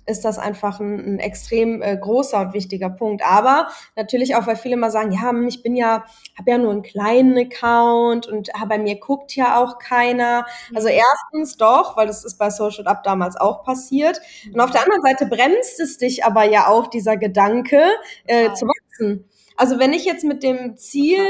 ist 0.07 0.25
das 0.25 0.39
einfach 0.39 0.81
ein, 0.81 1.17
ein 1.17 1.19
extrem 1.19 1.83
äh, 1.83 1.97
großer 1.97 2.41
und 2.41 2.55
wichtiger 2.55 2.91
Punkt. 2.91 3.23
Aber 3.25 3.69
natürlich 3.97 4.37
auch, 4.37 4.47
weil 4.47 4.57
viele 4.57 4.77
mal 4.77 4.91
sagen, 4.91 5.13
ja, 5.13 5.33
ich 5.47 5.63
bin 5.63 5.75
ja, 5.75 6.05
habe 6.39 6.51
ja 6.51 6.59
nur 6.59 6.71
einen 6.71 6.83
kleinen 6.83 7.37
Account 7.37 8.27
und 8.27 8.55
ah, 8.55 8.65
bei 8.67 8.79
mir 8.79 8.99
guckt 8.99 9.35
ja 9.35 9.61
auch 9.63 9.79
keiner. 9.79 10.47
Also 10.75 10.89
mhm. 10.89 10.95
erstens 10.95 11.57
doch, 11.57 11.97
weil 11.97 12.07
das 12.07 12.25
ist 12.25 12.39
bei 12.39 12.51
Social 12.51 12.87
Up 12.87 13.03
damals 13.03 13.37
auch 13.37 13.65
passiert. 13.65 14.21
Und 14.53 14.61
auf 14.61 14.71
der 14.71 14.83
anderen 14.83 15.03
Seite 15.03 15.27
bremst 15.27 15.81
es 15.81 15.99
dich 15.99 16.25
aber 16.25 16.45
ja 16.45 16.69
auch 16.69 16.87
dieser 16.87 17.17
Gedanke 17.17 17.83
äh, 18.27 18.53
zu 18.53 18.67
wachsen. 18.67 19.29
Also 19.57 19.79
wenn 19.79 19.93
ich 19.93 20.05
jetzt 20.05 20.25
mit 20.25 20.43
dem 20.43 20.77
Ziel 20.77 21.25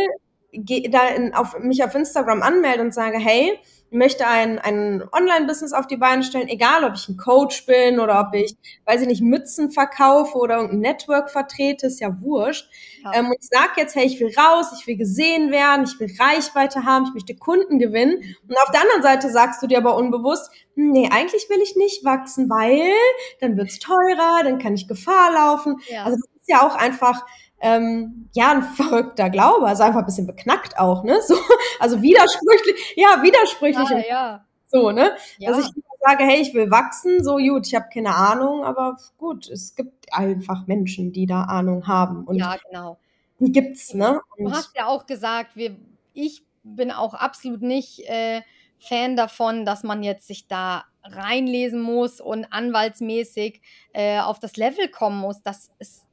da 0.91 1.09
in, 1.09 1.35
auf, 1.35 1.59
mich 1.59 1.85
auf 1.85 1.95
Instagram 1.95 2.43
anmelde 2.43 2.83
und 2.83 2.95
sage, 2.95 3.19
hey, 3.19 3.59
möchte 3.91 4.27
ein, 4.27 4.59
ein 4.59 5.03
Online-Business 5.13 5.73
auf 5.73 5.87
die 5.87 5.97
Beine 5.97 6.23
stellen, 6.23 6.49
egal 6.49 6.85
ob 6.85 6.95
ich 6.95 7.09
ein 7.09 7.17
Coach 7.17 7.67
bin 7.67 8.01
oder 8.01 8.21
ob 8.21 8.35
ich, 8.35 8.57
weiß 8.85 9.03
ich 9.03 9.07
nicht, 9.07 9.23
Mützen 9.23 9.71
verkaufe 9.71 10.37
oder 10.39 10.57
irgendein 10.57 10.81
Network 10.81 11.31
vertrete, 11.31 11.87
ist 11.87 12.01
ja 12.01 12.21
wurscht. 12.21 12.69
Ja. 13.05 13.13
Ähm, 13.15 13.27
und 13.27 13.37
ich 13.41 13.49
sage 13.49 13.73
jetzt, 13.77 13.95
hey, 13.95 14.07
ich 14.07 14.19
will 14.21 14.33
raus, 14.37 14.73
ich 14.79 14.87
will 14.87 14.97
gesehen 14.97 15.51
werden, 15.51 15.85
ich 15.85 15.99
will 16.01 16.11
Reichweite 16.19 16.85
haben, 16.85 17.07
ich 17.07 17.15
möchte 17.15 17.37
Kunden 17.37 17.79
gewinnen. 17.79 18.17
Und 18.49 18.57
auf 18.65 18.71
der 18.73 18.83
anderen 18.83 19.03
Seite 19.03 19.31
sagst 19.31 19.63
du 19.63 19.67
dir 19.67 19.79
aber 19.79 19.97
unbewusst, 19.97 20.51
hm, 20.75 20.91
nee, 20.91 21.09
eigentlich 21.11 21.49
will 21.49 21.61
ich 21.63 21.77
nicht 21.77 22.05
wachsen, 22.05 22.51
weil 22.51 22.93
dann 23.41 23.57
wird's 23.57 23.79
teurer, 23.79 24.43
dann 24.43 24.59
kann 24.59 24.75
ich 24.75 24.89
Gefahr 24.89 25.33
laufen. 25.33 25.77
Ja. 25.89 26.05
Also 26.05 26.19
das 26.19 26.31
ist 26.41 26.49
ja 26.49 26.67
auch 26.67 26.75
einfach 26.75 27.25
ähm, 27.61 28.29
ja, 28.35 28.53
ein 28.53 28.63
verrückter 28.63 29.31
Glaube, 29.31 29.67
also 29.67 29.83
einfach 29.83 30.01
ein 30.01 30.07
bisschen 30.07 30.27
beknackt 30.27 30.79
auch, 30.79 31.05
ne? 31.05 31.21
So, 31.27 31.35
also 31.81 32.03
widersprüchlich, 32.03 32.95
ja, 32.97 33.23
widersprüchlich. 33.23 33.89
Ja, 33.89 34.09
ja. 34.09 34.45
So, 34.67 34.91
ne? 34.91 35.17
Ja. 35.39 35.53
Dass 35.53 35.67
ich 35.67 35.73
sage, 36.07 36.25
hey, 36.25 36.41
ich 36.41 36.55
will 36.55 36.71
wachsen, 36.71 37.25
so 37.25 37.37
gut, 37.37 37.67
ich 37.67 37.75
habe 37.75 37.87
keine 37.93 38.15
Ahnung, 38.15 38.65
aber 38.65 38.97
gut, 39.19 39.49
es 39.49 39.75
gibt 39.75 40.13
einfach 40.13 40.67
Menschen, 40.67 41.13
die 41.13 41.27
da 41.27 41.45
Ahnung 41.45 41.87
haben. 41.87 42.25
Und 42.25 42.37
ja, 42.37 42.57
genau. 42.69 42.99
Die 43.39 43.53
gibt's, 43.53 43.93
ne? 43.93 44.21
Und 44.37 44.47
du 44.47 44.51
hast 44.53 44.75
ja 44.77 44.87
auch 44.87 45.07
gesagt, 45.07 45.57
wir, 45.57 45.77
ich 46.15 46.43
bin 46.63 46.91
auch 46.91 47.15
absolut 47.15 47.63
nicht 47.63 48.01
äh, 48.09 48.43
Fan 48.79 49.17
davon, 49.17 49.65
dass 49.65 49.83
man 49.83 50.03
jetzt 50.03 50.27
sich 50.27 50.49
da 50.49 50.85
reinlesen 51.05 51.81
muss 51.81 52.21
und 52.21 52.53
anwaltsmäßig 52.53 53.61
äh, 53.93 54.21
auf 54.21 54.39
das 54.39 54.57
Level 54.57 54.89
kommen 54.89 55.19
muss. 55.19 55.43
Das 55.43 55.71
ist 55.79 56.06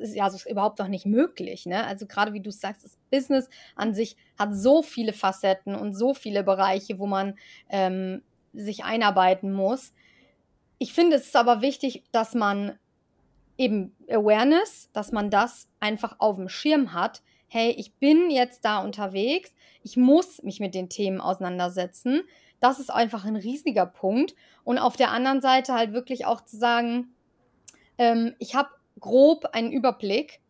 ist 0.00 0.14
ja 0.14 0.24
also 0.24 0.38
überhaupt 0.48 0.78
noch 0.78 0.88
nicht 0.88 1.06
möglich. 1.06 1.66
Ne? 1.66 1.84
Also 1.86 2.06
gerade 2.06 2.32
wie 2.32 2.40
du 2.40 2.50
sagst, 2.50 2.84
das 2.84 2.96
Business 3.10 3.48
an 3.74 3.94
sich 3.94 4.16
hat 4.38 4.54
so 4.54 4.82
viele 4.82 5.12
Facetten 5.12 5.74
und 5.74 5.94
so 5.94 6.14
viele 6.14 6.42
Bereiche, 6.42 6.98
wo 6.98 7.06
man 7.06 7.34
ähm, 7.68 8.22
sich 8.52 8.84
einarbeiten 8.84 9.52
muss. 9.52 9.92
Ich 10.78 10.92
finde 10.92 11.16
es 11.16 11.26
ist 11.26 11.36
aber 11.36 11.62
wichtig, 11.62 12.04
dass 12.12 12.34
man 12.34 12.78
eben 13.56 13.94
Awareness, 14.10 14.90
dass 14.92 15.12
man 15.12 15.30
das 15.30 15.68
einfach 15.80 16.16
auf 16.18 16.36
dem 16.36 16.48
Schirm 16.48 16.92
hat. 16.92 17.22
Hey, 17.48 17.70
ich 17.70 17.94
bin 17.94 18.30
jetzt 18.30 18.64
da 18.64 18.78
unterwegs, 18.82 19.54
ich 19.82 19.96
muss 19.96 20.42
mich 20.42 20.58
mit 20.58 20.74
den 20.74 20.88
Themen 20.88 21.20
auseinandersetzen. 21.20 22.22
Das 22.60 22.78
ist 22.78 22.90
einfach 22.90 23.24
ein 23.24 23.36
riesiger 23.36 23.86
Punkt. 23.86 24.34
Und 24.64 24.78
auf 24.78 24.96
der 24.96 25.10
anderen 25.10 25.40
Seite 25.40 25.74
halt 25.74 25.92
wirklich 25.92 26.26
auch 26.26 26.40
zu 26.40 26.56
sagen, 26.56 27.14
ähm, 27.98 28.34
ich 28.38 28.54
habe 28.54 28.70
grob 29.00 29.46
einen 29.52 29.72
Überblick. 29.72 30.40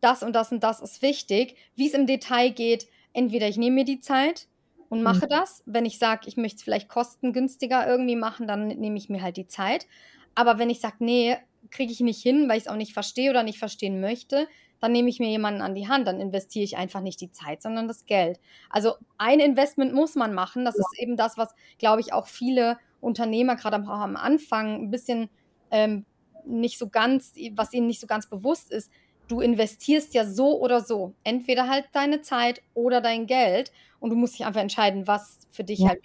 Das 0.00 0.22
und 0.22 0.34
das 0.34 0.52
und 0.52 0.62
das 0.62 0.80
ist 0.80 1.02
wichtig. 1.02 1.56
Wie 1.76 1.86
es 1.86 1.94
im 1.94 2.06
Detail 2.06 2.50
geht, 2.50 2.88
entweder 3.12 3.48
ich 3.48 3.56
nehme 3.56 3.76
mir 3.76 3.84
die 3.84 4.00
Zeit 4.00 4.48
und 4.88 5.02
mache 5.02 5.26
mhm. 5.26 5.30
das. 5.30 5.62
Wenn 5.66 5.86
ich 5.86 5.98
sage, 5.98 6.28
ich 6.28 6.36
möchte 6.36 6.56
es 6.56 6.62
vielleicht 6.62 6.88
kostengünstiger 6.88 7.86
irgendwie 7.86 8.16
machen, 8.16 8.46
dann 8.46 8.68
nehme 8.68 8.98
ich 8.98 9.08
mir 9.08 9.22
halt 9.22 9.36
die 9.36 9.48
Zeit. 9.48 9.86
Aber 10.34 10.58
wenn 10.58 10.70
ich 10.70 10.80
sage, 10.80 10.96
nee, 11.00 11.36
kriege 11.70 11.92
ich 11.92 12.00
nicht 12.00 12.22
hin, 12.22 12.48
weil 12.48 12.58
ich 12.58 12.64
es 12.64 12.68
auch 12.68 12.76
nicht 12.76 12.92
verstehe 12.92 13.30
oder 13.30 13.42
nicht 13.42 13.58
verstehen 13.58 14.00
möchte, 14.00 14.48
dann 14.80 14.92
nehme 14.92 15.08
ich 15.08 15.20
mir 15.20 15.28
jemanden 15.28 15.62
an 15.62 15.76
die 15.76 15.86
Hand, 15.86 16.08
dann 16.08 16.20
investiere 16.20 16.64
ich 16.64 16.76
einfach 16.76 17.00
nicht 17.00 17.20
die 17.20 17.30
Zeit, 17.30 17.62
sondern 17.62 17.86
das 17.86 18.04
Geld. 18.04 18.40
Also 18.68 18.94
ein 19.16 19.38
Investment 19.38 19.94
muss 19.94 20.16
man 20.16 20.34
machen. 20.34 20.64
Das 20.64 20.74
ja. 20.76 20.80
ist 20.80 21.00
eben 21.00 21.16
das, 21.16 21.38
was, 21.38 21.54
glaube 21.78 22.00
ich, 22.00 22.12
auch 22.12 22.26
viele 22.26 22.78
Unternehmer 23.00 23.54
gerade 23.54 23.76
am 23.76 24.16
Anfang 24.16 24.82
ein 24.82 24.90
bisschen 24.90 25.30
ähm, 25.70 26.04
nicht 26.44 26.78
so 26.78 26.88
ganz, 26.88 27.34
was 27.54 27.72
ihnen 27.72 27.86
nicht 27.86 28.00
so 28.00 28.06
ganz 28.06 28.28
bewusst 28.28 28.70
ist, 28.70 28.90
du 29.28 29.40
investierst 29.40 30.14
ja 30.14 30.24
so 30.26 30.60
oder 30.60 30.80
so. 30.80 31.14
Entweder 31.24 31.68
halt 31.68 31.86
deine 31.92 32.20
Zeit 32.22 32.62
oder 32.74 33.00
dein 33.00 33.26
Geld. 33.26 33.72
Und 34.00 34.10
du 34.10 34.16
musst 34.16 34.38
dich 34.38 34.46
einfach 34.46 34.60
entscheiden, 34.60 35.06
was 35.06 35.38
für 35.50 35.64
dich 35.64 35.80
ja. 35.80 35.90
halt 35.90 36.00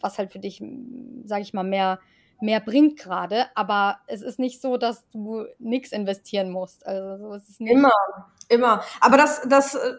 was 0.00 0.18
halt 0.18 0.32
für 0.32 0.40
dich, 0.40 0.62
sage 1.24 1.42
ich 1.42 1.54
mal, 1.54 1.62
mehr 1.62 2.00
mehr 2.42 2.60
bringt 2.60 2.98
gerade, 2.98 3.46
aber 3.54 3.98
es 4.06 4.20
ist 4.20 4.38
nicht 4.38 4.60
so, 4.60 4.76
dass 4.76 5.08
du 5.10 5.44
nichts 5.58 5.92
investieren 5.92 6.50
musst. 6.50 6.84
Also 6.86 7.16
so 7.16 7.32
ist 7.34 7.48
es 7.48 7.60
nicht. 7.60 7.72
Immer, 7.72 7.92
immer. 8.48 8.82
Aber 9.00 9.16
das, 9.16 9.42
das 9.48 9.74
äh, 9.74 9.94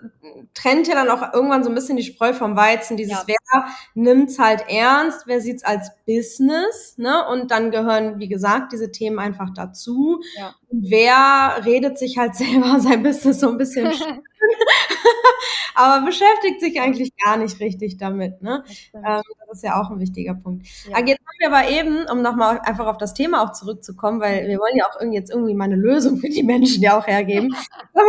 trennt 0.54 0.88
ja 0.88 0.96
dann 0.96 1.10
auch 1.10 1.34
irgendwann 1.34 1.64
so 1.64 1.70
ein 1.70 1.76
bisschen 1.76 1.98
die 1.98 2.04
Spreu 2.04 2.34
vom 2.34 2.56
Weizen. 2.56 2.98
Dieses 2.98 3.14
ja. 3.14 3.24
wer 3.28 3.66
nimmt's 3.96 4.40
halt 4.40 4.66
ernst, 4.68 5.26
wer 5.26 5.42
sieht's 5.42 5.64
als 5.64 5.92
Business, 6.06 6.98
ne? 6.98 7.26
Und 7.28 7.52
dann 7.52 7.72
gehören, 7.72 8.20
wie 8.20 8.28
gesagt, 8.28 8.74
diese 8.74 8.92
Themen 8.92 9.20
einfach 9.20 9.50
dazu. 9.56 10.22
Ja. 10.38 10.54
wer 10.70 11.66
redet 11.66 11.98
sich 11.98 12.18
halt 12.18 12.36
selber 12.36 12.80
sein 12.80 13.04
Business 13.04 13.40
so 13.40 13.50
ein 13.50 13.58
bisschen 13.58 13.92
aber 15.76 16.06
beschäftigt 16.06 16.62
sich 16.62 16.80
eigentlich 16.82 17.14
gar 17.18 17.38
nicht 17.38 17.60
richtig 17.60 17.98
damit. 17.98 18.42
Ne? 18.42 18.64
Das, 18.92 19.02
ähm, 19.06 19.22
das 19.48 19.58
ist 19.58 19.64
ja 19.64 19.82
auch 19.82 19.90
ein 19.90 20.00
wichtiger 20.00 20.34
Punkt. 20.34 20.68
Ja. 20.90 21.00
Jetzt 21.00 21.20
haben 21.20 21.40
wir 21.40 21.48
aber 21.48 21.70
eben, 21.70 22.06
um 22.12 22.22
nochmal 22.22 22.60
einfach 22.60 22.88
auf 22.88 22.98
das 22.98 23.14
Thema 23.14 23.44
auch 23.44 23.54
zurückzukommen, 23.54 24.20
weil 24.20 24.48
wir 24.48 24.60
wollen 24.60 24.76
ja 24.76 24.86
auch 24.86 25.02
jetzt 25.12 25.32
irgendwie 25.32 25.54
mal 25.54 25.66
eine 25.66 25.76
Lösung 25.76 26.18
für 26.18 26.30
die 26.30 26.44
Menschen 26.44 26.82
ja 26.82 26.98
auch 26.98 27.08
hergeben. 27.08 27.56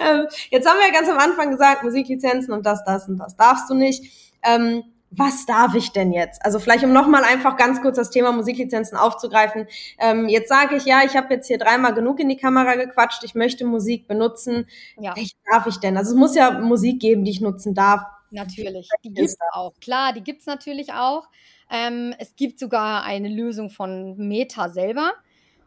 Ähm, 0.00 0.26
jetzt 0.50 0.68
haben 0.68 0.78
wir 0.78 0.86
ja 0.86 0.92
ganz 0.92 1.08
am 1.08 1.18
Anfang 1.18 1.50
gesagt, 1.50 1.84
Musiklizenzen 1.84 2.52
und 2.52 2.66
das, 2.66 2.82
das 2.84 3.08
und 3.08 3.18
das 3.18 3.36
darfst 3.36 3.70
du 3.70 3.74
nicht. 3.74 4.34
Ähm, 4.42 4.82
was 5.14 5.44
darf 5.46 5.74
ich 5.74 5.92
denn 5.92 6.12
jetzt? 6.12 6.44
Also 6.44 6.58
vielleicht, 6.58 6.84
um 6.84 6.92
nochmal 6.92 7.24
einfach 7.24 7.56
ganz 7.56 7.82
kurz 7.82 7.96
das 7.96 8.10
Thema 8.10 8.32
Musiklizenzen 8.32 8.96
aufzugreifen. 8.96 9.66
Ähm, 9.98 10.28
jetzt 10.28 10.48
sage 10.48 10.76
ich, 10.76 10.86
ja, 10.86 11.02
ich 11.04 11.16
habe 11.16 11.34
jetzt 11.34 11.46
hier 11.46 11.58
dreimal 11.58 11.94
genug 11.94 12.18
in 12.18 12.28
die 12.28 12.36
Kamera 12.36 12.74
gequatscht, 12.76 13.22
ich 13.24 13.34
möchte 13.34 13.66
Musik 13.66 14.08
benutzen. 14.08 14.66
Ja. 14.98 15.14
Welche 15.14 15.36
darf 15.50 15.66
ich 15.66 15.76
denn? 15.76 15.96
Also 15.96 16.12
es 16.12 16.16
muss 16.16 16.34
ja 16.34 16.50
Musik 16.60 17.00
geben, 17.00 17.24
die 17.24 17.30
ich 17.30 17.40
nutzen 17.40 17.74
darf. 17.74 18.02
Natürlich, 18.30 18.88
die 19.04 19.12
gibt 19.12 19.28
es 19.28 19.36
auch. 19.52 19.72
Klar, 19.80 20.14
die 20.14 20.22
gibt 20.22 20.40
es 20.40 20.46
natürlich 20.46 20.94
auch. 20.94 21.28
Ähm, 21.70 22.14
es 22.18 22.34
gibt 22.34 22.58
sogar 22.58 23.04
eine 23.04 23.28
Lösung 23.28 23.68
von 23.68 24.16
Meta 24.16 24.70
selber. 24.70 25.12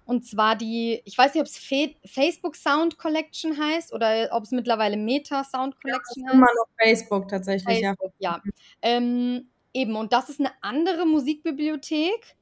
Und 0.05 0.25
zwar 0.25 0.55
die, 0.55 1.01
ich 1.03 1.17
weiß 1.17 1.33
nicht, 1.33 1.41
ob 1.41 1.47
es 1.47 1.57
Facebook 2.05 2.55
Sound 2.55 2.97
Collection 2.97 3.57
heißt 3.57 3.91
oder 3.91 4.29
ob 4.31 4.43
es 4.43 4.51
mittlerweile 4.51 4.97
Meta 4.97 5.43
Sound 5.43 5.75
Collection 5.81 5.93
ja, 5.93 5.97
das 5.97 6.17
ist 6.17 6.23
heißt. 6.25 6.33
Immer 6.33 6.45
noch 6.45 6.67
Facebook 6.79 7.27
tatsächlich, 7.27 7.79
Facebook, 7.79 8.13
ja. 8.19 8.41
ja. 8.45 8.51
Ähm, 8.83 9.49
eben, 9.73 9.95
und 9.95 10.13
das 10.13 10.29
ist 10.29 10.39
eine 10.39 10.51
andere 10.61 11.07
Musikbibliothek, 11.07 12.35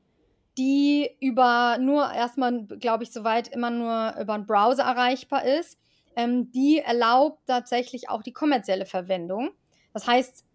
die 0.57 1.09
über 1.21 1.77
nur 1.79 2.11
erstmal, 2.11 2.65
glaube 2.65 3.03
ich, 3.03 3.11
soweit 3.11 3.47
immer 3.47 3.69
nur 3.69 4.15
über 4.21 4.33
einen 4.33 4.45
Browser 4.45 4.83
erreichbar 4.83 5.45
ist. 5.45 5.79
Ähm, 6.15 6.51
die 6.51 6.79
erlaubt 6.79 7.39
tatsächlich 7.47 8.09
auch 8.09 8.21
die 8.21 8.33
kommerzielle 8.33 8.85
Verwendung. 8.85 9.51
Das 9.93 10.05
heißt, 10.05 10.45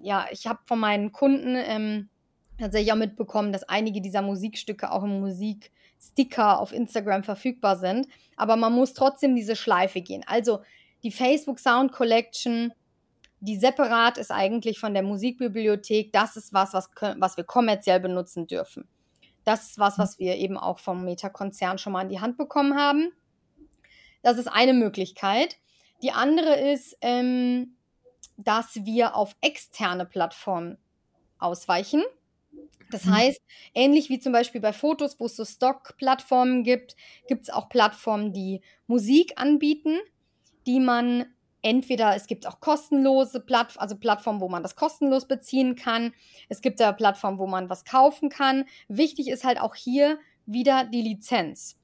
ja, 0.00 0.26
ich 0.30 0.46
habe 0.46 0.60
von 0.64 0.78
meinen 0.78 1.12
Kunden 1.12 1.54
ähm, 1.56 2.08
tatsächlich 2.58 2.92
auch 2.92 2.96
mitbekommen, 2.96 3.52
dass 3.52 3.64
einige 3.64 4.00
dieser 4.00 4.22
Musikstücke 4.22 4.90
auch 4.90 5.02
im 5.02 5.20
Musik 5.20 5.70
Sticker 6.00 6.58
auf 6.58 6.72
Instagram 6.72 7.22
verfügbar 7.22 7.76
sind. 7.76 8.08
Aber 8.36 8.56
man 8.56 8.72
muss 8.72 8.94
trotzdem 8.94 9.36
diese 9.36 9.56
Schleife 9.56 10.00
gehen. 10.00 10.24
Also 10.26 10.60
die 11.02 11.12
Facebook 11.12 11.58
Sound 11.58 11.92
Collection, 11.92 12.72
die 13.40 13.56
separat 13.56 14.18
ist 14.18 14.30
eigentlich 14.30 14.78
von 14.78 14.94
der 14.94 15.02
Musikbibliothek. 15.02 16.12
Das 16.12 16.36
ist 16.36 16.52
was, 16.52 16.72
was, 16.72 16.90
was 17.16 17.36
wir 17.36 17.44
kommerziell 17.44 18.00
benutzen 18.00 18.46
dürfen. 18.46 18.88
Das 19.44 19.70
ist 19.70 19.78
was, 19.78 19.98
was 19.98 20.18
wir 20.18 20.36
eben 20.36 20.56
auch 20.56 20.78
vom 20.78 21.04
Meta-Konzern 21.04 21.78
schon 21.78 21.92
mal 21.92 22.02
in 22.02 22.10
die 22.10 22.20
Hand 22.20 22.36
bekommen 22.36 22.78
haben. 22.78 23.12
Das 24.22 24.38
ist 24.38 24.48
eine 24.48 24.74
Möglichkeit. 24.74 25.56
Die 26.02 26.12
andere 26.12 26.54
ist, 26.54 26.96
ähm, 27.00 27.76
dass 28.36 28.84
wir 28.84 29.16
auf 29.16 29.34
externe 29.40 30.06
Plattformen 30.06 30.78
ausweichen. 31.38 32.02
Das 32.90 33.04
mhm. 33.04 33.14
heißt, 33.14 33.40
ähnlich 33.74 34.08
wie 34.08 34.18
zum 34.18 34.32
Beispiel 34.32 34.60
bei 34.60 34.72
Fotos, 34.72 35.18
wo 35.18 35.26
es 35.26 35.36
so 35.36 35.44
Stock-Plattformen 35.44 36.64
gibt, 36.64 36.96
gibt 37.28 37.42
es 37.44 37.50
auch 37.50 37.68
Plattformen, 37.68 38.32
die 38.32 38.60
Musik 38.86 39.34
anbieten, 39.36 39.98
die 40.66 40.80
man 40.80 41.26
entweder, 41.62 42.16
es 42.16 42.26
gibt 42.26 42.46
auch 42.46 42.60
kostenlose 42.60 43.40
Plattformen, 43.40 43.82
also 43.82 43.96
Plattformen, 43.96 44.40
wo 44.40 44.48
man 44.48 44.62
das 44.62 44.76
kostenlos 44.76 45.26
beziehen 45.26 45.76
kann. 45.76 46.12
Es 46.48 46.62
gibt 46.62 46.80
da 46.80 46.92
Plattformen, 46.92 47.38
wo 47.38 47.46
man 47.46 47.68
was 47.68 47.84
kaufen 47.84 48.28
kann. 48.28 48.64
Wichtig 48.88 49.28
ist 49.28 49.44
halt 49.44 49.60
auch 49.60 49.74
hier 49.74 50.18
wieder 50.46 50.84
die 50.84 51.02
Lizenz. 51.02 51.78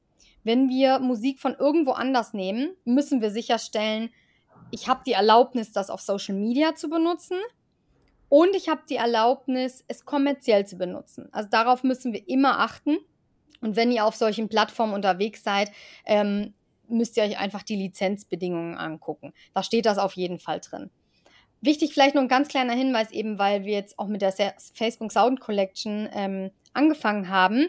Wenn 0.44 0.68
wir 0.68 0.98
Musik 1.00 1.40
von 1.40 1.54
irgendwo 1.54 1.92
anders 1.92 2.32
nehmen, 2.32 2.70
müssen 2.84 3.20
wir 3.20 3.30
sicherstellen, 3.30 4.10
ich 4.70 4.88
habe 4.88 5.02
die 5.06 5.12
Erlaubnis, 5.12 5.72
das 5.72 5.90
auf 5.90 6.00
Social 6.00 6.34
Media 6.34 6.74
zu 6.74 6.88
benutzen. 6.88 7.36
Und 8.28 8.54
ich 8.56 8.68
habe 8.68 8.82
die 8.88 8.96
Erlaubnis, 8.96 9.84
es 9.88 10.04
kommerziell 10.04 10.66
zu 10.66 10.76
benutzen. 10.76 11.28
Also 11.32 11.48
darauf 11.48 11.82
müssen 11.82 12.12
wir 12.12 12.28
immer 12.28 12.60
achten. 12.60 12.98
Und 13.60 13.76
wenn 13.76 13.92
ihr 13.92 14.04
auf 14.04 14.16
solchen 14.16 14.48
Plattformen 14.48 14.94
unterwegs 14.94 15.42
seid, 15.42 15.70
ähm, 16.04 16.54
müsst 16.88 17.16
ihr 17.16 17.24
euch 17.24 17.38
einfach 17.38 17.62
die 17.62 17.76
Lizenzbedingungen 17.76 18.76
angucken. 18.76 19.32
Da 19.54 19.62
steht 19.62 19.86
das 19.86 19.98
auf 19.98 20.14
jeden 20.14 20.38
Fall 20.38 20.60
drin. 20.60 20.90
Wichtig 21.60 21.94
vielleicht 21.94 22.14
noch 22.14 22.22
ein 22.22 22.28
ganz 22.28 22.48
kleiner 22.48 22.74
Hinweis, 22.74 23.10
eben 23.10 23.38
weil 23.38 23.64
wir 23.64 23.72
jetzt 23.72 23.98
auch 23.98 24.06
mit 24.06 24.22
der 24.22 24.32
Facebook 24.74 25.10
Sound 25.10 25.40
Collection 25.40 26.08
ähm, 26.12 26.50
angefangen 26.74 27.28
haben. 27.28 27.68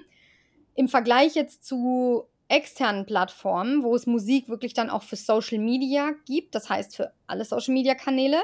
Im 0.75 0.87
Vergleich 0.87 1.35
jetzt 1.35 1.65
zu 1.65 2.25
externen 2.49 3.05
Plattformen, 3.05 3.83
wo 3.83 3.95
es 3.95 4.05
Musik 4.05 4.49
wirklich 4.49 4.73
dann 4.73 4.89
auch 4.89 5.03
für 5.03 5.15
Social 5.15 5.59
Media 5.59 6.11
gibt, 6.25 6.55
das 6.55 6.69
heißt 6.69 6.95
für 6.95 7.13
alle 7.25 7.45
Social 7.45 7.73
Media 7.73 7.95
Kanäle, 7.95 8.37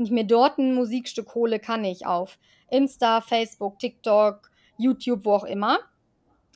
wenn 0.00 0.06
ich 0.06 0.12
mir 0.12 0.24
dort 0.24 0.56
ein 0.56 0.74
Musikstück 0.74 1.34
hole, 1.34 1.58
kann 1.58 1.84
ich 1.84 2.06
auf 2.06 2.38
Insta, 2.70 3.20
Facebook, 3.20 3.78
TikTok, 3.78 4.50
YouTube, 4.78 5.26
wo 5.26 5.32
auch 5.32 5.44
immer. 5.44 5.78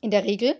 In 0.01 0.11
der 0.11 0.25
Regel, 0.25 0.57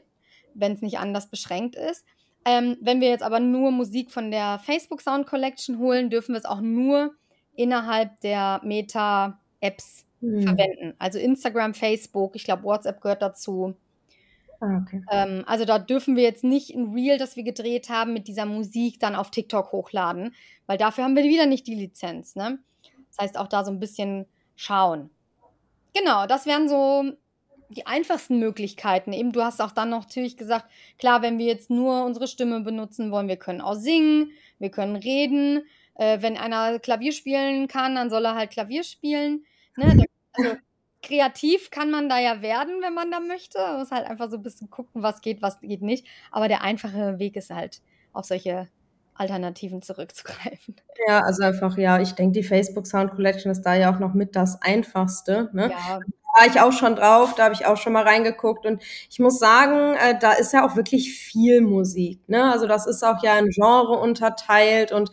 wenn 0.53 0.73
es 0.73 0.83
nicht 0.83 0.99
anders 0.99 1.31
beschränkt 1.31 1.77
ist. 1.77 2.05
Ähm, 2.45 2.77
wenn 2.83 3.01
wir 3.01 3.09
jetzt 3.09 3.23
aber 3.23 3.41
nur 3.41 3.71
Musik 3.71 4.11
von 4.11 4.31
der 4.31 4.59
Facebook 4.59 5.01
Sound 5.01 5.27
Collection 5.27 5.79
holen, 5.79 6.11
dürfen 6.11 6.35
wir 6.35 6.39
es 6.39 6.45
auch 6.45 6.61
nur 6.61 7.15
innerhalb 7.55 8.21
der 8.21 8.61
Meta-Apps 8.63 10.05
hm. 10.21 10.43
verwenden. 10.43 10.93
Also 10.99 11.19
Instagram, 11.19 11.73
Facebook, 11.73 12.37
ich 12.37 12.45
glaube 12.45 12.65
WhatsApp 12.65 13.01
gehört 13.01 13.23
dazu. 13.23 13.75
Ah, 14.61 14.83
okay. 14.83 15.03
Ähm, 15.11 15.43
also 15.47 15.65
da 15.65 15.79
dürfen 15.79 16.17
wir 16.17 16.23
jetzt 16.23 16.45
nicht 16.45 16.75
ein 16.75 16.93
Reel, 16.93 17.17
das 17.17 17.35
wir 17.35 17.45
gedreht 17.45 17.89
haben, 17.89 18.13
mit 18.13 18.29
dieser 18.29 18.45
Musik 18.45 19.01
dann 19.01 19.15
auf 19.15 19.31
TikTok 19.31 19.73
hochladen, 19.73 20.35
weil 20.67 20.77
dafür 20.77 21.05
haben 21.05 21.17
wir 21.17 21.25
wieder 21.25 21.47
nicht 21.47 21.67
die 21.67 21.75
Lizenz. 21.75 22.37
Ne? 22.37 22.59
Das 23.17 23.25
heißt, 23.25 23.39
auch 23.39 23.49
da 23.49 23.65
so 23.65 23.71
ein 23.71 23.81
bisschen 23.81 24.27
schauen. 24.57 25.11
Genau, 25.95 26.27
das 26.27 26.47
wären 26.47 26.69
so 26.69 27.13
die 27.69 27.87
einfachsten 27.87 28.39
Möglichkeiten. 28.39 29.13
Eben, 29.13 29.33
du 29.33 29.43
hast 29.43 29.61
auch 29.61 29.73
dann 29.73 29.91
noch 29.91 30.05
natürlich 30.05 30.37
gesagt, 30.37 30.67
klar, 30.99 31.23
wenn 31.23 31.39
wir 31.39 31.47
jetzt 31.47 31.71
nur 31.71 32.05
unsere 32.05 32.27
Stimme 32.27 32.61
benutzen 32.61 33.11
wollen, 33.11 33.29
wir 33.29 33.37
können 33.37 33.61
auch 33.61 33.75
singen, 33.75 34.31
wir 34.59 34.71
können 34.71 34.97
reden. 34.97 35.65
Äh, 35.95 36.21
wenn 36.23 36.37
einer 36.37 36.79
Klavier 36.81 37.13
spielen 37.13 37.69
kann, 37.69 37.95
dann 37.95 38.11
soll 38.11 38.25
er 38.25 38.35
halt 38.35 38.51
Klavier 38.51 38.83
spielen. 38.83 39.45
Ne? 39.77 40.05
Also, 40.33 40.57
kreativ 41.03 41.71
kann 41.71 41.91
man 41.91 42.09
da 42.09 42.19
ja 42.19 42.43
werden, 42.43 42.81
wenn 42.83 42.95
man 42.95 43.11
da 43.11 43.21
möchte. 43.21 43.59
Man 43.59 43.79
muss 43.79 43.93
halt 43.93 44.07
einfach 44.07 44.31
so 44.31 44.37
ein 44.37 44.43
bisschen 44.43 44.71
gucken, 44.71 45.03
was 45.03 45.21
geht, 45.21 45.43
was 45.43 45.61
geht 45.61 45.83
nicht. 45.83 46.07
Aber 46.33 46.49
der 46.49 46.63
einfache 46.63 47.19
Weg 47.19 47.37
ist 47.37 47.51
halt, 47.51 47.81
auf 48.13 48.25
solche 48.25 48.69
Alternativen 49.15 49.83
zurückzugreifen. 49.83 50.77
Ja, 51.09 51.21
also 51.21 51.43
einfach, 51.43 51.77
ja, 51.77 52.01
ich 52.01 52.13
denke, 52.13 52.41
die 52.41 52.45
Facebook 52.45 52.87
Sound 52.87 53.11
Collection 53.11 53.51
ist 53.51 53.63
da 53.63 53.75
ja 53.75 53.93
auch 53.93 53.99
noch 53.99 54.15
mit 54.15 54.37
das 54.37 54.63
Einfachste. 54.63 55.51
Ne? 55.53 55.71
Ja. 55.71 55.99
Da 55.99 56.41
war 56.41 56.47
ich 56.47 56.61
auch 56.61 56.73
schon 56.73 56.97
drauf, 56.97 57.35
da 57.35 57.45
habe 57.45 57.55
ich 57.55 57.67
auch 57.67 57.77
schon 57.77 57.93
mal 57.93 58.05
reingeguckt 58.05 58.65
und 58.65 58.83
ich 59.11 59.19
muss 59.19 59.39
sagen, 59.39 59.97
äh, 59.97 60.19
da 60.19 60.33
ist 60.33 60.53
ja 60.53 60.65
auch 60.65 60.77
wirklich 60.77 61.13
viel 61.13 61.61
Musik. 61.61 62.21
Ne? 62.29 62.51
Also 62.51 62.67
das 62.67 62.87
ist 62.87 63.03
auch 63.05 63.23
ja 63.23 63.37
in 63.39 63.51
Genre 63.51 63.99
unterteilt 63.99 64.93
und 64.93 65.11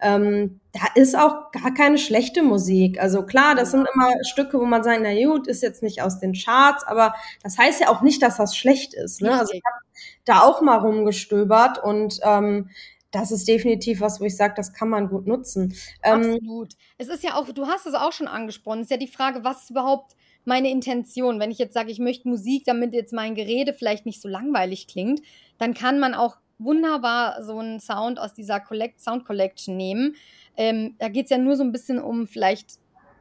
ähm, 0.00 0.60
da 0.72 0.80
ist 0.94 1.16
auch 1.16 1.50
gar 1.52 1.74
keine 1.74 1.98
schlechte 1.98 2.42
Musik. 2.42 3.00
Also 3.00 3.24
klar, 3.24 3.54
das 3.54 3.70
sind 3.70 3.86
immer 3.94 4.10
Stücke, 4.22 4.58
wo 4.58 4.64
man 4.64 4.82
sagt, 4.82 5.00
na 5.02 5.14
gut, 5.14 5.46
ist 5.46 5.62
jetzt 5.62 5.82
nicht 5.82 6.02
aus 6.02 6.18
den 6.18 6.32
Charts, 6.32 6.84
aber 6.84 7.14
das 7.42 7.58
heißt 7.58 7.80
ja 7.80 7.88
auch 7.88 8.00
nicht, 8.00 8.22
dass 8.22 8.36
das 8.36 8.56
schlecht 8.56 8.94
ist. 8.94 9.20
Ne? 9.20 9.38
Also 9.38 9.52
ich 9.52 9.62
habe 9.64 9.78
da 10.24 10.40
auch 10.42 10.62
mal 10.62 10.78
rumgestöbert 10.78 11.82
und 11.82 12.20
ähm, 12.22 12.70
das 13.10 13.32
ist 13.32 13.48
definitiv 13.48 14.00
was, 14.00 14.20
wo 14.20 14.24
ich 14.24 14.36
sage, 14.36 14.54
das 14.56 14.72
kann 14.72 14.88
man 14.88 15.08
gut 15.08 15.26
nutzen. 15.26 15.74
Ähm, 16.02 16.34
Absolut. 16.34 16.74
Es 16.98 17.08
ist 17.08 17.22
ja 17.24 17.34
auch, 17.34 17.50
du 17.50 17.66
hast 17.66 17.86
es 17.86 17.94
auch 17.94 18.12
schon 18.12 18.28
angesprochen, 18.28 18.80
es 18.80 18.86
ist 18.86 18.90
ja 18.90 18.96
die 18.96 19.06
Frage, 19.06 19.44
was 19.44 19.62
ist 19.62 19.70
überhaupt 19.70 20.16
meine 20.44 20.70
Intention? 20.70 21.40
Wenn 21.40 21.50
ich 21.50 21.58
jetzt 21.58 21.74
sage, 21.74 21.90
ich 21.90 21.98
möchte 21.98 22.28
Musik, 22.28 22.64
damit 22.64 22.94
jetzt 22.94 23.12
mein 23.12 23.34
Gerede 23.34 23.74
vielleicht 23.74 24.06
nicht 24.06 24.22
so 24.22 24.28
langweilig 24.28 24.86
klingt, 24.86 25.22
dann 25.58 25.74
kann 25.74 25.98
man 25.98 26.14
auch 26.14 26.36
wunderbar 26.58 27.42
so 27.42 27.58
einen 27.58 27.80
Sound 27.80 28.18
aus 28.18 28.34
dieser 28.34 28.60
Collect 28.60 29.00
Sound 29.00 29.24
Collection 29.24 29.76
nehmen. 29.76 30.14
Ähm, 30.56 30.94
da 30.98 31.08
geht 31.08 31.24
es 31.24 31.30
ja 31.30 31.38
nur 31.38 31.56
so 31.56 31.64
ein 31.64 31.72
bisschen 31.72 31.98
um 31.98 32.26
vielleicht 32.26 32.78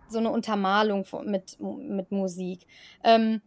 so 0.10 0.18
eine 0.18 0.32
Untermalung 0.32 1.06
mit, 1.26 1.58
mit 1.60 2.12
Musik. 2.12 2.66
Ähm, 3.04 3.42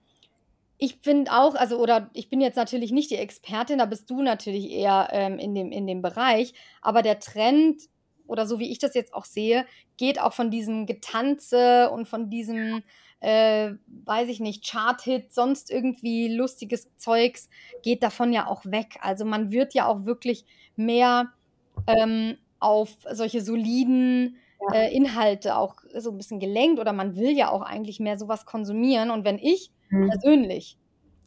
ich 0.82 0.98
finde 1.00 1.30
auch, 1.30 1.54
also, 1.54 1.78
oder 1.78 2.10
ich 2.12 2.28
bin 2.28 2.40
jetzt 2.40 2.56
natürlich 2.56 2.90
nicht 2.90 3.12
die 3.12 3.16
Expertin, 3.16 3.78
da 3.78 3.86
bist 3.86 4.10
du 4.10 4.20
natürlich 4.20 4.68
eher 4.68 5.10
ähm, 5.12 5.38
in, 5.38 5.54
dem, 5.54 5.70
in 5.70 5.86
dem 5.86 6.02
Bereich, 6.02 6.54
aber 6.80 7.02
der 7.02 7.20
Trend, 7.20 7.82
oder 8.26 8.46
so 8.46 8.58
wie 8.58 8.68
ich 8.68 8.80
das 8.80 8.94
jetzt 8.94 9.14
auch 9.14 9.24
sehe, 9.24 9.64
geht 9.96 10.20
auch 10.20 10.32
von 10.32 10.50
diesem 10.50 10.86
Getanze 10.86 11.88
und 11.90 12.08
von 12.08 12.30
diesem 12.30 12.82
äh, 13.20 13.74
weiß 14.04 14.28
ich 14.28 14.40
nicht, 14.40 14.68
Chart-Hit, 14.68 15.32
sonst 15.32 15.70
irgendwie 15.70 16.34
lustiges 16.34 16.88
Zeugs, 16.96 17.48
geht 17.84 18.02
davon 18.02 18.32
ja 18.32 18.48
auch 18.48 18.64
weg. 18.64 18.98
Also 19.02 19.24
man 19.24 19.52
wird 19.52 19.74
ja 19.74 19.86
auch 19.86 20.04
wirklich 20.04 20.44
mehr 20.74 21.30
ähm, 21.86 22.38
auf 22.58 22.90
solche 23.12 23.40
soliden 23.40 24.36
äh, 24.74 24.92
Inhalte 24.92 25.56
auch 25.56 25.76
so 25.94 26.10
ein 26.10 26.16
bisschen 26.16 26.40
gelenkt 26.40 26.80
oder 26.80 26.92
man 26.92 27.14
will 27.14 27.30
ja 27.30 27.52
auch 27.52 27.62
eigentlich 27.62 28.00
mehr 28.00 28.18
sowas 28.18 28.46
konsumieren. 28.46 29.12
Und 29.12 29.24
wenn 29.24 29.38
ich 29.38 29.70
mhm. 29.92 30.08
persönlich 30.08 30.78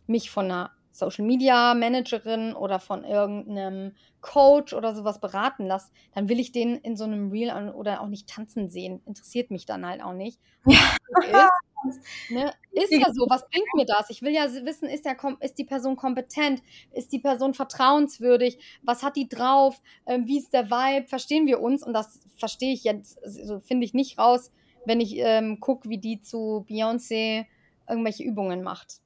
mich 0.08 0.30
von 0.30 0.46
einer 0.46 0.72
Social 0.92 1.26
Media 1.26 1.74
Managerin 1.74 2.54
oder 2.54 2.80
von 2.80 3.04
irgendeinem 3.04 3.94
Coach 4.22 4.74
oder 4.74 4.96
sowas 4.96 5.20
beraten 5.20 5.66
lasse, 5.66 5.92
dann 6.14 6.30
will 6.30 6.40
ich 6.40 6.52
den 6.52 6.78
in 6.78 6.96
so 6.96 7.04
einem 7.04 7.32
Reel 7.32 7.52
oder 7.76 8.02
auch 8.02 8.08
nicht 8.08 8.30
tanzen 8.30 8.70
sehen. 8.70 9.02
Interessiert 9.06 9.52
mich 9.52 9.66
dann 9.66 9.86
halt 9.86 10.02
auch 10.02 10.14
nicht. 10.14 10.40
ist, 10.66 12.00
ne? 12.30 12.52
ist 12.72 12.92
ja 12.92 13.14
so, 13.14 13.28
was 13.30 13.48
bringt 13.50 13.68
mir 13.76 13.86
das? 13.86 14.10
Ich 14.10 14.22
will 14.22 14.34
ja 14.34 14.46
wissen, 14.66 14.88
ist, 14.88 15.06
der, 15.06 15.18
ist 15.42 15.58
die 15.58 15.66
Person 15.66 15.98
kompetent? 15.98 16.64
Ist 16.92 17.12
die 17.12 17.20
Person 17.20 17.54
vertrauenswürdig? 17.54 18.58
Was 18.82 19.04
hat 19.04 19.18
die 19.18 19.28
drauf? 19.28 19.82
Ähm, 20.06 20.28
wie 20.28 20.40
ist 20.40 20.54
der 20.54 20.72
Vibe? 20.72 21.08
Verstehen 21.08 21.46
wir 21.46 21.62
uns? 21.62 21.84
Und 21.86 21.94
das 21.94 22.22
verstehe 22.38 22.74
ich 22.74 22.86
jetzt, 22.86 23.22
also 23.24 23.60
finde 23.60 23.86
ich 23.86 23.94
nicht 23.94 24.18
raus, 24.18 24.52
wenn 24.86 25.02
ich 25.02 25.18
ähm, 25.18 25.60
gucke, 25.60 25.90
wie 25.90 25.98
die 25.98 26.22
zu 26.22 26.66
Beyoncé 26.70 27.46
irgendwelche 27.90 28.24
Übungen 28.24 28.64
macht. 28.64 29.00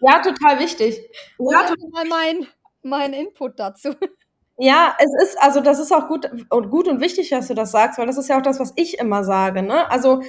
Ja, 0.00 0.20
total 0.20 0.58
wichtig. 0.58 0.98
Ja, 1.38 1.62
total 1.62 2.08
mein, 2.08 2.46
mein 2.82 3.12
Input 3.12 3.58
dazu. 3.58 3.90
Ja, 4.58 4.96
es 4.98 5.28
ist, 5.28 5.40
also 5.40 5.60
das 5.60 5.78
ist 5.78 5.92
auch 5.92 6.08
gut 6.08 6.28
und 6.50 6.70
gut 6.70 6.86
und 6.88 7.00
wichtig, 7.00 7.30
dass 7.30 7.48
du 7.48 7.54
das 7.54 7.72
sagst, 7.72 7.98
weil 7.98 8.06
das 8.06 8.18
ist 8.18 8.28
ja 8.28 8.38
auch 8.38 8.42
das, 8.42 8.60
was 8.60 8.72
ich 8.76 8.98
immer 8.98 9.24
sage. 9.24 9.62
Ne? 9.62 9.90
Also 9.90 10.22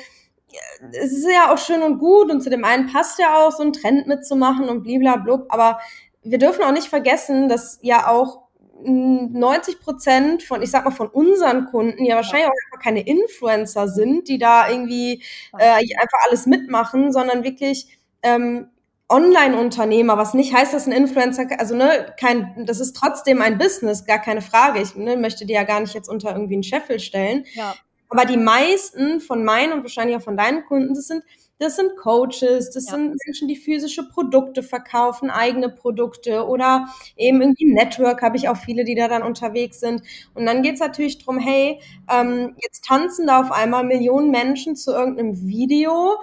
es 0.91 1.12
ist 1.12 1.27
ja 1.29 1.51
auch 1.51 1.58
schön 1.58 1.82
und 1.82 1.99
gut 1.99 2.32
und 2.32 2.41
zu 2.41 2.49
dem 2.49 2.63
einen 2.63 2.91
passt 2.91 3.19
ja 3.19 3.36
auch 3.36 3.51
so 3.51 3.63
ein 3.63 3.73
Trend 3.73 4.08
mitzumachen 4.08 4.69
und 4.69 4.84
bliblablub, 4.84 5.47
aber 5.49 5.79
wir 6.23 6.38
dürfen 6.38 6.63
auch 6.63 6.71
nicht 6.71 6.88
vergessen, 6.88 7.49
dass 7.49 7.79
ja 7.82 8.08
auch 8.08 8.42
90 8.86 9.80
Prozent 9.80 10.43
von, 10.43 10.62
ich 10.62 10.72
sag 10.72 10.86
mal, 10.86 10.91
von 10.91 11.08
unseren 11.08 11.65
Kunden 11.65 12.04
ja 12.06 12.15
wahrscheinlich 12.15 12.48
auch 12.48 12.52
einfach 12.52 12.84
keine 12.84 13.02
Influencer 13.02 13.88
sind, 13.88 14.28
die 14.28 14.38
da 14.38 14.69
irgendwie 14.69 15.24
äh, 15.58 15.65
einfach 15.65 16.19
alles 16.28 16.46
mitmachen, 16.46 17.12
sondern 17.12 17.43
wirklich 17.43 17.98
ähm, 18.22 18.69
Online-Unternehmer, 19.10 20.17
was 20.17 20.34
nicht 20.34 20.54
heißt, 20.54 20.74
dass 20.74 20.88
ein 20.88 20.91
Influencer, 20.91 21.46
also 21.60 21.76
ne, 21.76 22.13
kein, 22.19 22.65
das 22.65 22.80
ist 22.80 22.96
trotzdem 22.96 23.41
ein 23.41 23.58
Business, 23.58 24.06
gar 24.06 24.19
keine 24.19 24.41
Frage. 24.41 24.82
Ich 24.82 24.96
ne, 24.96 25.17
möchte 25.17 25.46
die 25.46 25.54
ja 25.54 25.63
gar 25.63 25.82
nicht 25.82 25.93
jetzt 25.93 26.10
unter 26.10 26.32
irgendwie 26.32 26.56
einen 26.56 26.63
Scheffel 26.63 27.00
stellen. 27.00 27.46
Ja. 27.54 27.76
Aber 28.10 28.26
die 28.26 28.38
meisten 28.38 29.22
von 29.22 29.43
meinen 29.43 29.74
und 29.74 29.84
wahrscheinlich 29.84 30.15
auch 30.17 30.22
von 30.22 30.38
deinen 30.38 30.65
Kunden, 30.65 30.93
das 30.93 31.08
sind 31.08 31.24
das 31.63 31.78
sind 31.78 31.95
Coaches, 31.95 32.71
das 32.71 32.86
ja. 32.88 32.91
sind 32.91 33.15
Menschen, 33.26 33.47
die 33.47 33.56
physische 33.56 34.08
Produkte 34.08 34.62
verkaufen, 34.62 35.30
eigene 35.30 35.69
Produkte 35.69 36.45
oder 36.45 36.88
eben 37.15 37.41
irgendwie 37.41 37.71
Network 37.71 38.21
habe 38.21 38.38
ich 38.38 38.49
auch 38.49 38.58
viele, 38.58 38.84
die 38.84 38.95
da 38.95 39.08
dann 39.08 39.23
unterwegs 39.23 39.80
sind. 39.80 40.04
Und 40.34 40.45
dann 40.45 40.62
geht's 40.62 40.82
natürlich 40.82 41.23
drum, 41.23 41.39
hey, 41.39 41.80
ähm, 42.12 42.56
jetzt 42.62 42.86
tanzen 42.86 43.28
da 43.28 43.39
auf 43.39 43.52
einmal 43.52 43.84
Millionen 43.84 44.30
Menschen 44.30 44.76
zu 44.76 44.91
irgendeinem 44.91 45.47
Video 45.47 46.17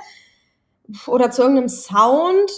oder 1.06 1.30
zu 1.30 1.42
irgendeinem 1.42 1.68
Sound. 1.68 2.50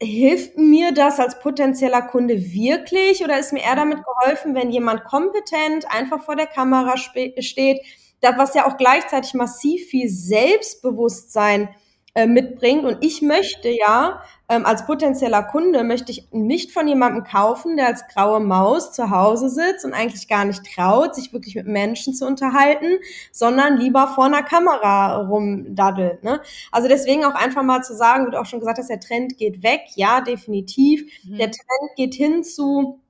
Hilft 0.00 0.58
mir 0.58 0.92
das 0.92 1.20
als 1.20 1.38
potenzieller 1.38 2.02
Kunde 2.02 2.52
wirklich 2.52 3.22
oder 3.22 3.38
ist 3.38 3.52
mir 3.52 3.62
eher 3.62 3.76
damit 3.76 4.00
geholfen, 4.04 4.54
wenn 4.54 4.70
jemand 4.70 5.04
kompetent 5.04 5.86
einfach 5.88 6.22
vor 6.24 6.34
der 6.34 6.46
Kamera 6.46 6.96
steht, 6.96 7.80
das, 8.20 8.36
was 8.36 8.54
ja 8.54 8.66
auch 8.66 8.76
gleichzeitig 8.76 9.34
massiv 9.34 9.86
viel 9.86 10.08
Selbstbewusstsein 10.08 11.68
äh, 12.14 12.26
mitbringt. 12.26 12.84
Und 12.84 12.98
ich 13.00 13.22
möchte 13.22 13.68
ja, 13.68 14.22
ähm, 14.48 14.64
als 14.66 14.86
potenzieller 14.86 15.42
Kunde, 15.42 15.82
möchte 15.82 16.12
ich 16.12 16.28
nicht 16.30 16.70
von 16.70 16.86
jemandem 16.86 17.24
kaufen, 17.24 17.76
der 17.76 17.88
als 17.88 18.06
graue 18.06 18.38
Maus 18.40 18.92
zu 18.92 19.10
Hause 19.10 19.48
sitzt 19.48 19.84
und 19.84 19.94
eigentlich 19.94 20.28
gar 20.28 20.44
nicht 20.44 20.62
traut, 20.74 21.14
sich 21.14 21.32
wirklich 21.32 21.56
mit 21.56 21.66
Menschen 21.66 22.14
zu 22.14 22.26
unterhalten, 22.26 22.98
sondern 23.32 23.78
lieber 23.78 24.06
vor 24.08 24.26
einer 24.26 24.42
Kamera 24.42 25.22
rumdaddelt. 25.22 26.22
Ne? 26.22 26.40
Also 26.70 26.88
deswegen 26.88 27.24
auch 27.24 27.34
einfach 27.34 27.62
mal 27.64 27.82
zu 27.82 27.96
sagen, 27.96 28.26
wie 28.26 28.30
du 28.30 28.40
auch 28.40 28.46
schon 28.46 28.60
gesagt 28.60 28.78
hast, 28.78 28.90
der 28.90 29.00
Trend 29.00 29.36
geht 29.36 29.62
weg. 29.62 29.80
Ja, 29.96 30.20
definitiv. 30.20 31.02
Mhm. 31.24 31.38
Der 31.38 31.50
Trend 31.50 31.96
geht 31.96 32.14
hin 32.14 32.44
zu 32.44 33.00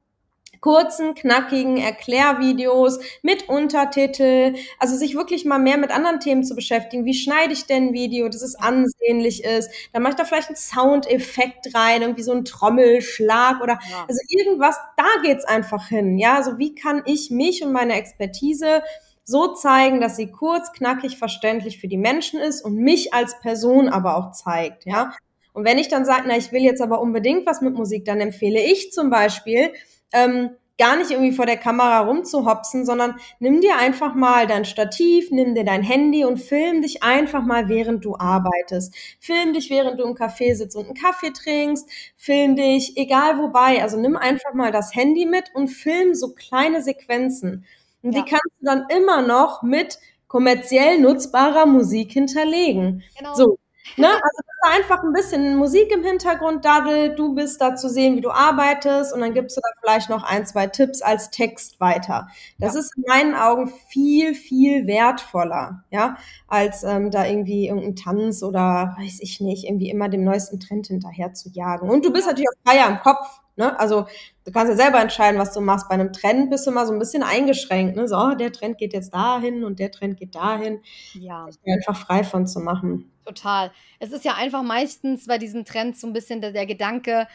kurzen, 0.64 1.14
knackigen 1.14 1.76
Erklärvideos 1.76 2.98
mit 3.20 3.50
Untertitel, 3.50 4.54
also 4.78 4.96
sich 4.96 5.14
wirklich 5.14 5.44
mal 5.44 5.58
mehr 5.58 5.76
mit 5.76 5.90
anderen 5.90 6.20
Themen 6.20 6.42
zu 6.42 6.54
beschäftigen. 6.54 7.04
Wie 7.04 7.12
schneide 7.12 7.52
ich 7.52 7.66
denn 7.66 7.88
ein 7.88 7.92
Video, 7.92 8.30
dass 8.30 8.40
es 8.40 8.54
ansehnlich 8.54 9.44
ist? 9.44 9.68
Dann 9.92 10.02
mache 10.02 10.12
ich 10.12 10.16
da 10.16 10.24
vielleicht 10.24 10.48
einen 10.48 10.56
Soundeffekt 10.56 11.74
rein, 11.74 12.00
irgendwie 12.00 12.22
so 12.22 12.32
einen 12.32 12.46
Trommelschlag 12.46 13.60
oder 13.60 13.78
ja. 13.90 14.06
also 14.08 14.18
irgendwas, 14.30 14.78
da 14.96 15.04
geht's 15.22 15.44
einfach 15.44 15.88
hin. 15.88 16.16
Ja, 16.16 16.36
also 16.36 16.56
wie 16.56 16.74
kann 16.74 17.02
ich 17.04 17.30
mich 17.30 17.62
und 17.62 17.70
meine 17.70 17.96
Expertise 17.96 18.82
so 19.22 19.52
zeigen, 19.52 20.00
dass 20.00 20.16
sie 20.16 20.32
kurz, 20.32 20.72
knackig, 20.72 21.18
verständlich 21.18 21.78
für 21.78 21.88
die 21.88 21.98
Menschen 21.98 22.40
ist 22.40 22.62
und 22.64 22.76
mich 22.76 23.12
als 23.12 23.38
Person 23.40 23.90
aber 23.90 24.16
auch 24.16 24.32
zeigt, 24.32 24.86
ja. 24.86 25.12
Und 25.52 25.66
wenn 25.66 25.76
ich 25.76 25.88
dann 25.88 26.06
sage, 26.06 26.24
na, 26.26 26.38
ich 26.38 26.52
will 26.52 26.62
jetzt 26.62 26.80
aber 26.80 27.02
unbedingt 27.02 27.44
was 27.46 27.60
mit 27.60 27.74
Musik, 27.74 28.06
dann 28.06 28.20
empfehle 28.20 28.60
ich 28.60 28.92
zum 28.92 29.10
Beispiel, 29.10 29.70
ähm, 30.14 30.50
gar 30.78 30.96
nicht 30.96 31.10
irgendwie 31.10 31.32
vor 31.32 31.46
der 31.46 31.56
Kamera 31.56 32.00
rumzuhopsen, 32.00 32.84
sondern 32.84 33.16
nimm 33.38 33.60
dir 33.60 33.76
einfach 33.76 34.14
mal 34.14 34.46
dein 34.46 34.64
Stativ, 34.64 35.30
nimm 35.30 35.54
dir 35.54 35.64
dein 35.64 35.82
Handy 35.82 36.24
und 36.24 36.38
film 36.38 36.82
dich 36.82 37.02
einfach 37.02 37.44
mal, 37.44 37.68
während 37.68 38.04
du 38.04 38.16
arbeitest. 38.16 38.94
Film 39.20 39.52
dich, 39.52 39.70
während 39.70 40.00
du 40.00 40.04
im 40.04 40.14
Café 40.14 40.54
sitzt 40.54 40.76
und 40.76 40.86
einen 40.86 40.94
Kaffee 40.94 41.32
trinkst. 41.32 41.88
Film 42.16 42.56
dich, 42.56 42.96
egal 42.96 43.38
wobei. 43.38 43.82
Also 43.82 44.00
nimm 44.00 44.16
einfach 44.16 44.54
mal 44.54 44.72
das 44.72 44.94
Handy 44.94 45.26
mit 45.26 45.44
und 45.54 45.68
film 45.68 46.14
so 46.14 46.34
kleine 46.34 46.82
Sequenzen. 46.82 47.64
Und 48.02 48.14
ja. 48.14 48.22
die 48.22 48.30
kannst 48.30 48.52
du 48.60 48.66
dann 48.66 48.86
immer 48.88 49.22
noch 49.22 49.62
mit 49.62 49.98
kommerziell 50.26 50.98
nutzbarer 50.98 51.66
Musik 51.66 52.12
hinterlegen. 52.12 53.04
Genau. 53.16 53.34
So. 53.34 53.58
Ne? 53.96 54.08
Also 54.08 54.42
einfach 54.70 55.02
ein 55.02 55.12
bisschen 55.12 55.56
Musik 55.56 55.92
im 55.92 56.02
Hintergrund 56.02 56.64
daddelt, 56.64 57.18
du 57.18 57.34
bist 57.34 57.60
da 57.60 57.76
zu 57.76 57.88
sehen, 57.88 58.16
wie 58.16 58.20
du 58.20 58.30
arbeitest 58.30 59.12
und 59.12 59.20
dann 59.20 59.34
gibst 59.34 59.56
du 59.56 59.60
da 59.60 59.68
vielleicht 59.80 60.10
noch 60.10 60.24
ein, 60.24 60.46
zwei 60.46 60.66
Tipps 60.66 61.02
als 61.02 61.30
Text 61.30 61.80
weiter. 61.80 62.28
Das 62.58 62.74
ja. 62.74 62.80
ist 62.80 62.96
in 62.96 63.04
meinen 63.06 63.34
Augen 63.34 63.72
viel, 63.88 64.34
viel 64.34 64.86
wertvoller, 64.86 65.84
ja, 65.90 66.16
als 66.48 66.82
ähm, 66.82 67.10
da 67.10 67.26
irgendwie 67.26 67.68
irgendein 67.68 67.96
Tanz 67.96 68.42
oder 68.42 68.96
weiß 68.98 69.18
ich 69.20 69.40
nicht, 69.40 69.64
irgendwie 69.64 69.90
immer 69.90 70.08
dem 70.08 70.24
neuesten 70.24 70.60
Trend 70.60 70.86
hinterher 70.86 71.34
zu 71.34 71.50
jagen. 71.50 71.88
Und 71.88 72.04
du 72.04 72.12
bist 72.12 72.26
natürlich 72.26 72.48
auch 72.48 72.70
freier 72.70 72.88
im 72.88 72.98
Kopf, 73.00 73.40
Ne? 73.56 73.78
Also 73.78 74.06
du 74.44 74.52
kannst 74.52 74.70
ja 74.70 74.76
selber 74.76 75.00
entscheiden, 75.00 75.38
was 75.38 75.52
du 75.52 75.60
machst. 75.60 75.88
Bei 75.88 75.94
einem 75.94 76.12
Trend 76.12 76.50
bist 76.50 76.66
du 76.66 76.70
immer 76.70 76.86
so 76.86 76.92
ein 76.92 76.98
bisschen 76.98 77.22
eingeschränkt. 77.22 77.96
Ne? 77.96 78.08
So, 78.08 78.16
oh, 78.16 78.34
der 78.34 78.52
Trend 78.52 78.78
geht 78.78 78.92
jetzt 78.92 79.14
dahin 79.14 79.64
und 79.64 79.78
der 79.78 79.92
Trend 79.92 80.18
geht 80.18 80.34
dahin. 80.34 80.80
Ja. 81.14 81.46
Ich 81.48 81.60
bin 81.60 81.74
einfach 81.74 81.96
frei 81.96 82.24
von 82.24 82.46
zu 82.46 82.60
machen. 82.60 83.12
Total. 83.24 83.70
Es 84.00 84.10
ist 84.10 84.24
ja 84.24 84.34
einfach 84.34 84.62
meistens 84.62 85.26
bei 85.26 85.38
diesen 85.38 85.64
Trends 85.64 86.00
so 86.00 86.06
ein 86.06 86.12
bisschen 86.12 86.40
der, 86.40 86.52
der 86.52 86.66
Gedanke, 86.66 87.28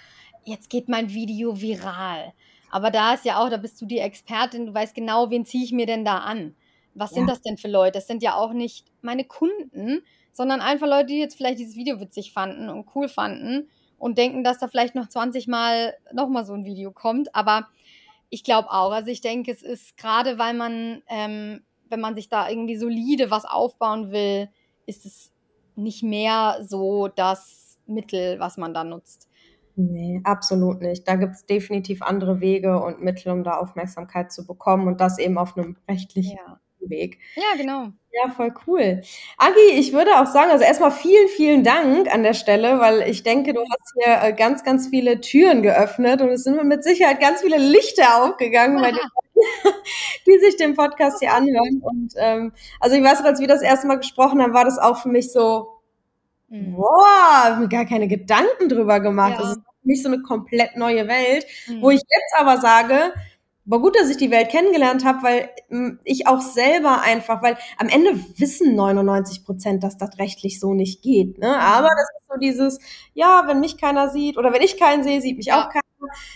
jetzt 0.43 0.69
geht 0.69 0.89
mein 0.89 1.09
Video 1.09 1.59
viral. 1.59 2.33
Aber 2.69 2.91
da 2.91 3.13
ist 3.13 3.25
ja 3.25 3.41
auch, 3.41 3.49
da 3.49 3.57
bist 3.57 3.81
du 3.81 3.85
die 3.85 3.99
Expertin, 3.99 4.67
du 4.67 4.73
weißt 4.73 4.93
genau, 4.93 5.31
wen 5.31 5.45
ziehe 5.45 5.63
ich 5.63 5.71
mir 5.71 5.85
denn 5.85 6.05
da 6.05 6.19
an? 6.19 6.55
Was 6.93 7.11
ja. 7.11 7.15
sind 7.15 7.27
das 7.27 7.41
denn 7.41 7.57
für 7.57 7.69
Leute? 7.69 7.93
Das 7.93 8.07
sind 8.07 8.21
ja 8.21 8.35
auch 8.35 8.53
nicht 8.53 8.85
meine 9.01 9.23
Kunden, 9.23 10.03
sondern 10.33 10.61
einfach 10.61 10.87
Leute, 10.87 11.07
die 11.07 11.19
jetzt 11.19 11.35
vielleicht 11.35 11.59
dieses 11.59 11.75
Video 11.75 11.99
witzig 11.99 12.33
fanden 12.33 12.69
und 12.69 12.85
cool 12.93 13.07
fanden 13.07 13.69
und 13.99 14.17
denken, 14.17 14.43
dass 14.43 14.57
da 14.57 14.67
vielleicht 14.67 14.95
noch 14.95 15.07
20 15.07 15.47
Mal 15.47 15.93
nochmal 16.11 16.45
so 16.45 16.53
ein 16.53 16.65
Video 16.65 16.91
kommt. 16.91 17.35
Aber 17.35 17.67
ich 18.29 18.43
glaube 18.43 18.71
auch, 18.71 18.91
also 18.91 19.11
ich 19.11 19.21
denke, 19.21 19.51
es 19.51 19.61
ist 19.61 19.97
gerade, 19.97 20.39
weil 20.39 20.53
man, 20.53 21.03
ähm, 21.07 21.61
wenn 21.89 21.99
man 21.99 22.15
sich 22.15 22.29
da 22.29 22.49
irgendwie 22.49 22.77
solide 22.77 23.29
was 23.29 23.45
aufbauen 23.45 24.11
will, 24.11 24.49
ist 24.85 25.05
es 25.05 25.31
nicht 25.75 26.03
mehr 26.03 26.59
so 26.61 27.07
das 27.07 27.77
Mittel, 27.85 28.39
was 28.39 28.57
man 28.57 28.73
da 28.73 28.83
nutzt. 28.83 29.27
Nee, 29.75 30.19
absolut 30.25 30.81
nicht. 30.81 31.07
Da 31.07 31.15
gibt 31.15 31.35
es 31.35 31.45
definitiv 31.45 32.01
andere 32.01 32.41
Wege 32.41 32.81
und 32.81 33.01
Mittel, 33.01 33.31
um 33.31 33.43
da 33.43 33.57
Aufmerksamkeit 33.57 34.31
zu 34.31 34.45
bekommen 34.45 34.87
und 34.87 34.99
das 34.99 35.17
eben 35.19 35.37
auf 35.37 35.57
einem 35.57 35.77
rechtlichen 35.87 36.37
ja. 36.37 36.59
Weg. 36.81 37.19
Ja, 37.35 37.57
genau. 37.57 37.93
Ja, 38.11 38.31
voll 38.31 38.51
cool. 38.65 39.01
Agi, 39.37 39.71
ich 39.75 39.93
würde 39.93 40.19
auch 40.19 40.25
sagen, 40.25 40.49
also 40.49 40.63
erstmal 40.63 40.91
vielen, 40.91 41.27
vielen 41.27 41.63
Dank 41.63 42.11
an 42.11 42.23
der 42.23 42.33
Stelle, 42.33 42.79
weil 42.79 43.03
ich 43.03 43.21
denke, 43.21 43.53
du 43.53 43.61
hast 43.61 43.93
hier 43.95 44.29
äh, 44.29 44.33
ganz, 44.33 44.63
ganz 44.63 44.87
viele 44.87 45.21
Türen 45.21 45.61
geöffnet 45.61 46.21
und 46.21 46.29
es 46.29 46.43
sind 46.43 46.63
mit 46.63 46.83
Sicherheit 46.83 47.19
ganz 47.19 47.41
viele 47.41 47.57
Lichter 47.57 48.23
aufgegangen 48.23 48.81
bei 48.81 48.91
den 48.91 48.99
die 50.27 50.39
sich 50.39 50.57
den 50.57 50.75
Podcast 50.75 51.19
hier 51.19 51.33
anhören. 51.33 51.81
Und 51.81 52.13
ähm, 52.17 52.51
also 52.79 52.95
ich 52.95 53.03
weiß, 53.03 53.21
als 53.23 53.39
wir 53.39 53.47
das 53.47 53.61
erste 53.61 53.87
Mal 53.87 53.97
gesprochen 53.97 54.41
haben, 54.41 54.53
war 54.53 54.65
das 54.65 54.79
auch 54.79 55.01
für 55.01 55.09
mich 55.09 55.31
so, 55.31 55.79
mhm. 56.49 56.75
boah, 56.75 57.57
mir 57.59 57.67
gar 57.67 57.85
keine 57.85 58.07
Gedanken 58.07 58.69
drüber 58.69 58.99
gemacht. 58.99 59.33
Ja. 59.33 59.41
Das 59.41 59.51
ist 59.51 59.57
für 59.57 59.87
mich 59.87 60.03
so 60.03 60.09
eine 60.09 60.21
komplett 60.21 60.75
neue 60.75 61.07
Welt, 61.07 61.45
mhm. 61.67 61.81
wo 61.81 61.89
ich 61.89 62.01
jetzt 62.01 62.33
aber 62.37 62.59
sage, 62.59 63.13
war 63.69 63.79
gut, 63.79 63.95
dass 63.95 64.09
ich 64.09 64.17
die 64.17 64.31
Welt 64.31 64.49
kennengelernt 64.49 65.05
habe, 65.05 65.21
weil 65.21 65.49
hm, 65.69 65.99
ich 66.03 66.27
auch 66.27 66.41
selber 66.41 67.01
einfach, 67.01 67.43
weil 67.43 67.57
am 67.77 67.87
Ende 67.87 68.19
wissen 68.37 68.75
99 68.75 69.45
Prozent, 69.45 69.83
dass 69.83 69.97
das 69.97 70.17
rechtlich 70.17 70.59
so 70.59 70.73
nicht 70.73 71.03
geht. 71.03 71.37
Ne? 71.37 71.59
Aber 71.59 71.87
das 71.87 72.09
ist 72.17 72.27
so 72.27 72.39
dieses, 72.39 72.79
ja, 73.13 73.43
wenn 73.47 73.59
mich 73.59 73.77
keiner 73.77 74.09
sieht 74.09 74.37
oder 74.37 74.51
wenn 74.53 74.63
ich 74.63 74.77
keinen 74.77 75.03
sehe, 75.03 75.21
sieht 75.21 75.37
mich 75.37 75.47
ja. 75.47 75.61
auch 75.61 75.69
keiner. 75.69 75.83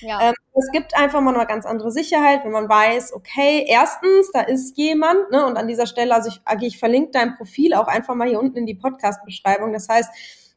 Ja. 0.01 0.29
Ähm, 0.29 0.33
es 0.53 0.69
gibt 0.71 0.95
einfach 0.95 1.21
mal 1.21 1.33
eine 1.33 1.47
ganz 1.47 1.65
andere 1.65 1.91
Sicherheit, 1.91 2.43
wenn 2.43 2.51
man 2.51 2.69
weiß, 2.69 3.13
okay, 3.13 3.65
erstens, 3.67 4.31
da 4.31 4.41
ist 4.41 4.77
jemand, 4.77 5.31
ne, 5.31 5.45
und 5.47 5.57
an 5.57 5.67
dieser 5.67 5.87
Stelle, 5.87 6.13
also 6.13 6.29
ich, 6.29 6.41
ich 6.61 6.77
verlinke 6.77 7.11
dein 7.11 7.35
Profil 7.35 7.73
auch 7.73 7.87
einfach 7.87 8.13
mal 8.13 8.27
hier 8.27 8.39
unten 8.39 8.59
in 8.59 8.65
die 8.67 8.75
Podcast-Beschreibung. 8.75 9.73
Das 9.73 9.89
heißt, 9.89 10.11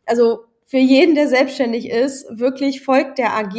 also 0.04 0.44
für 0.68 0.78
jeden, 0.78 1.14
der 1.14 1.28
selbstständig 1.28 1.88
ist, 1.88 2.26
wirklich 2.28 2.82
folgt 2.82 3.18
der 3.18 3.36
AG. 3.36 3.54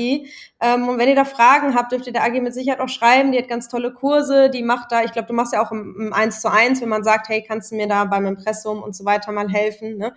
Ähm, 0.60 0.90
und 0.90 0.98
wenn 0.98 1.08
ihr 1.08 1.16
da 1.16 1.24
Fragen 1.24 1.74
habt, 1.74 1.94
dürft 1.94 2.06
ihr 2.06 2.12
der 2.12 2.26
AG 2.26 2.42
mit 2.42 2.54
Sicherheit 2.54 2.82
auch 2.82 2.90
schreiben. 2.90 3.32
Die 3.32 3.38
hat 3.38 3.48
ganz 3.48 3.70
tolle 3.70 3.94
Kurse, 3.94 4.50
die 4.50 4.62
macht 4.62 4.92
da, 4.92 5.04
ich 5.04 5.14
glaube, 5.14 5.30
du 5.30 5.34
machst 5.34 5.54
ja 5.54 5.66
auch 5.66 5.72
im, 5.72 5.96
im 5.98 6.14
1 6.14 6.42
zu 6.42 6.52
1, 6.52 6.82
wenn 6.82 6.90
man 6.90 7.06
sagt, 7.06 7.30
hey, 7.30 7.42
kannst 7.48 7.72
du 7.72 7.76
mir 7.76 7.88
da 7.88 8.04
beim 8.04 8.26
Impressum 8.26 8.84
und 8.84 8.94
so 8.94 9.06
weiter 9.06 9.32
mal 9.32 9.48
helfen. 9.48 9.98
Ne? 9.98 10.14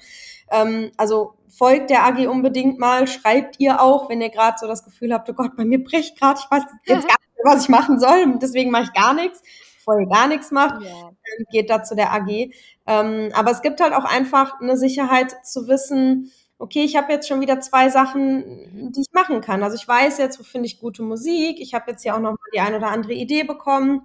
Ähm, 0.51 0.91
also 0.97 1.34
folgt 1.49 1.91
der 1.91 2.05
AG 2.05 2.26
unbedingt 2.26 2.80
mal, 2.80 3.07
schreibt 3.07 3.61
ihr 3.61 3.80
auch, 3.80 4.11
wenn 4.11 4.20
ihr 4.20 4.30
gerade 4.30 4.57
so 4.59 4.66
das 4.66 4.82
Gefühl 4.84 5.12
habt, 5.12 5.30
oh 5.30 5.34
Gott, 5.34 5.55
bei 5.57 5.64
mir 5.64 5.84
bricht 5.84 6.18
gerade, 6.18 6.41
ich 6.43 6.51
weiß 6.51 6.64
jetzt 6.86 6.86
gar 7.09 7.16
nicht, 7.20 7.45
was 7.45 7.62
ich 7.62 7.68
machen 7.68 8.01
soll, 8.01 8.36
deswegen 8.43 8.72
mache 8.72 8.84
ich 8.84 8.93
gar 8.93 9.14
nichts 9.14 9.43
vorher 9.91 10.07
gar 10.07 10.28
nichts 10.28 10.51
macht, 10.51 10.82
ja. 10.82 11.09
Ähm, 11.09 11.47
geht 11.51 11.70
da 11.70 11.82
zu 11.82 11.97
der 11.97 12.12
AG. 12.12 12.53
Ähm, 12.86 13.30
aber 13.32 13.51
es 13.51 13.62
gibt 13.62 13.80
halt 13.80 13.93
auch 13.93 14.05
einfach 14.05 14.61
eine 14.61 14.76
Sicherheit 14.76 15.45
zu 15.45 15.68
wissen, 15.68 16.32
okay, 16.61 16.84
ich 16.84 16.94
habe 16.96 17.12
jetzt 17.12 17.26
schon 17.26 17.40
wieder 17.40 17.61
zwei 17.61 17.88
Sachen, 17.88 18.92
die 18.92 19.00
ich 19.00 19.12
machen 19.12 19.40
kann. 19.40 19.62
Also 19.62 19.76
ich 19.76 19.88
weiß 19.88 20.18
jetzt, 20.18 20.38
wo 20.38 20.44
finde 20.44 20.66
ich 20.66 20.78
gute 20.78 21.02
Musik. 21.02 21.58
Ich 21.58 21.74
habe 21.74 21.90
jetzt 21.90 22.02
hier 22.02 22.14
auch 22.14 22.20
noch 22.20 22.32
mal 22.32 22.50
die 22.54 22.61
ein 22.61 22.74
oder 22.74 22.88
andere 22.88 23.14
Idee 23.14 23.44
bekommen 23.44 24.02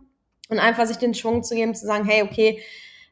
und 0.49 0.59
einfach 0.59 0.85
sich 0.85 0.97
den 0.97 1.13
Schwung 1.13 1.43
zu 1.43 1.53
geben, 1.53 1.75
zu 1.75 1.85
sagen, 1.85 2.05
hey, 2.05 2.23
okay, 2.23 2.61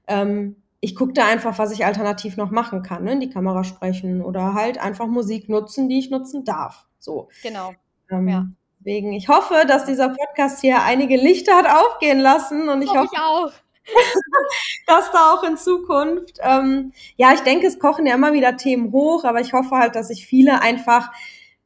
ähm, 0.07 0.55
ich 0.79 0.95
gucke 0.95 1.13
da 1.13 1.27
einfach, 1.27 1.59
was 1.59 1.71
ich 1.71 1.85
alternativ 1.85 2.37
noch 2.37 2.51
machen 2.51 2.83
kann, 2.83 3.03
ne? 3.03 3.13
in 3.13 3.19
die 3.19 3.29
Kamera 3.29 3.63
sprechen 3.63 4.21
oder 4.21 4.53
halt 4.53 4.77
einfach 4.77 5.07
Musik 5.07 5.49
nutzen, 5.49 5.89
die 5.89 5.99
ich 5.99 6.09
nutzen 6.09 6.45
darf. 6.45 6.87
So. 6.99 7.29
Genau. 7.41 7.73
Ähm, 8.09 8.27
ja. 8.27 8.47
Deswegen, 8.79 9.13
ich 9.13 9.29
hoffe, 9.29 9.65
dass 9.67 9.85
dieser 9.85 10.09
Podcast 10.09 10.61
hier 10.61 10.83
einige 10.83 11.15
Lichter 11.15 11.55
hat 11.55 11.67
aufgehen 11.67 12.19
lassen 12.19 12.67
und 12.69 12.81
ich 12.81 12.89
hoffe, 12.89 13.09
ich 13.13 13.62
auch. 13.87 13.93
das 14.87 15.11
da 15.11 15.33
auch 15.33 15.43
in 15.43 15.57
Zukunft. 15.57 16.37
Ähm, 16.41 16.93
ja, 17.17 17.33
ich 17.33 17.41
denke, 17.41 17.67
es 17.67 17.79
kochen 17.79 18.05
ja 18.05 18.15
immer 18.15 18.33
wieder 18.33 18.57
Themen 18.57 18.91
hoch, 18.91 19.23
aber 19.23 19.41
ich 19.41 19.53
hoffe 19.53 19.75
halt, 19.75 19.95
dass 19.95 20.09
sich 20.09 20.25
viele 20.25 20.61
einfach 20.61 21.11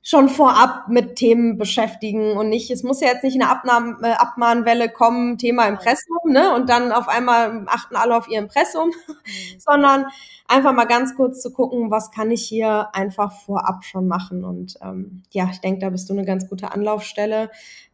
schon 0.07 0.29
vorab 0.29 0.87
mit 0.87 1.17
Themen 1.17 1.57
beschäftigen 1.57 2.37
und 2.37 2.47
nicht, 2.47 2.71
es 2.71 2.81
muss 2.81 3.01
ja 3.01 3.09
jetzt 3.09 3.25
nicht 3.25 3.35
eine 3.35 3.49
Abnahm, 3.49 3.97
äh, 4.01 4.11
Abmahnwelle 4.13 4.87
kommen, 4.87 5.37
Thema 5.37 5.67
Impressum, 5.67 6.19
ne? 6.27 6.55
Und 6.55 6.69
dann 6.69 6.93
auf 6.93 7.09
einmal 7.09 7.65
achten 7.67 7.97
alle 7.97 8.15
auf 8.15 8.29
ihr 8.29 8.39
Impressum, 8.39 8.87
mhm. 8.87 9.13
sondern 9.59 10.05
einfach 10.47 10.71
mal 10.71 10.85
ganz 10.85 11.13
kurz 11.13 11.41
zu 11.41 11.51
gucken, 11.51 11.91
was 11.91 12.11
kann 12.11 12.31
ich 12.31 12.47
hier 12.47 12.87
einfach 12.95 13.33
vorab 13.33 13.83
schon 13.83 14.07
machen. 14.07 14.45
Und 14.45 14.75
ähm, 14.81 15.23
ja, 15.31 15.49
ich 15.51 15.59
denke, 15.59 15.81
da 15.81 15.89
bist 15.89 16.09
du 16.09 16.13
eine 16.13 16.23
ganz 16.23 16.47
gute 16.47 16.71
Anlaufstelle. 16.71 17.51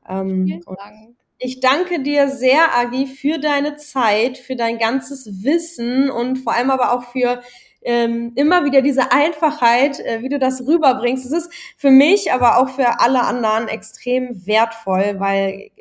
Ähm, 0.07 0.45
Vielen 0.45 0.61
Dank. 0.65 1.15
Ich 1.45 1.59
danke 1.59 2.01
dir 2.01 2.29
sehr, 2.29 2.73
Agi, 2.73 3.05
für 3.05 3.37
deine 3.37 3.75
Zeit, 3.75 4.37
für 4.37 4.55
dein 4.55 4.77
ganzes 4.77 5.43
Wissen 5.43 6.09
und 6.09 6.37
vor 6.37 6.53
allem 6.53 6.71
aber 6.71 6.93
auch 6.93 7.03
für 7.11 7.41
ähm, 7.81 8.31
immer 8.35 8.63
wieder 8.63 8.81
diese 8.81 9.11
Einfachheit, 9.11 9.99
äh, 9.99 10.21
wie 10.21 10.29
du 10.29 10.39
das 10.39 10.65
rüberbringst. 10.65 11.25
Es 11.25 11.33
ist 11.33 11.53
für 11.75 11.91
mich, 11.91 12.31
aber 12.31 12.59
auch 12.59 12.69
für 12.69 13.01
alle 13.01 13.23
anderen 13.23 13.67
extrem 13.67 14.47
wertvoll, 14.47 15.15
weil 15.17 15.71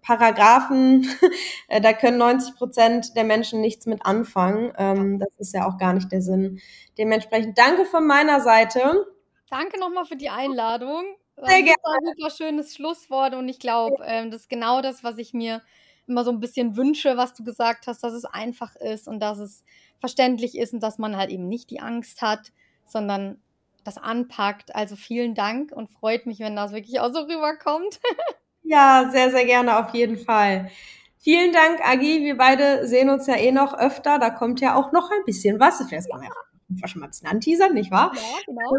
Paragraphen, 0.00 1.06
äh, 1.68 1.82
da 1.82 1.92
können 1.92 2.16
90 2.16 2.54
Prozent 2.56 3.16
der 3.16 3.24
Menschen 3.24 3.60
nichts 3.60 3.84
mit 3.84 4.06
anfangen. 4.06 4.72
Ähm, 4.78 5.18
das 5.18 5.28
ist 5.36 5.52
ja 5.52 5.68
auch 5.68 5.76
gar 5.76 5.92
nicht 5.92 6.10
der 6.10 6.22
Sinn. 6.22 6.58
Dementsprechend 6.96 7.58
danke 7.58 7.84
von 7.84 8.06
meiner 8.06 8.40
Seite. 8.40 9.06
Danke 9.50 9.78
nochmal 9.78 10.06
für 10.06 10.16
die 10.16 10.30
Einladung. 10.30 11.04
Sehr 11.36 11.62
gerne. 11.62 11.76
Das 11.82 11.92
ein 11.92 12.14
super 12.16 12.30
schönes 12.30 12.74
Schlusswort 12.74 13.34
und 13.34 13.48
ich 13.48 13.58
glaube, 13.58 14.02
ähm, 14.04 14.30
das 14.30 14.42
ist 14.42 14.48
genau 14.48 14.80
das, 14.80 15.04
was 15.04 15.18
ich 15.18 15.34
mir 15.34 15.62
immer 16.06 16.24
so 16.24 16.30
ein 16.30 16.40
bisschen 16.40 16.76
wünsche, 16.76 17.16
was 17.16 17.34
du 17.34 17.44
gesagt 17.44 17.86
hast, 17.86 18.02
dass 18.02 18.12
es 18.12 18.24
einfach 18.24 18.76
ist 18.76 19.08
und 19.08 19.20
dass 19.20 19.38
es 19.38 19.64
verständlich 20.00 20.56
ist 20.56 20.72
und 20.72 20.82
dass 20.82 20.98
man 20.98 21.16
halt 21.16 21.30
eben 21.30 21.48
nicht 21.48 21.70
die 21.70 21.80
Angst 21.80 22.22
hat, 22.22 22.52
sondern 22.84 23.40
das 23.84 23.98
anpackt. 23.98 24.74
Also 24.74 24.96
vielen 24.96 25.34
Dank 25.34 25.72
und 25.72 25.90
freut 25.90 26.26
mich, 26.26 26.40
wenn 26.40 26.56
das 26.56 26.72
wirklich 26.72 27.00
auch 27.00 27.12
so 27.12 27.20
rüberkommt. 27.20 28.00
ja, 28.62 29.08
sehr, 29.12 29.30
sehr 29.30 29.44
gerne 29.44 29.78
auf 29.78 29.94
jeden 29.94 30.18
Fall. 30.18 30.70
Vielen 31.18 31.52
Dank, 31.52 31.80
Agi. 31.84 32.22
Wir 32.22 32.36
beide 32.36 32.86
sehen 32.86 33.10
uns 33.10 33.26
ja 33.26 33.36
eh 33.36 33.50
noch 33.50 33.74
öfter. 33.74 34.18
Da 34.18 34.30
kommt 34.30 34.60
ja 34.60 34.76
auch 34.76 34.92
noch 34.92 35.10
ein 35.10 35.24
bisschen 35.24 35.58
was. 35.58 35.82
Vielleicht 35.88 36.08
ja 36.08 36.30
war 36.68 36.88
schon 36.88 37.00
mal 37.00 37.06
ein 37.06 37.10
bisschen 37.10 37.28
anteasern, 37.28 37.74
nicht 37.74 37.90
wahr? 37.90 38.12
Ja, 38.14 38.20
genau. 38.46 38.70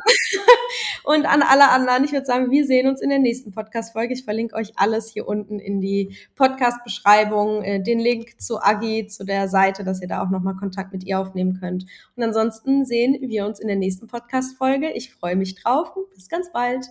Und 1.03 1.25
an 1.25 1.41
alle 1.41 1.69
anderen, 1.69 2.03
ich 2.03 2.11
würde 2.11 2.25
sagen, 2.25 2.51
wir 2.51 2.65
sehen 2.65 2.87
uns 2.87 3.01
in 3.01 3.09
der 3.09 3.19
nächsten 3.19 3.51
Podcast-Folge. 3.51 4.13
Ich 4.13 4.25
verlinke 4.25 4.55
euch 4.55 4.73
alles 4.75 5.09
hier 5.09 5.27
unten 5.27 5.59
in 5.59 5.79
die 5.79 6.15
Podcast-Beschreibung, 6.35 7.63
äh, 7.63 7.81
den 7.81 7.99
Link 7.99 8.41
zu 8.41 8.61
Agi, 8.61 9.07
zu 9.07 9.23
der 9.23 9.47
Seite, 9.47 9.83
dass 9.83 10.01
ihr 10.01 10.07
da 10.07 10.21
auch 10.21 10.29
nochmal 10.29 10.55
Kontakt 10.55 10.91
mit 10.91 11.05
ihr 11.05 11.19
aufnehmen 11.19 11.59
könnt. 11.59 11.85
Und 12.15 12.23
ansonsten 12.23 12.85
sehen 12.85 13.17
wir 13.21 13.45
uns 13.45 13.59
in 13.59 13.67
der 13.67 13.77
nächsten 13.77 14.07
Podcast-Folge. 14.07 14.91
Ich 14.91 15.13
freue 15.13 15.35
mich 15.35 15.55
drauf 15.55 15.95
und 15.95 16.09
bis 16.13 16.27
ganz 16.27 16.51
bald. 16.51 16.87